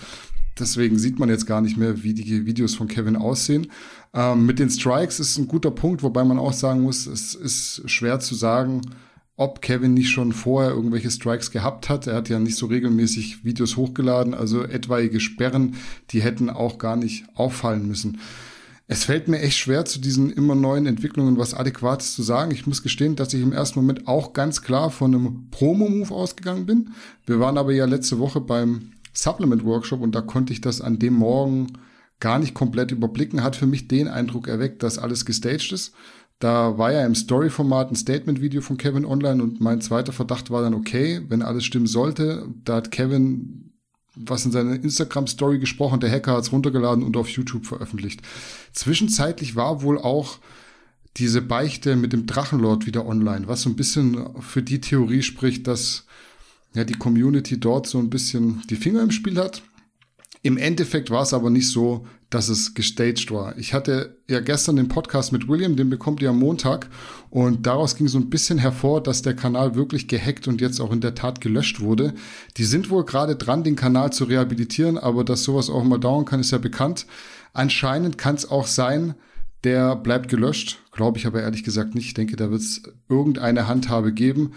Deswegen 0.58 0.98
sieht 0.98 1.20
man 1.20 1.30
jetzt 1.30 1.48
gar 1.48 1.62
nicht 1.62 1.76
mehr, 1.76 2.04
wie 2.04 2.14
die 2.14 2.46
Videos 2.46 2.76
von 2.76 2.88
Kevin 2.88 3.18
aussehen. 3.18 3.68
Ähm, 4.14 4.46
mit 4.46 4.60
den 4.60 4.70
Strikes 4.70 5.20
ist 5.20 5.38
ein 5.38 5.48
guter 5.48 5.72
Punkt, 5.72 6.02
wobei 6.02 6.24
man 6.24 6.40
auch 6.40 6.54
sagen 6.54 6.82
muss, 6.82 7.08
es 7.08 7.36
ist 7.36 7.90
schwer 7.90 8.20
zu 8.22 8.36
sagen, 8.36 8.82
ob 9.36 9.62
Kevin 9.62 9.94
nicht 9.94 10.12
schon 10.12 10.32
vorher 10.32 10.72
irgendwelche 10.72 11.12
Strikes 11.12 11.52
gehabt 11.52 11.90
hat. 11.90 12.08
Er 12.08 12.16
hat 12.16 12.30
ja 12.30 12.40
nicht 12.40 12.56
so 12.56 12.68
regelmäßig 12.68 13.44
Videos 13.44 13.76
hochgeladen, 13.76 14.34
also 14.34 14.64
etwaige 14.64 15.20
Sperren, 15.20 15.76
die 16.12 16.22
hätten 16.22 16.50
auch 16.50 16.78
gar 16.78 16.96
nicht 16.96 17.26
auffallen 17.36 17.86
müssen. 17.86 18.20
Es 18.88 19.06
fällt 19.06 19.28
mir 19.28 19.40
echt 19.40 19.58
schwer, 19.58 19.86
zu 19.86 20.00
diesen 20.00 20.32
immer 20.32 20.54
neuen 20.54 20.86
Entwicklungen 20.86 21.40
was 21.40 21.56
Adäquates 21.56 22.14
zu 22.14 22.22
sagen. 22.22 22.52
Ich 22.52 22.68
muss 22.68 22.84
gestehen, 22.84 23.16
dass 23.16 23.34
ich 23.34 23.42
im 23.42 23.52
ersten 23.52 23.80
Moment 23.80 24.08
auch 24.08 24.34
ganz 24.34 24.62
klar 24.62 24.92
von 24.92 25.16
einem 25.16 25.50
Promo-Move 25.50 26.14
ausgegangen 26.14 26.68
bin. 26.68 26.92
Wir 27.26 27.40
waren 27.40 27.58
aber 27.58 27.74
ja 27.74 27.86
letzte 27.86 28.20
Woche 28.20 28.42
beim 28.42 28.92
Supplement 29.12 29.64
Workshop 29.66 30.02
und 30.02 30.14
da 30.14 30.22
konnte 30.22 30.54
ich 30.54 30.62
das 30.62 30.82
an 30.82 31.00
dem 31.00 31.16
Morgen 31.16 31.74
gar 32.20 32.38
nicht 32.38 32.54
komplett 32.54 32.92
überblicken, 32.92 33.44
hat 33.44 33.56
für 33.56 33.66
mich 33.66 33.88
den 33.88 34.08
Eindruck 34.08 34.48
erweckt, 34.48 34.84
dass 34.84 35.00
alles 35.00 35.26
gestaged 35.26 35.72
ist. 35.72 35.94
Da 36.40 36.78
war 36.78 36.92
ja 36.92 37.06
im 37.06 37.16
Story-Format 37.16 37.92
ein 37.92 37.96
Statement-Video 37.96 38.62
von 38.62 38.78
Kevin 38.78 39.06
online 39.06 39.42
und 39.42 39.62
mein 39.62 39.82
zweiter 39.82 40.12
Verdacht 40.12 40.52
war 40.52 40.62
dann, 40.62 40.74
okay, 40.74 41.22
wenn 41.28 41.42
alles 41.42 41.66
stimmen 41.66 41.88
sollte, 41.88 42.48
da 42.64 42.76
hat 42.76 42.92
Kevin 42.92 43.72
was 44.16 44.46
in 44.46 44.52
seiner 44.52 44.76
Instagram-Story 44.76 45.60
gesprochen, 45.60 46.00
der 46.00 46.12
Hacker 46.12 46.34
hat 46.34 46.44
es 46.44 46.52
runtergeladen 46.52 47.04
und 47.04 47.18
auf 47.18 47.30
YouTube 47.30 47.66
veröffentlicht. 47.66 48.22
Zwischenzeitlich 48.74 49.56
war 49.56 49.82
wohl 49.82 49.98
auch 49.98 50.40
diese 51.18 51.42
Beichte 51.42 51.96
mit 51.96 52.14
dem 52.14 52.26
Drachenlord 52.26 52.86
wieder 52.86 53.06
online, 53.06 53.48
was 53.48 53.62
so 53.62 53.70
ein 53.70 53.76
bisschen 53.76 54.42
für 54.42 54.62
die 54.62 54.82
Theorie 54.82 55.22
spricht, 55.22 55.68
dass 55.68 56.06
ja, 56.74 56.84
die 56.84 56.94
Community 56.94 57.60
dort 57.60 57.88
so 57.88 58.00
ein 58.00 58.10
bisschen 58.10 58.62
die 58.70 58.76
Finger 58.76 59.02
im 59.02 59.12
Spiel 59.12 59.38
hat. 59.38 59.64
Im 60.42 60.58
Endeffekt 60.58 61.10
war 61.10 61.24
es 61.24 61.34
aber 61.34 61.50
nicht 61.50 61.70
so, 61.70 62.06
dass 62.36 62.50
es 62.50 62.74
gestaged 62.74 63.32
war. 63.32 63.58
Ich 63.58 63.74
hatte 63.74 64.18
ja 64.28 64.42
gestern 64.42 64.76
den 64.76 64.90
Podcast 64.90 65.32
mit 65.32 65.48
William, 65.48 65.78
den 65.78 65.90
bekommt 65.90 66.22
ihr 66.22 66.32
am 66.32 66.40
Montag. 66.40 66.90
Und 67.30 67.66
daraus 67.66 67.96
ging 67.96 68.10
so 68.10 68.18
ein 68.18 68.30
bisschen 68.30 68.58
hervor, 68.58 69.02
dass 69.02 69.22
der 69.22 69.38
Kanal 69.38 69.76
wirklich 69.76 70.10
gehackt 70.10 70.50
und 70.50 70.60
jetzt 70.60 70.82
auch 70.82 70.92
in 70.92 71.00
der 71.00 71.16
Tat 71.16 71.40
gelöscht 71.40 71.80
wurde. 71.80 72.14
Die 72.58 72.66
sind 72.66 72.90
wohl 72.90 73.06
gerade 73.06 73.38
dran, 73.38 73.64
den 73.64 73.78
Kanal 73.78 74.12
zu 74.12 74.26
rehabilitieren, 74.26 74.98
aber 74.98 75.24
dass 75.24 75.44
sowas 75.44 75.70
auch 75.70 75.86
mal 75.86 75.98
dauern 75.98 76.26
kann, 76.26 76.42
ist 76.42 76.52
ja 76.52 76.58
bekannt. 76.58 77.06
Anscheinend 77.54 78.18
kann 78.18 78.36
es 78.36 78.52
auch 78.52 78.68
sein, 78.68 79.16
der 79.64 79.96
bleibt 79.96 80.28
gelöscht. 80.28 80.80
Glaube 80.92 81.18
ich 81.18 81.28
aber 81.28 81.42
ehrlich 81.42 81.64
gesagt 81.64 81.96
nicht. 81.96 82.08
Ich 82.08 82.16
denke, 82.16 82.36
da 82.36 82.52
wird 82.52 82.60
es 82.60 82.84
irgendeine 83.08 83.70
Handhabe 83.70 84.12
geben. 84.12 84.52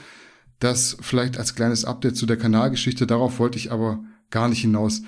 Das 0.58 0.96
vielleicht 1.00 1.38
als 1.38 1.54
kleines 1.54 1.84
Update 1.84 2.16
zu 2.16 2.26
der 2.26 2.38
Kanalgeschichte, 2.38 3.06
darauf 3.06 3.38
wollte 3.38 3.56
ich 3.56 3.70
aber 3.70 4.00
gar 4.30 4.48
nicht 4.48 4.62
hinaus. 4.62 5.02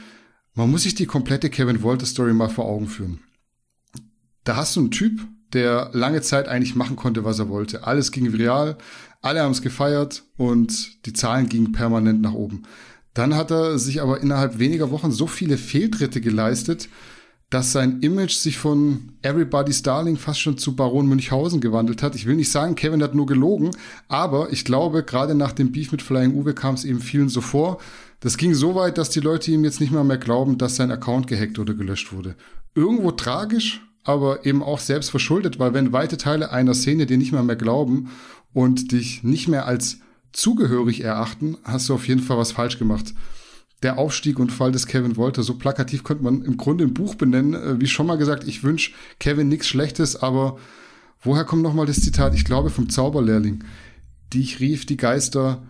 Man 0.55 0.71
muss 0.71 0.83
sich 0.83 0.95
die 0.95 1.07
komplette 1.07 1.49
Kevin 1.49 1.83
Walter 1.83 2.07
Story 2.07 2.33
mal 2.33 2.49
vor 2.49 2.67
Augen 2.67 2.89
führen. 2.89 3.21
Da 4.45 4.57
hast 4.57 4.75
du 4.75 4.81
einen 4.81 4.91
Typ, 4.91 5.21
der 5.53 5.91
lange 5.93 6.23
Zeit 6.23 6.49
eigentlich 6.49 6.75
machen 6.75 6.97
konnte, 6.97 7.25
was 7.25 7.39
er 7.39 7.49
wollte. 7.49 7.85
Alles 7.85 8.13
ging 8.13 8.33
viral, 8.33 8.77
alle 9.23 9.43
haben 9.43 9.53
es 9.53 9.63
gefeiert 9.63 10.25
und 10.37 11.07
die 11.07 11.13
Zahlen 11.13 11.49
gingen 11.49 11.73
permanent 11.73 12.21
nach 12.21 12.33
oben. 12.33 12.63
Dann 13.15 13.35
hat 13.35 13.51
er 13.51 13.79
sich 13.79 14.01
aber 14.01 14.21
innerhalb 14.21 14.59
weniger 14.59 14.91
Wochen 14.91 15.11
so 15.11 15.27
viele 15.27 15.59
Fehltritte 15.59 16.21
geleistet, 16.21 16.89
dass 17.51 17.73
sein 17.73 18.01
Image 18.01 18.35
sich 18.35 18.59
von 18.59 19.13
Everybody's 19.23 19.83
Darling 19.83 20.17
fast 20.17 20.41
schon 20.41 20.57
zu 20.57 20.77
Baron 20.77 21.09
Münchhausen 21.09 21.61
gewandelt 21.61 22.01
hat. 22.01 22.15
Ich 22.15 22.27
will 22.27 22.37
nicht 22.37 22.51
sagen, 22.51 22.77
Kevin 22.77 23.03
hat 23.03 23.17
nur 23.17 23.27
gelogen, 23.27 23.73
aber 24.07 24.53
ich 24.53 24.65
glaube, 24.65 25.03
gerade 25.03 25.35
nach 25.35 25.51
dem 25.51 25.73
Beef 25.73 25.91
mit 25.91 26.01
Flying 26.01 26.35
Uwe 26.35 26.55
kam 26.55 26.77
es 26.77 26.85
eben 26.85 27.01
vielen 27.01 27.29
so 27.29 27.41
vor. 27.41 27.79
Das 28.21 28.37
ging 28.37 28.55
so 28.55 28.75
weit, 28.75 28.99
dass 28.99 29.11
die 29.11 29.21
Leute 29.21 29.51
ihm 29.51 29.65
jetzt 29.65 29.81
nicht 29.81 29.93
mehr 29.93 30.05
mehr 30.05 30.19
glauben, 30.19 30.59
dass 30.59 30.77
sein 30.77 30.91
Account 30.91 31.27
gehackt 31.27 31.59
oder 31.59 31.75
gelöscht 31.75 32.13
wurde. 32.13 32.37
Irgendwo 32.75 33.11
tragisch, 33.11 33.81
aber 34.05 34.47
eben 34.47 34.63
auch 34.63 34.79
selbst 34.79 35.11
verschuldet, 35.11 35.59
weil 35.59 35.75
wenn 35.75 35.93
weite 35.93 36.17
Teile 36.17 36.51
einer 36.51 36.75
Szene 36.75 37.07
dir 37.07 37.19
nicht 37.19 37.33
mehr 37.33 37.43
mehr 37.43 37.57
glauben 37.57 38.11
und 38.53 38.93
dich 38.93 39.23
nicht 39.25 39.49
mehr 39.49 39.67
als 39.67 39.99
zugehörig 40.33 41.03
erachten, 41.03 41.57
hast 41.65 41.89
du 41.89 41.95
auf 41.95 42.07
jeden 42.07 42.21
Fall 42.21 42.39
was 42.39 42.53
falsch 42.53 42.79
gemacht 42.79 43.15
der 43.83 43.99
Aufstieg 43.99 44.39
und 44.39 44.53
Fall 44.53 44.73
des 44.73 44.87
Kevin 44.87 45.17
Wolter. 45.17 45.43
So 45.43 45.55
plakativ 45.55 46.05
könnte 46.05 46.25
man 46.25 46.43
im 46.43 46.57
Grunde 46.57 46.85
ein 46.85 46.95
Buch 46.95 47.15
benennen. 47.15 47.55
Äh, 47.55 47.81
wie 47.81 47.87
schon 47.87 48.07
mal 48.07 48.19
gesagt, 48.19 48.47
ich 48.47 48.63
wünsche 48.63 48.93
Kevin 49.19 49.49
nichts 49.49 49.69
Schlechtes, 49.69 50.17
aber 50.17 50.59
woher 51.23 51.45
kommt 51.45 51.63
nochmal 51.63 51.87
das 51.87 52.01
Zitat? 52.01 52.35
Ich 52.35 52.45
glaube 52.45 52.71
vom 52.71 52.89
Zauberlehrling. 52.89 53.65
Die 54.33 54.41
ich 54.41 54.61
rief, 54.61 54.87
die 54.87 54.97
Geister, 54.97 55.63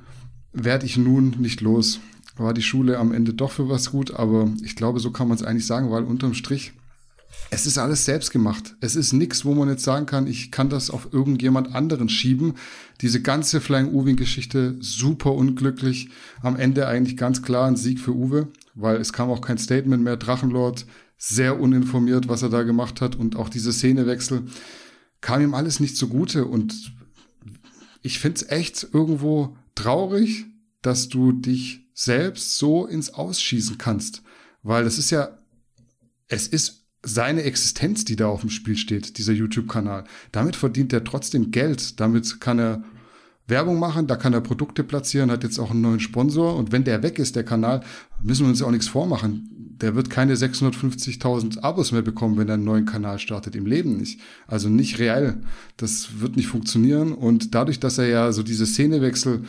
werde 0.53 0.87
ich 0.87 0.97
nun 0.97 1.37
nicht 1.39 1.61
los. 1.61 2.01
War 2.41 2.55
die 2.55 2.63
Schule 2.63 2.99
am 2.99 3.13
Ende 3.13 3.35
doch 3.35 3.53
für 3.53 3.69
was 3.69 3.91
gut, 3.91 4.15
aber 4.15 4.51
ich 4.65 4.75
glaube, 4.75 4.99
so 4.99 5.11
kann 5.11 5.29
man 5.29 5.37
es 5.37 5.43
eigentlich 5.43 5.67
sagen, 5.67 5.91
weil 5.91 6.05
unterm 6.05 6.35
Strich 6.35 6.73
es 7.51 7.67
ist 7.67 7.79
alles 7.79 8.05
selbst 8.05 8.31
gemacht. 8.31 8.77
Es 8.81 8.95
ist 8.95 9.13
nichts, 9.13 9.45
wo 9.45 9.55
man 9.55 9.69
jetzt 9.69 9.83
sagen 9.83 10.07
kann, 10.07 10.27
ich 10.27 10.51
kann 10.51 10.69
das 10.69 10.91
auf 10.91 11.13
irgendjemand 11.13 11.75
anderen 11.75 12.09
schieben. 12.09 12.55
Diese 13.01 13.21
ganze 13.21 13.61
Flying 13.61 13.93
Uwe-Geschichte 13.93 14.77
super 14.81 15.35
unglücklich. 15.35 16.11
Am 16.43 16.57
Ende 16.57 16.87
eigentlich 16.87 17.17
ganz 17.17 17.43
klar 17.43 17.67
ein 17.67 17.77
Sieg 17.77 17.99
für 17.99 18.15
Uwe, 18.15 18.49
weil 18.75 18.97
es 18.97 19.13
kam 19.13 19.31
auch 19.31 19.41
kein 19.41 19.59
Statement 19.59 20.03
mehr. 20.03 20.17
Drachenlord 20.17 20.87
sehr 21.19 21.61
uninformiert, 21.61 22.29
was 22.29 22.43
er 22.43 22.51
da 22.51 22.63
gemacht 22.63 23.01
hat 23.01 23.17
und 23.17 23.37
auch 23.37 23.49
diese 23.49 23.73
Szenewechsel 23.73 24.45
kam 25.21 25.43
ihm 25.43 25.55
alles 25.55 25.81
nicht 25.81 25.97
zugute 25.97 26.47
und 26.47 26.93
ich 28.03 28.19
find's 28.19 28.43
echt 28.49 28.89
irgendwo 28.93 29.57
traurig, 29.75 30.47
dass 30.81 31.09
du 31.09 31.33
dich 31.33 31.90
selbst 32.05 32.57
so 32.57 32.87
ins 32.87 33.13
Ausschießen 33.13 33.79
kannst, 33.79 34.23
weil 34.63 34.87
es 34.87 34.99
ist 34.99 35.11
ja 35.11 35.39
es 36.29 36.47
ist 36.47 36.87
seine 37.03 37.43
Existenz, 37.43 38.05
die 38.05 38.17
da 38.17 38.29
auf 38.29 38.41
dem 38.41 38.51
Spiel 38.51 38.77
steht, 38.77 39.19
dieser 39.19 39.33
YouTube-Kanal. 39.33 40.05
Damit 40.33 40.57
verdient 40.57 40.93
er 40.93 41.05
trotzdem 41.05 41.51
Geld. 41.51 41.99
Damit 41.99 42.41
kann 42.41 42.59
er 42.59 42.85
Werbung 43.47 43.79
machen, 43.79 44.07
da 44.07 44.17
kann 44.17 44.33
er 44.33 44.41
Produkte 44.41 44.85
platzieren, 44.85 45.31
hat 45.31 45.43
jetzt 45.43 45.59
auch 45.59 45.73
einen 45.73 45.81
neuen 45.81 46.01
Sponsor. 46.01 46.57
Und 46.57 46.73
wenn 46.73 46.85
der 46.85 47.03
weg 47.03 47.19
ist, 47.19 47.37
der 47.37 47.45
Kanal, 47.45 47.83
müssen 48.23 48.45
wir 48.45 48.51
uns 48.51 48.63
auch 48.63 48.71
nichts 48.71 48.87
vormachen. 48.87 49.49
Der 49.81 49.97
wird 49.97 50.11
keine 50.11 50.37
650.000 50.37 51.61
Abos 51.61 51.91
mehr 51.91 52.03
bekommen, 52.03 52.37
wenn 52.37 52.49
er 52.49 52.55
einen 52.55 52.65
neuen 52.65 52.85
Kanal 52.85 53.19
startet. 53.19 53.57
Im 53.57 53.67
Leben 53.67 53.97
nicht. 53.97 54.21
Also 54.47 54.69
nicht 54.69 54.99
reell. 54.99 55.39
Das 55.79 56.21
wird 56.21 56.37
nicht 56.37 56.49
funktionieren. 56.49 57.13
Und 57.13 57.55
dadurch, 57.55 57.81
dass 57.81 57.99
er 57.99 58.07
ja 58.07 58.33
so 58.33 58.43
diese 58.43 58.67
Szenewechsel 58.67 59.45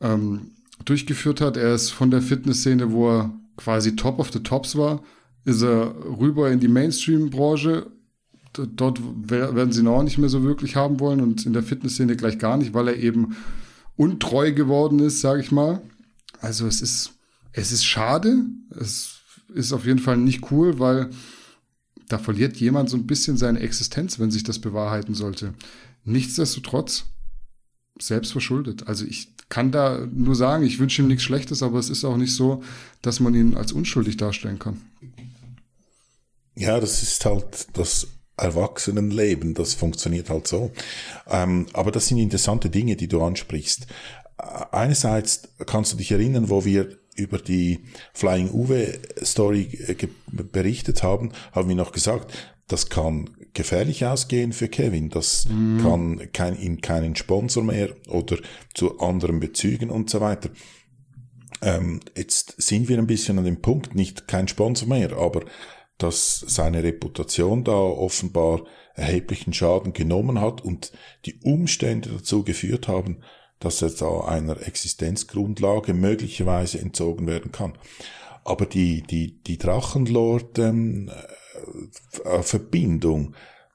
ähm, 0.00 0.52
durchgeführt 0.84 1.40
hat, 1.40 1.56
er 1.56 1.74
ist 1.74 1.90
von 1.90 2.10
der 2.10 2.22
Fitnessszene, 2.22 2.92
wo 2.92 3.10
er 3.10 3.34
quasi 3.56 3.96
Top 3.96 4.18
of 4.18 4.32
the 4.32 4.40
Tops 4.40 4.76
war, 4.76 5.02
ist 5.44 5.62
er 5.62 5.94
rüber 6.18 6.50
in 6.50 6.60
die 6.60 6.68
Mainstream-Branche. 6.68 7.90
Dort 8.52 9.00
werden 9.30 9.72
sie 9.72 9.80
ihn 9.80 9.88
auch 9.88 10.02
nicht 10.02 10.18
mehr 10.18 10.28
so 10.28 10.42
wirklich 10.42 10.76
haben 10.76 11.00
wollen 11.00 11.20
und 11.20 11.46
in 11.46 11.52
der 11.52 11.62
Fitnessszene 11.62 12.16
gleich 12.16 12.38
gar 12.38 12.56
nicht, 12.56 12.74
weil 12.74 12.88
er 12.88 12.96
eben 12.96 13.36
untreu 13.96 14.52
geworden 14.52 14.98
ist, 15.00 15.20
sage 15.20 15.40
ich 15.40 15.52
mal. 15.52 15.82
Also 16.40 16.66
es 16.66 16.80
ist, 16.80 17.12
es 17.52 17.72
ist 17.72 17.84
schade. 17.84 18.44
Es 18.70 19.20
ist 19.54 19.72
auf 19.72 19.86
jeden 19.86 19.98
Fall 19.98 20.16
nicht 20.16 20.50
cool, 20.50 20.78
weil 20.78 21.10
da 22.08 22.18
verliert 22.18 22.56
jemand 22.56 22.88
so 22.90 22.96
ein 22.96 23.06
bisschen 23.06 23.36
seine 23.36 23.60
Existenz, 23.60 24.18
wenn 24.18 24.30
sich 24.30 24.42
das 24.42 24.58
bewahrheiten 24.58 25.14
sollte. 25.14 25.54
Nichtsdestotrotz 26.04 27.04
selbst 28.02 28.32
verschuldet. 28.32 28.86
Also 28.88 29.04
ich 29.04 29.28
kann 29.48 29.72
da 29.72 30.06
nur 30.12 30.34
sagen, 30.34 30.64
ich 30.64 30.78
wünsche 30.78 31.02
ihm 31.02 31.08
nichts 31.08 31.24
Schlechtes, 31.24 31.62
aber 31.62 31.78
es 31.78 31.90
ist 31.90 32.04
auch 32.04 32.16
nicht 32.16 32.34
so, 32.34 32.62
dass 33.02 33.20
man 33.20 33.34
ihn 33.34 33.56
als 33.56 33.72
unschuldig 33.72 34.16
darstellen 34.16 34.58
kann. 34.58 34.80
Ja, 36.54 36.80
das 36.80 37.02
ist 37.02 37.24
halt 37.24 37.68
das 37.74 38.08
Erwachsenenleben, 38.36 39.54
das 39.54 39.74
funktioniert 39.74 40.30
halt 40.30 40.46
so. 40.46 40.70
Ähm, 41.28 41.66
aber 41.72 41.90
das 41.90 42.08
sind 42.08 42.18
interessante 42.18 42.70
Dinge, 42.70 42.96
die 42.96 43.08
du 43.08 43.22
ansprichst. 43.22 43.86
Einerseits 44.36 45.48
kannst 45.66 45.92
du 45.92 45.96
dich 45.96 46.12
erinnern, 46.12 46.48
wo 46.48 46.64
wir 46.64 46.98
über 47.16 47.38
die 47.38 47.80
Flying 48.14 48.50
Uwe 48.50 49.00
Story 49.24 49.68
berichtet 50.26 51.02
haben, 51.02 51.32
haben 51.52 51.68
wir 51.68 51.74
noch 51.74 51.92
gesagt, 51.92 52.32
das 52.68 52.88
kann 52.88 53.30
gefährlich 53.54 54.04
ausgehen 54.04 54.52
für 54.52 54.68
Kevin. 54.68 55.08
Das 55.08 55.46
mm. 55.48 55.78
kann 55.78 56.32
kein, 56.32 56.58
ihm 56.60 56.80
keinen 56.80 57.16
Sponsor 57.16 57.64
mehr 57.64 57.88
oder 58.08 58.36
zu 58.74 59.00
anderen 59.00 59.40
Bezügen 59.40 59.90
und 59.90 60.10
so 60.10 60.20
weiter. 60.20 60.50
Ähm, 61.62 62.00
jetzt 62.16 62.54
sind 62.62 62.88
wir 62.88 62.98
ein 62.98 63.06
bisschen 63.06 63.38
an 63.38 63.44
dem 63.44 63.60
Punkt, 63.60 63.94
nicht 63.94 64.28
kein 64.28 64.46
Sponsor 64.48 64.88
mehr, 64.88 65.16
aber 65.16 65.44
dass 65.96 66.44
seine 66.46 66.84
Reputation 66.84 67.64
da 67.64 67.72
offenbar 67.72 68.64
erheblichen 68.94 69.52
Schaden 69.52 69.92
genommen 69.92 70.40
hat 70.40 70.60
und 70.60 70.92
die 71.24 71.40
Umstände 71.42 72.10
dazu 72.10 72.44
geführt 72.44 72.86
haben, 72.86 73.22
dass 73.58 73.82
er 73.82 73.90
da 73.90 74.20
einer 74.20 74.64
Existenzgrundlage 74.66 75.94
möglicherweise 75.94 76.78
entzogen 76.78 77.26
werden 77.26 77.50
kann. 77.50 77.76
Aber 78.44 78.66
die, 78.66 79.02
die, 79.02 79.42
die 79.42 79.58
Drachenlord-Verbindung, 79.58 81.08
ähm, 81.08 81.10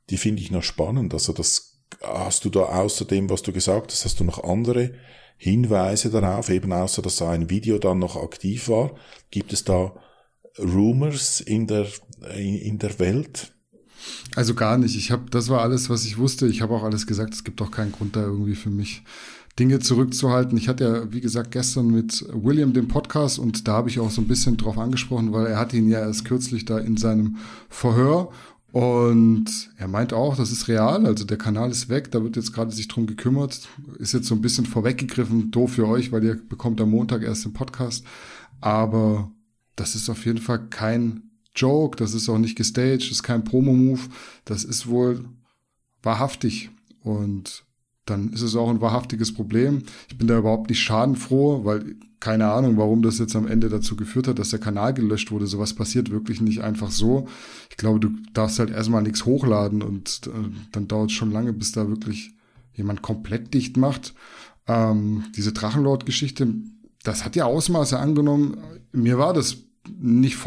die 0.10 0.18
finde 0.18 0.42
ich 0.42 0.52
noch 0.52 0.64
spannend. 0.64 1.14
Also 1.14 1.34
das 1.34 1.82
hast 2.02 2.46
du 2.46 2.50
da 2.50 2.62
außer 2.62 3.06
dem, 3.06 3.30
was 3.30 3.42
du 3.42 3.54
gesagt 3.54 3.92
hast, 3.92 4.06
hast 4.06 4.20
du 4.20 4.24
noch 4.24 4.44
andere 4.44 4.94
Hinweise 5.38 6.10
darauf, 6.10 6.50
eben 6.50 6.72
außer 6.72 7.02
dass 7.02 7.22
ein 7.22 7.50
Video 7.50 7.78
dann 7.78 8.00
noch 8.00 8.16
aktiv 8.16 8.70
war? 8.70 8.96
Gibt 9.32 9.54
es 9.54 9.64
da 9.64 9.94
Rumors 10.58 11.42
in 11.42 11.68
der, 11.68 11.88
in 12.36 12.80
der 12.80 13.00
Welt? 13.00 13.54
Also 14.36 14.54
gar 14.54 14.78
nicht. 14.78 14.96
Ich 14.96 15.12
habe, 15.12 15.30
das 15.30 15.50
war 15.50 15.62
alles, 15.62 15.90
was 15.90 16.06
ich 16.06 16.18
wusste. 16.18 16.48
Ich 16.48 16.62
habe 16.62 16.74
auch 16.74 16.84
alles 16.84 17.08
gesagt. 17.08 17.34
Es 17.34 17.44
gibt 17.44 17.62
auch 17.62 17.72
keinen 17.72 17.92
Grund 17.92 18.16
da 18.16 18.22
irgendwie 18.22 18.56
für 18.56 18.70
mich 18.70 19.04
Dinge 19.60 19.80
zurückzuhalten. 19.80 20.58
Ich 20.58 20.68
hatte 20.68 20.84
ja, 20.84 21.14
wie 21.14 21.22
gesagt, 21.22 21.52
gestern 21.52 21.88
mit 21.88 22.26
William 22.32 22.74
den 22.74 22.88
Podcast 22.88 23.38
und 23.38 23.68
da 23.68 23.74
habe 23.74 23.90
ich 23.90 24.00
auch 24.00 24.10
so 24.10 24.22
ein 24.22 24.28
bisschen 24.28 24.58
drauf 24.58 24.78
angesprochen, 24.78 25.32
weil 25.32 25.46
er 25.46 25.60
hatte 25.60 25.78
ihn 25.78 25.90
ja 25.90 26.00
erst 26.00 26.26
kürzlich 26.26 26.66
da 26.66 26.80
in 26.80 26.98
seinem 26.98 27.38
Verhör 27.70 28.32
und 28.74 29.70
er 29.78 29.88
meint 29.88 30.14
auch, 30.14 30.36
das 30.36 30.52
ist 30.52 30.68
real, 30.68 31.06
also 31.06 31.26
der 31.26 31.38
Kanal 31.38 31.70
ist 31.70 31.90
weg, 31.90 32.10
da 32.10 32.24
wird 32.24 32.36
jetzt 32.36 32.54
gerade 32.54 32.72
sich 32.72 32.88
drum 32.88 33.06
gekümmert. 33.06 33.70
Ist 34.00 34.14
jetzt 34.14 34.26
so 34.26 34.34
ein 34.34 34.42
bisschen 34.42 34.66
vorweggegriffen, 34.66 35.52
doof 35.52 35.74
für 35.74 35.88
euch, 35.88 36.12
weil 36.12 36.24
ihr 36.24 36.36
bekommt 36.36 36.82
am 36.82 36.90
Montag 36.90 37.22
erst 37.22 37.46
den 37.46 37.54
Podcast. 37.54 38.04
Aber 38.62 39.30
das 39.76 39.94
ist 39.94 40.10
auf 40.10 40.26
jeden 40.26 40.40
Fall 40.40 40.70
kein 40.70 41.30
Joke, 41.56 41.98
das 41.98 42.16
ist 42.16 42.28
auch 42.30 42.40
nicht 42.40 42.56
gestaged, 42.56 43.04
das 43.04 43.12
ist 43.12 43.22
kein 43.22 43.44
Promo-Move, 43.44 44.02
das 44.44 44.64
ist 44.64 44.88
wohl 44.88 45.24
wahrhaftig. 46.02 46.72
Und 47.04 47.66
dann 48.06 48.34
ist 48.34 48.42
es 48.42 48.56
auch 48.56 48.70
ein 48.70 48.82
wahrhaftiges 48.82 49.34
Problem. 49.34 49.84
Ich 50.10 50.18
bin 50.18 50.28
da 50.28 50.38
überhaupt 50.38 50.70
nicht 50.70 50.82
schadenfroh, 50.82 51.64
weil 51.64 51.96
keine 52.20 52.50
Ahnung, 52.52 52.78
warum 52.78 53.02
das 53.02 53.20
jetzt 53.20 53.36
am 53.36 53.48
Ende 53.48 53.68
dazu 53.68 53.98
geführt 53.98 54.30
hat, 54.30 54.40
dass 54.40 54.50
der 54.50 54.60
Kanal 54.60 54.94
gelöscht 54.94 55.32
wurde. 55.32 55.46
Sowas 55.46 55.74
passiert 55.74 56.10
wirklich 56.10 56.40
nicht 56.40 56.62
einfach 56.62 56.90
so. 56.90 57.28
Ich 57.70 57.76
glaube, 57.76 58.00
du 58.00 58.12
darfst 58.34 58.60
halt 58.60 58.70
erstmal 58.70 59.04
nichts 59.04 59.26
hochladen 59.26 59.82
und 59.82 60.22
äh, 60.28 60.50
dann 60.72 60.88
dauert 60.88 61.12
es 61.12 61.18
schon 61.18 61.32
lange, 61.32 61.52
bis 61.52 61.74
da 61.74 61.90
wirklich 61.90 62.34
jemand 62.74 63.02
komplett 63.02 63.54
dicht 63.54 63.76
macht. 63.76 64.14
Ähm, 64.68 65.26
diese 65.36 65.52
Drachenlord-Geschichte, 65.52 66.48
das 67.04 67.26
hat 67.26 67.36
ja 67.36 67.44
Ausmaße 67.44 68.00
angenommen. 68.00 68.58
Mir 68.94 69.18
war 69.18 69.34
das 69.34 69.58
nicht 70.00 70.38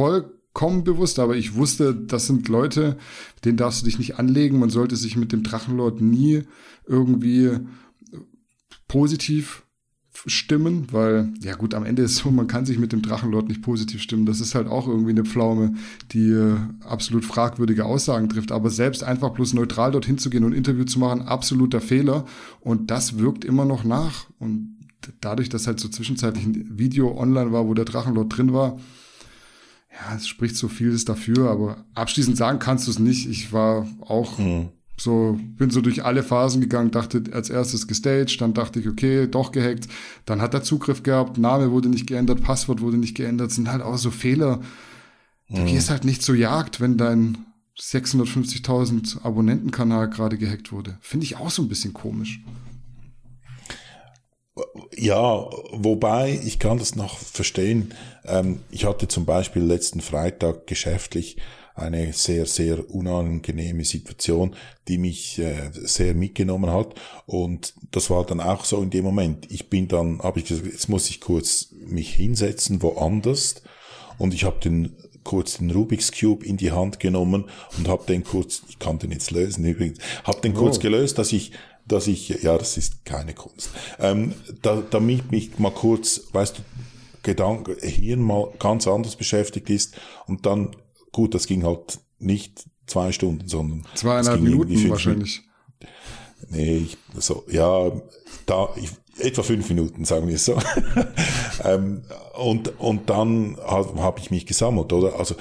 vollkommen 0.57 0.85
bewusst, 0.85 1.19
aber 1.19 1.37
ich 1.37 1.55
wusste, 1.55 1.95
das 1.95 2.27
sind 2.27 2.49
Leute, 2.49 2.97
denen 3.45 3.59
darfst 3.59 3.83
du 3.83 3.85
dich 3.85 3.99
nicht 3.99 4.19
anlegen. 4.19 4.59
Man 4.59 4.71
sollte 4.71 4.97
sich 4.97 5.15
mit 5.15 5.31
dem 5.33 5.43
Drachenlord 5.43 6.01
nie 6.01 6.45
irgendwie 6.87 7.59
positiv 8.89 9.65
stimmen, 10.25 10.87
weil, 10.93 11.31
ja 11.43 11.57
gut, 11.57 11.75
am 11.75 11.85
Ende 11.85 12.03
ist 12.03 12.17
so, 12.17 12.31
man 12.31 12.47
kann 12.47 12.65
sich 12.65 12.79
mit 12.79 12.93
dem 12.93 13.03
Drachenlord 13.03 13.49
nicht 13.49 13.61
positiv 13.61 14.01
stimmen. 14.01 14.25
Das 14.25 14.41
ist 14.41 14.55
halt 14.55 14.67
auch 14.67 14.89
irgendwie 14.89 15.11
eine 15.11 15.27
Pflaume, 15.27 15.75
die 16.13 16.31
äh, 16.31 16.57
absolut 16.81 17.27
fragwürdige 17.27 17.85
Aussagen 17.85 18.31
trifft. 18.31 18.51
Aber 18.51 18.71
selbst 18.71 19.05
einfach 19.05 19.35
bloß 19.35 19.53
neutral 19.53 19.93
dorthin 19.93 20.17
zu 20.17 20.31
gehen 20.31 20.45
und 20.45 20.55
Interview 20.55 20.85
zu 20.85 20.99
machen, 20.99 21.21
absoluter 21.21 21.83
Fehler. 21.83 22.25
Und 22.61 22.91
das 22.91 23.19
wirkt 23.19 23.45
immer 23.45 23.67
noch 23.67 23.85
nach. 23.85 24.25
Und 24.39 24.79
dadurch, 25.21 25.51
dass 25.51 25.67
halt 25.67 25.81
so 25.81 25.89
zwischenzeitlich 25.91 26.47
ein 26.47 26.79
Video 26.79 27.15
online 27.15 27.53
war, 27.53 27.67
wo 27.67 27.75
der 27.75 27.85
Drachenlord 27.85 28.35
drin 28.35 28.55
war, 28.55 28.79
ja, 29.97 30.15
es 30.15 30.29
spricht 30.29 30.57
so 30.57 30.69
vieles 30.69 31.05
dafür, 31.05 31.51
aber 31.51 31.85
abschließend 31.95 32.37
sagen 32.37 32.59
kannst 32.59 32.87
du 32.87 32.91
es 32.91 32.99
nicht. 32.99 33.29
Ich 33.29 33.53
war 33.53 33.87
auch 34.01 34.39
mhm. 34.39 34.69
so, 34.97 35.39
bin 35.57 35.71
so 35.71 35.81
durch 35.81 36.05
alle 36.05 36.23
Phasen 36.23 36.61
gegangen, 36.61 36.91
dachte 36.91 37.23
als 37.33 37.49
erstes 37.49 37.89
gestaged, 37.89 38.41
dann 38.41 38.53
dachte 38.53 38.81
ich, 38.81 38.89
okay, 38.89 39.27
doch 39.27 39.53
gehackt, 39.53 39.89
dann 40.27 40.43
hat 40.43 40.53
er 40.53 40.63
Zugriff 40.63 41.03
gehabt, 41.03 41.39
Name 41.39 41.71
wurde 41.71 41.89
nicht 41.89 42.07
geändert, 42.07 42.43
Passwort 42.43 42.81
wurde 42.81 42.99
nicht 42.99 43.17
geändert, 43.17 43.53
sind 43.53 43.71
halt 43.71 43.83
auch 43.83 43.97
so 43.97 44.11
Fehler. 44.11 44.61
Du 45.49 45.63
mhm. 45.63 45.67
gehst 45.67 45.91
halt 45.91 46.05
nicht 46.05 46.23
zur 46.23 46.35
Jagd, 46.35 46.81
wenn 46.81 46.99
dein 46.99 47.39
650.000 47.79 49.23
Abonnentenkanal 49.23 50.11
gerade 50.11 50.37
gehackt 50.37 50.73
wurde. 50.73 50.99
Finde 51.01 51.25
ich 51.25 51.37
auch 51.37 51.51
so 51.51 51.63
ein 51.63 51.69
bisschen 51.69 51.95
komisch. 51.95 52.43
Ja, 54.97 55.49
wobei 55.73 56.41
ich 56.45 56.59
kann 56.59 56.79
das 56.79 56.97
noch 56.97 57.19
verstehen. 57.19 57.95
Ähm, 58.25 58.61
ich 58.71 58.87
hatte 58.87 59.09
zum 59.09 59.27
Beispiel 59.27 59.63
letzten 59.63 60.01
Freitag 60.01 60.67
geschäftlich 60.67 61.37
eine 61.75 62.15
sehr, 62.15 62.47
sehr 62.47 62.91
unangenehme 62.91 63.85
Situation, 63.85 64.57
die 64.89 64.97
mich 64.97 65.39
äh, 65.39 65.71
sehr 65.73 66.15
mitgenommen 66.15 66.73
hat. 66.73 66.95
Und 67.27 67.75
das 67.91 68.09
war 68.09 68.25
dann 68.25 68.41
auch 68.41 68.65
so 68.65 68.81
in 68.83 68.89
dem 68.89 69.05
Moment. 69.05 69.51
Ich 69.53 69.69
bin 69.69 69.87
dann, 69.87 70.21
habe 70.23 70.41
ich 70.41 70.47
gesagt, 70.47 70.67
jetzt 70.67 70.89
muss 70.89 71.11
ich 71.11 71.21
kurz 71.21 71.69
mich 71.73 72.15
hinsetzen, 72.15 72.81
woanders. 72.81 73.63
Und 74.17 74.33
ich 74.33 74.45
habe 74.45 74.59
den 74.61 74.97
kurz 75.23 75.59
den 75.59 75.73
Rubik's 75.73 76.13
Cube 76.13 76.47
in 76.47 76.57
die 76.57 76.71
Hand 76.71 77.01
genommen 77.01 77.51
und 77.77 77.89
habe 77.89 78.05
den 78.07 78.25
kurz, 78.25 78.63
ich 78.69 78.79
kann 78.79 78.99
den 78.99 79.11
jetzt 79.11 79.33
lösen 79.33 79.65
übrigens, 79.65 79.99
habe 80.25 80.41
den 80.41 80.55
kurz 80.55 80.79
oh. 80.79 80.81
gelöst, 80.81 81.19
dass 81.19 81.33
ich 81.33 81.51
dass 81.87 82.07
ich, 82.07 82.29
ja, 82.29 82.57
das 82.59 82.77
ist 82.77 83.05
keine 83.05 83.35
Kunst, 83.35 83.71
ähm, 83.99 84.35
da, 84.63 84.83
damit 84.91 85.31
mich 85.31 85.59
mal 85.59 85.73
kurz, 85.73 86.23
weißt 86.33 86.59
du, 86.59 86.63
Gedanken, 87.23 87.77
Hirn 87.81 88.23
mal 88.23 88.53
ganz 88.59 88.87
anders 88.87 89.17
beschäftigt 89.17 89.69
ist 89.69 89.97
und 90.27 90.47
dann, 90.47 90.77
gut, 91.11 91.35
das 91.35 91.47
ging 91.47 91.65
halt 91.65 91.99
nicht 92.19 92.65
zwei 92.87 93.11
Stunden, 93.11 93.49
sondern 93.49 93.85
zweieinhalb 93.95 94.41
Minuten 94.41 94.91
wahrscheinlich. 94.91 95.43
Nee, 96.51 96.77
ich, 96.77 96.99
so, 97.19 97.45
ja, 97.51 97.91
da, 98.47 98.69
ich, 98.77 98.91
etwa 99.19 99.43
fünf 99.43 99.69
Minuten, 99.69 100.05
sagen 100.05 100.29
wir 100.29 100.37
es 100.37 100.45
so. 100.45 100.57
ähm, 101.65 102.03
und, 102.39 102.79
und 102.79 103.11
dann 103.11 103.57
habe 103.65 104.01
hab 104.03 104.21
ich 104.21 104.31
mich 104.31 104.47
gesammelt, 104.47 104.93
oder? 104.93 105.19
Also 105.19 105.35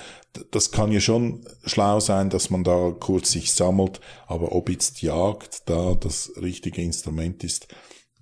das 0.51 0.71
kann 0.71 0.91
ja 0.91 0.99
schon 0.99 1.45
schlau 1.65 1.99
sein, 1.99 2.29
dass 2.29 2.49
man 2.49 2.63
da 2.63 2.93
kurz 2.99 3.31
sich 3.31 3.51
sammelt, 3.51 3.99
aber 4.27 4.51
ob 4.53 4.69
jetzt 4.69 5.01
Jagd 5.01 5.69
da 5.69 5.95
das 5.95 6.31
richtige 6.41 6.81
Instrument 6.81 7.43
ist, 7.43 7.67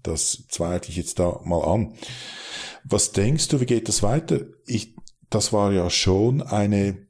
das 0.04 0.44
zweifle 0.50 0.90
ich 0.90 0.98
jetzt 0.98 1.20
da 1.20 1.42
mal 1.44 1.64
an. 1.64 1.94
Was 2.84 3.12
denkst 3.12 3.48
du, 3.48 3.62
wie 3.62 3.66
geht 3.66 3.88
das 3.88 4.04
weiter? 4.04 4.42
Ich, 4.66 4.96
das 5.30 5.54
war 5.54 5.72
ja 5.72 5.90
schon 5.90 6.42
eine 6.42 7.08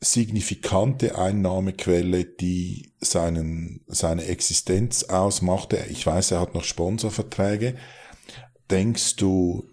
signifikante 0.00 1.16
Einnahmequelle, 1.16 2.24
die 2.24 2.92
seinen, 3.00 3.84
seine 3.86 4.24
Existenz 4.24 5.04
ausmachte. 5.04 5.84
Ich 5.90 6.04
weiß, 6.06 6.32
er 6.32 6.40
hat 6.40 6.54
noch 6.54 6.64
Sponsorverträge. 6.64 7.76
Denkst 8.70 9.16
du, 9.16 9.64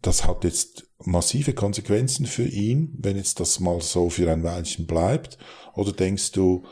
das 0.00 0.26
hat 0.26 0.44
jetzt 0.44 0.87
massive 1.04 1.52
Konsequenzen 1.52 2.26
für 2.26 2.46
ihn, 2.46 2.94
wenn 2.98 3.16
jetzt 3.16 3.40
das 3.40 3.60
mal 3.60 3.80
so 3.80 4.10
für 4.10 4.30
ein 4.30 4.42
Weilchen 4.42 4.86
bleibt? 4.86 5.38
Oder 5.74 5.92
denkst 5.92 6.32
du, 6.32 6.64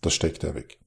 das 0.00 0.14
steckt 0.14 0.44
er 0.44 0.54
weg? 0.54 0.78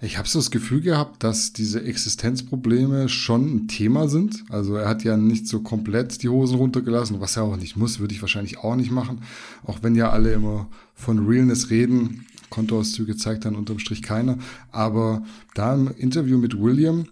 Ich 0.00 0.18
habe 0.18 0.28
so 0.28 0.38
das 0.38 0.50
Gefühl 0.50 0.82
gehabt, 0.82 1.24
dass 1.24 1.52
diese 1.52 1.82
Existenzprobleme 1.82 3.08
schon 3.08 3.54
ein 3.54 3.68
Thema 3.68 4.08
sind. 4.08 4.44
Also 4.50 4.76
er 4.76 4.88
hat 4.88 5.02
ja 5.02 5.16
nicht 5.16 5.48
so 5.48 5.62
komplett 5.62 6.22
die 6.22 6.28
Hosen 6.28 6.58
runtergelassen, 6.58 7.20
was 7.20 7.36
er 7.36 7.44
auch 7.44 7.56
nicht 7.56 7.76
muss, 7.76 8.00
würde 8.00 8.12
ich 8.12 8.20
wahrscheinlich 8.20 8.58
auch 8.58 8.76
nicht 8.76 8.90
machen. 8.90 9.22
Auch 9.64 9.82
wenn 9.82 9.94
ja 9.94 10.10
alle 10.10 10.32
immer 10.32 10.68
von 10.94 11.26
Realness 11.26 11.70
reden, 11.70 12.26
Kontoauszüge 12.50 13.16
zeigt 13.16 13.46
dann 13.46 13.56
unterm 13.56 13.78
Strich 13.78 14.02
keiner. 14.02 14.38
Aber 14.72 15.22
da 15.54 15.74
im 15.74 15.90
Interview 15.96 16.38
mit 16.38 16.60
William 16.60 17.06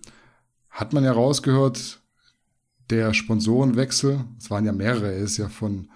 hat 0.68 0.92
man 0.92 1.04
ja 1.04 1.12
rausgehört, 1.12 2.01
der 2.92 3.14
Sponsorenwechsel, 3.14 4.24
es 4.38 4.50
waren 4.50 4.66
ja 4.66 4.72
mehrere, 4.72 5.12
er 5.12 5.22
ist 5.22 5.38
ja 5.38 5.48
von 5.48 5.88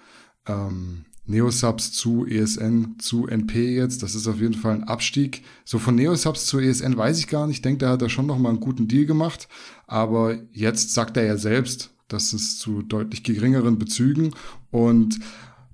ähm, 0.47 1.05
Neosubs 1.27 1.93
zu 1.93 2.25
ESN 2.25 2.97
zu 2.99 3.27
NP 3.27 3.77
jetzt. 3.77 4.03
Das 4.03 4.15
ist 4.15 4.27
auf 4.29 4.41
jeden 4.41 4.55
Fall 4.55 4.75
ein 4.75 4.85
Abstieg. 4.85 5.43
So 5.65 5.79
von 5.79 5.97
Neosubs 5.97 6.47
zu 6.47 6.59
ESN 6.59 6.97
weiß 6.97 7.19
ich 7.19 7.27
gar 7.27 7.47
nicht. 7.47 7.57
Ich 7.57 7.63
denke, 7.63 7.79
da 7.79 7.91
hat 7.91 8.03
er 8.03 8.09
schon 8.09 8.27
noch 8.27 8.39
mal 8.39 8.51
einen 8.51 8.61
guten 8.61 8.89
Deal 8.89 9.07
gemacht. 9.07 9.49
Aber 9.87 10.39
jetzt 10.53 10.95
sagt 10.95 11.17
er 11.17 11.25
ja 11.25 11.37
selbst, 11.37 11.91
dass 12.09 12.33
es 12.33 12.59
zu 12.59 12.83
deutlich 12.83 13.25
geringeren 13.25 13.79
Bezügen 13.79 14.35
und 14.71 15.19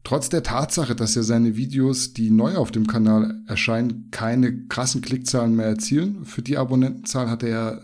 Trotz 0.04 0.28
der 0.28 0.42
Tatsache, 0.42 0.96
dass 0.96 1.14
er 1.14 1.22
seine 1.22 1.56
Videos, 1.56 2.12
die 2.12 2.30
neu 2.30 2.56
auf 2.56 2.72
dem 2.72 2.88
Kanal 2.88 3.40
erscheinen, 3.46 4.08
keine 4.10 4.66
krassen 4.66 5.00
Klickzahlen 5.00 5.54
mehr 5.54 5.66
erzielen, 5.66 6.24
für 6.24 6.42
die 6.42 6.58
Abonnentenzahl 6.58 7.30
hat 7.30 7.44
er 7.44 7.80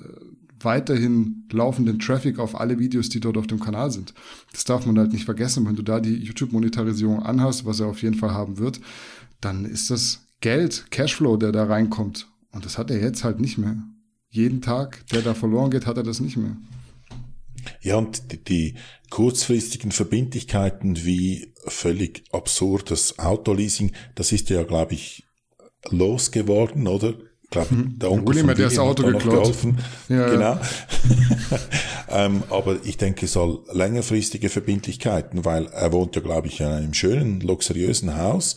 weiterhin 0.61 1.45
laufenden 1.51 1.99
Traffic 1.99 2.39
auf 2.39 2.59
alle 2.59 2.79
Videos, 2.79 3.09
die 3.09 3.21
dort 3.21 3.37
auf 3.37 3.47
dem 3.47 3.61
Kanal 3.61 3.91
sind. 3.91 4.15
Das 4.53 4.65
darf 4.65 4.87
man 4.87 4.99
halt 4.99 5.13
nicht 5.13 5.25
vergessen. 5.25 5.67
Wenn 5.67 5.77
du 5.77 5.83
da 5.83 6.01
die 6.01 6.17
YouTube-Monetarisierung 6.17 7.23
anhast, 7.23 7.65
was 7.65 7.81
er 7.81 7.87
auf 7.87 8.03
jeden 8.03 8.17
Fall 8.17 8.33
haben 8.33 8.59
wird, 8.59 8.81
dann 9.41 9.65
ist 9.65 9.91
das 9.91 10.27
Geld, 10.41 10.87
Cashflow, 10.91 11.37
der 11.37 11.53
da 11.53 11.65
reinkommt. 11.65 12.29
Und 12.53 12.65
das 12.65 12.79
hat 12.79 12.91
er 12.91 13.01
jetzt 13.01 13.25
halt 13.25 13.41
nicht 13.41 13.59
mehr. 13.59 13.77
Jeden 14.31 14.61
Tag, 14.61 15.07
der 15.09 15.23
da 15.23 15.35
verloren 15.35 15.71
geht, 15.71 15.87
hat 15.87 15.97
er 15.97 16.03
das 16.03 16.21
nicht 16.21 16.37
mehr. 16.37 16.57
Ja, 17.83 17.97
und 17.97 18.49
die, 18.49 18.75
kurzfristigen 19.11 19.93
Verbindlichkeiten 19.93 21.05
wie 21.05 21.55
völlig 21.67 22.25
absurdes 22.33 23.19
Autoleasing, 23.19 23.93
das 24.15 24.33
ist 24.33 24.51
ja, 24.51 24.63
glaube 24.65 24.95
ich, 24.95 25.25
losgeworden, 25.91 26.87
oder? 26.87 27.15
Glaube, 27.51 27.75
mhm. 27.75 27.99
der 27.99 28.11
Onkel 28.11 28.27
William 28.29 28.51
hat 28.51 28.59
das 28.59 28.79
Auto 28.79 29.05
geklaut. 29.05 29.43
Geholfen. 29.43 29.79
Ja, 30.09 30.29
genau. 30.29 30.61
ähm, 32.11 32.43
aber 32.51 32.77
ich 32.85 32.97
denke, 32.97 33.27
es 33.27 33.33
soll 33.33 33.65
längerfristige 33.73 34.49
Verbindlichkeiten, 34.49 35.45
weil 35.45 35.67
er 35.67 35.93
wohnt 35.93 36.15
ja, 36.17 36.23
glaube 36.23 36.49
ich, 36.49 36.61
in 36.61 36.67
einem 36.67 36.95
schönen, 36.95 37.41
luxuriösen 37.41 38.17
Haus. 38.17 38.57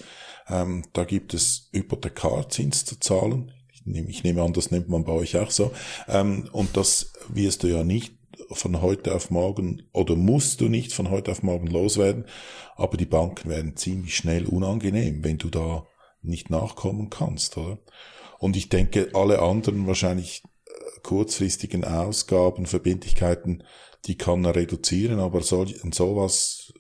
Ähm, 0.50 0.84
da 0.94 1.06
gibt 1.06 1.34
es 1.34 1.70
Hypothekarzins 1.72 2.86
zu 2.86 3.00
zahlen. 3.00 3.52
Ich 3.72 3.86
nehme, 3.86 4.10
ich 4.10 4.24
nehme 4.24 4.42
an, 4.42 4.54
das 4.54 4.72
nennt 4.72 4.90
man 4.90 5.06
bei 5.06 5.14
euch 5.14 5.38
auch 5.38 5.52
so. 5.52 5.72
Ähm, 6.08 6.50
und 6.52 6.76
das 6.76 7.14
wirst 7.30 7.64
du 7.64 7.68
ja 7.68 7.84
nicht 7.84 8.14
von 8.52 8.82
heute 8.82 9.16
auf 9.16 9.30
morgen 9.30 9.84
oder 9.94 10.16
musst 10.16 10.62
du 10.62 10.68
nicht 10.68 10.94
von 10.94 11.10
heute 11.10 11.32
auf 11.32 11.44
morgen 11.44 11.68
loswerden. 11.68 12.26
Aber 12.76 12.98
die 12.98 13.06
Banken 13.06 13.50
werden 13.50 13.78
ziemlich 13.78 14.16
schnell 14.16 14.46
unangenehm, 14.46 15.24
wenn 15.24 15.38
du 15.38 15.50
da 15.50 15.86
nicht 16.22 16.50
nachkommen 16.50 17.10
kannst, 17.10 17.58
oder? 17.58 17.78
Und 18.42 18.58
ich 18.58 18.70
denke, 18.70 19.12
alle 19.14 19.40
anderen 19.40 19.86
wahrscheinlich 19.86 20.42
äh, 20.66 20.72
kurzfristigen 21.04 21.84
Ausgaben, 21.84 22.66
Verbindlichkeiten, 22.66 23.64
die 24.06 24.18
kann 24.18 24.44
er 24.44 24.56
reduzieren, 24.56 25.20
aber 25.20 25.44
so, 25.44 25.64
sowas, 25.92 26.74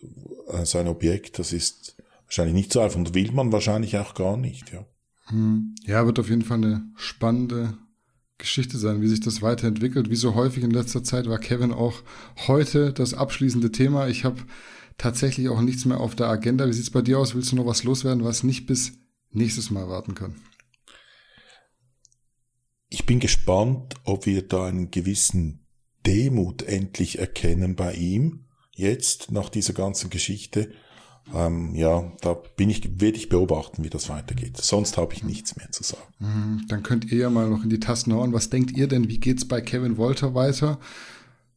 äh, 0.47 0.66
so 0.66 0.80
ein 0.80 0.88
Objekt, 0.88 1.38
das 1.38 1.53
ist 1.53 1.95
wahrscheinlich 2.26 2.55
nicht 2.55 2.74
so 2.74 2.80
einfach 2.80 2.97
und 2.97 3.14
will 3.14 3.32
man 3.32 3.51
wahrscheinlich 3.51 3.95
auch 3.99 4.16
gar 4.16 4.38
nicht, 4.38 4.74
ja. 4.74 4.88
Hm. 5.28 5.76
Ja, 5.86 6.03
wird 6.07 6.18
auf 6.18 6.30
jeden 6.30 6.41
Fall 6.41 6.57
eine 6.57 6.82
spannende 6.95 7.78
Geschichte 8.39 8.80
sein, 8.80 9.03
wie 9.03 9.07
sich 9.07 9.20
das 9.20 9.43
weiterentwickelt. 9.43 10.09
Wie 10.09 10.16
so 10.16 10.34
häufig 10.34 10.64
in 10.64 10.72
letzter 10.72 11.03
Zeit 11.03 11.30
war 11.30 11.38
Kevin 11.38 11.74
auch 11.74 12.01
heute 12.47 12.91
das 12.91 13.14
abschließende 13.14 13.72
Thema. 13.72 14.07
Ich 14.07 14.26
habe 14.26 14.41
tatsächlich 14.97 15.47
auch 15.49 15.62
nichts 15.62 15.86
mehr 15.86 15.99
auf 15.99 16.16
der 16.16 16.28
Agenda. 16.28 16.68
Wie 16.68 16.74
sieht's 16.74 16.89
bei 16.89 17.03
dir 17.03 17.20
aus? 17.20 17.36
Willst 17.36 17.51
du 17.51 17.55
noch 17.55 17.68
was 17.68 17.84
loswerden, 17.84 18.24
was 18.24 18.41
nicht 18.41 18.66
bis 18.66 18.93
nächstes 19.30 19.70
Mal 19.70 19.88
warten 19.88 20.16
kann? 20.16 20.38
Ich 22.92 23.06
bin 23.06 23.20
gespannt, 23.20 23.96
ob 24.04 24.26
wir 24.26 24.48
da 24.48 24.66
einen 24.66 24.92
gewissen 24.92 25.66
Demut 26.06 26.62
endlich 26.62 27.20
erkennen 27.20 27.76
bei 27.76 27.94
ihm, 27.94 28.46
jetzt 28.76 29.32
nach 29.32 29.50
dieser 29.50 29.74
ganzen 29.74 30.10
Geschichte. 30.10 30.74
Ähm, 31.34 31.74
ja, 31.74 32.12
da 32.20 32.34
bin 32.34 32.70
ich, 32.70 33.00
werde 33.00 33.18
ich 33.18 33.30
beobachten, 33.30 33.86
wie 33.86 33.89
das 33.89 34.10
weitergeht. 34.10 34.58
Sonst 34.58 34.98
habe 34.98 35.14
ich 35.14 35.24
nichts 35.24 35.56
mehr 35.56 35.72
zu 35.72 35.84
sagen. 35.84 36.14
Mhm, 36.20 36.66
dann 36.68 36.84
könnt 36.84 37.10
ihr 37.10 37.18
ja 37.18 37.30
mal 37.30 37.50
noch 37.50 37.64
in 37.64 37.70
die 37.70 37.80
Tasten 37.80 38.12
hauen. 38.12 38.34
Was 38.34 38.50
denkt 38.50 38.72
ihr 38.72 38.88
denn? 38.88 39.08
Wie 39.08 39.20
geht's 39.20 39.48
bei 39.48 39.62
Kevin 39.62 39.96
Wolter 39.96 40.36
weiter? 40.36 40.78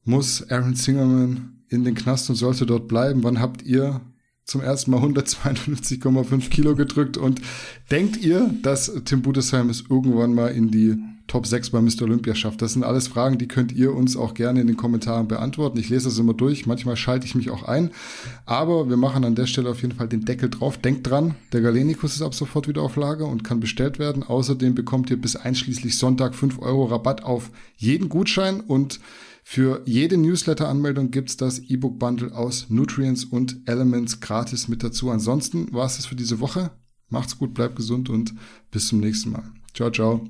Muss 0.05 0.49
Aaron 0.51 0.77
Singerman 0.77 1.65
in 1.69 1.83
den 1.83 1.97
Knast 1.97 2.31
und 2.31 2.37
sollte 2.37 2.65
dort 2.65 2.87
bleiben? 2.87 3.25
Wann 3.25 3.41
habt 3.41 3.63
ihr 3.63 4.03
zum 4.45 4.61
ersten 4.61 4.93
Mal 4.93 5.01
152,5 5.03 6.49
Kilo 6.51 6.77
gedrückt 6.77 7.17
und 7.17 7.41
denkt 7.91 8.19
ihr, 8.19 8.55
dass 8.63 8.93
Tim 9.05 9.23
Budesheim 9.23 9.71
es 9.71 9.83
irgendwann 9.89 10.35
mal 10.35 10.49
in 10.49 10.71
die 10.71 10.97
Top 11.27 11.47
6 11.47 11.71
bei 11.71 11.81
Mr. 11.81 12.03
Olympia 12.03 12.35
schafft? 12.35 12.61
Das 12.61 12.75
sind 12.75 12.85
alles 12.85 13.09
Fragen, 13.09 13.39
die 13.39 13.49
könnt 13.49 13.73
ihr 13.73 13.95
uns 13.95 14.17
auch 14.17 14.35
gerne 14.35 14.61
in 14.61 14.67
den 14.67 14.77
Kommentaren 14.77 15.27
beantworten. 15.27 15.79
Ich 15.79 15.89
lese 15.89 16.05
das 16.09 16.19
immer 16.19 16.35
durch. 16.35 16.67
Manchmal 16.67 16.97
schalte 16.97 17.27
ich 17.27 17.35
mich 17.35 17.51
auch 17.51 17.63
ein. 17.63 17.91
Aber 18.47 18.89
wir 18.89 18.97
machen 18.97 19.25
an 19.25 19.35
der 19.35 19.47
Stelle 19.47 19.71
auf 19.71 19.83
jeden 19.83 19.95
Fall 19.95 20.09
den 20.09 20.25
Deckel 20.25 20.51
drauf. 20.51 20.77
Denkt 20.79 21.09
dran, 21.09 21.35
der 21.53 21.63
Galenikus 21.63 22.15
ist 22.15 22.23
ab 22.23 22.35
sofort 22.35 22.69
wieder 22.69 22.83
auf 22.83 22.97
Lager 22.97 23.27
und 23.27 23.43
kann 23.43 23.61
bestellt 23.61 23.99
werden. 23.99 24.23
Außerdem 24.23 24.75
bekommt 24.75 25.11
ihr 25.11 25.21
bis 25.21 25.37
einschließlich 25.37 25.97
Sonntag 25.97 26.35
5 26.35 26.59
Euro 26.61 26.85
Rabatt 26.85 27.25
auf 27.25 27.51
jeden 27.77 28.09
Gutschein 28.09 28.61
und 28.61 29.01
für 29.47 29.83
jede 29.85 30.17
Newsletter-Anmeldung 30.17 31.11
gibt's 31.11 31.37
das 31.37 31.59
E-Book-Bundle 31.59 32.35
aus 32.35 32.71
Nutrients 32.71 33.25
und 33.25 33.61
Elements 33.67 34.21
gratis 34.21 34.69
mit 34.69 34.83
dazu. 34.83 35.11
Ansonsten 35.11 35.71
war 35.73 35.85
es 35.85 35.97
das 35.97 36.07
für 36.07 36.17
diese 36.17 36.41
Woche. 36.41 36.71
Macht's 37.11 37.39
gut, 37.39 37.53
bleibt 37.53 37.77
gesund 37.77 38.09
und 38.09 38.35
bis 38.71 38.89
zum 38.89 39.01
nächsten 39.01 39.31
Mal. 39.31 39.53
Ciao, 39.75 39.91
ciao. 39.91 40.29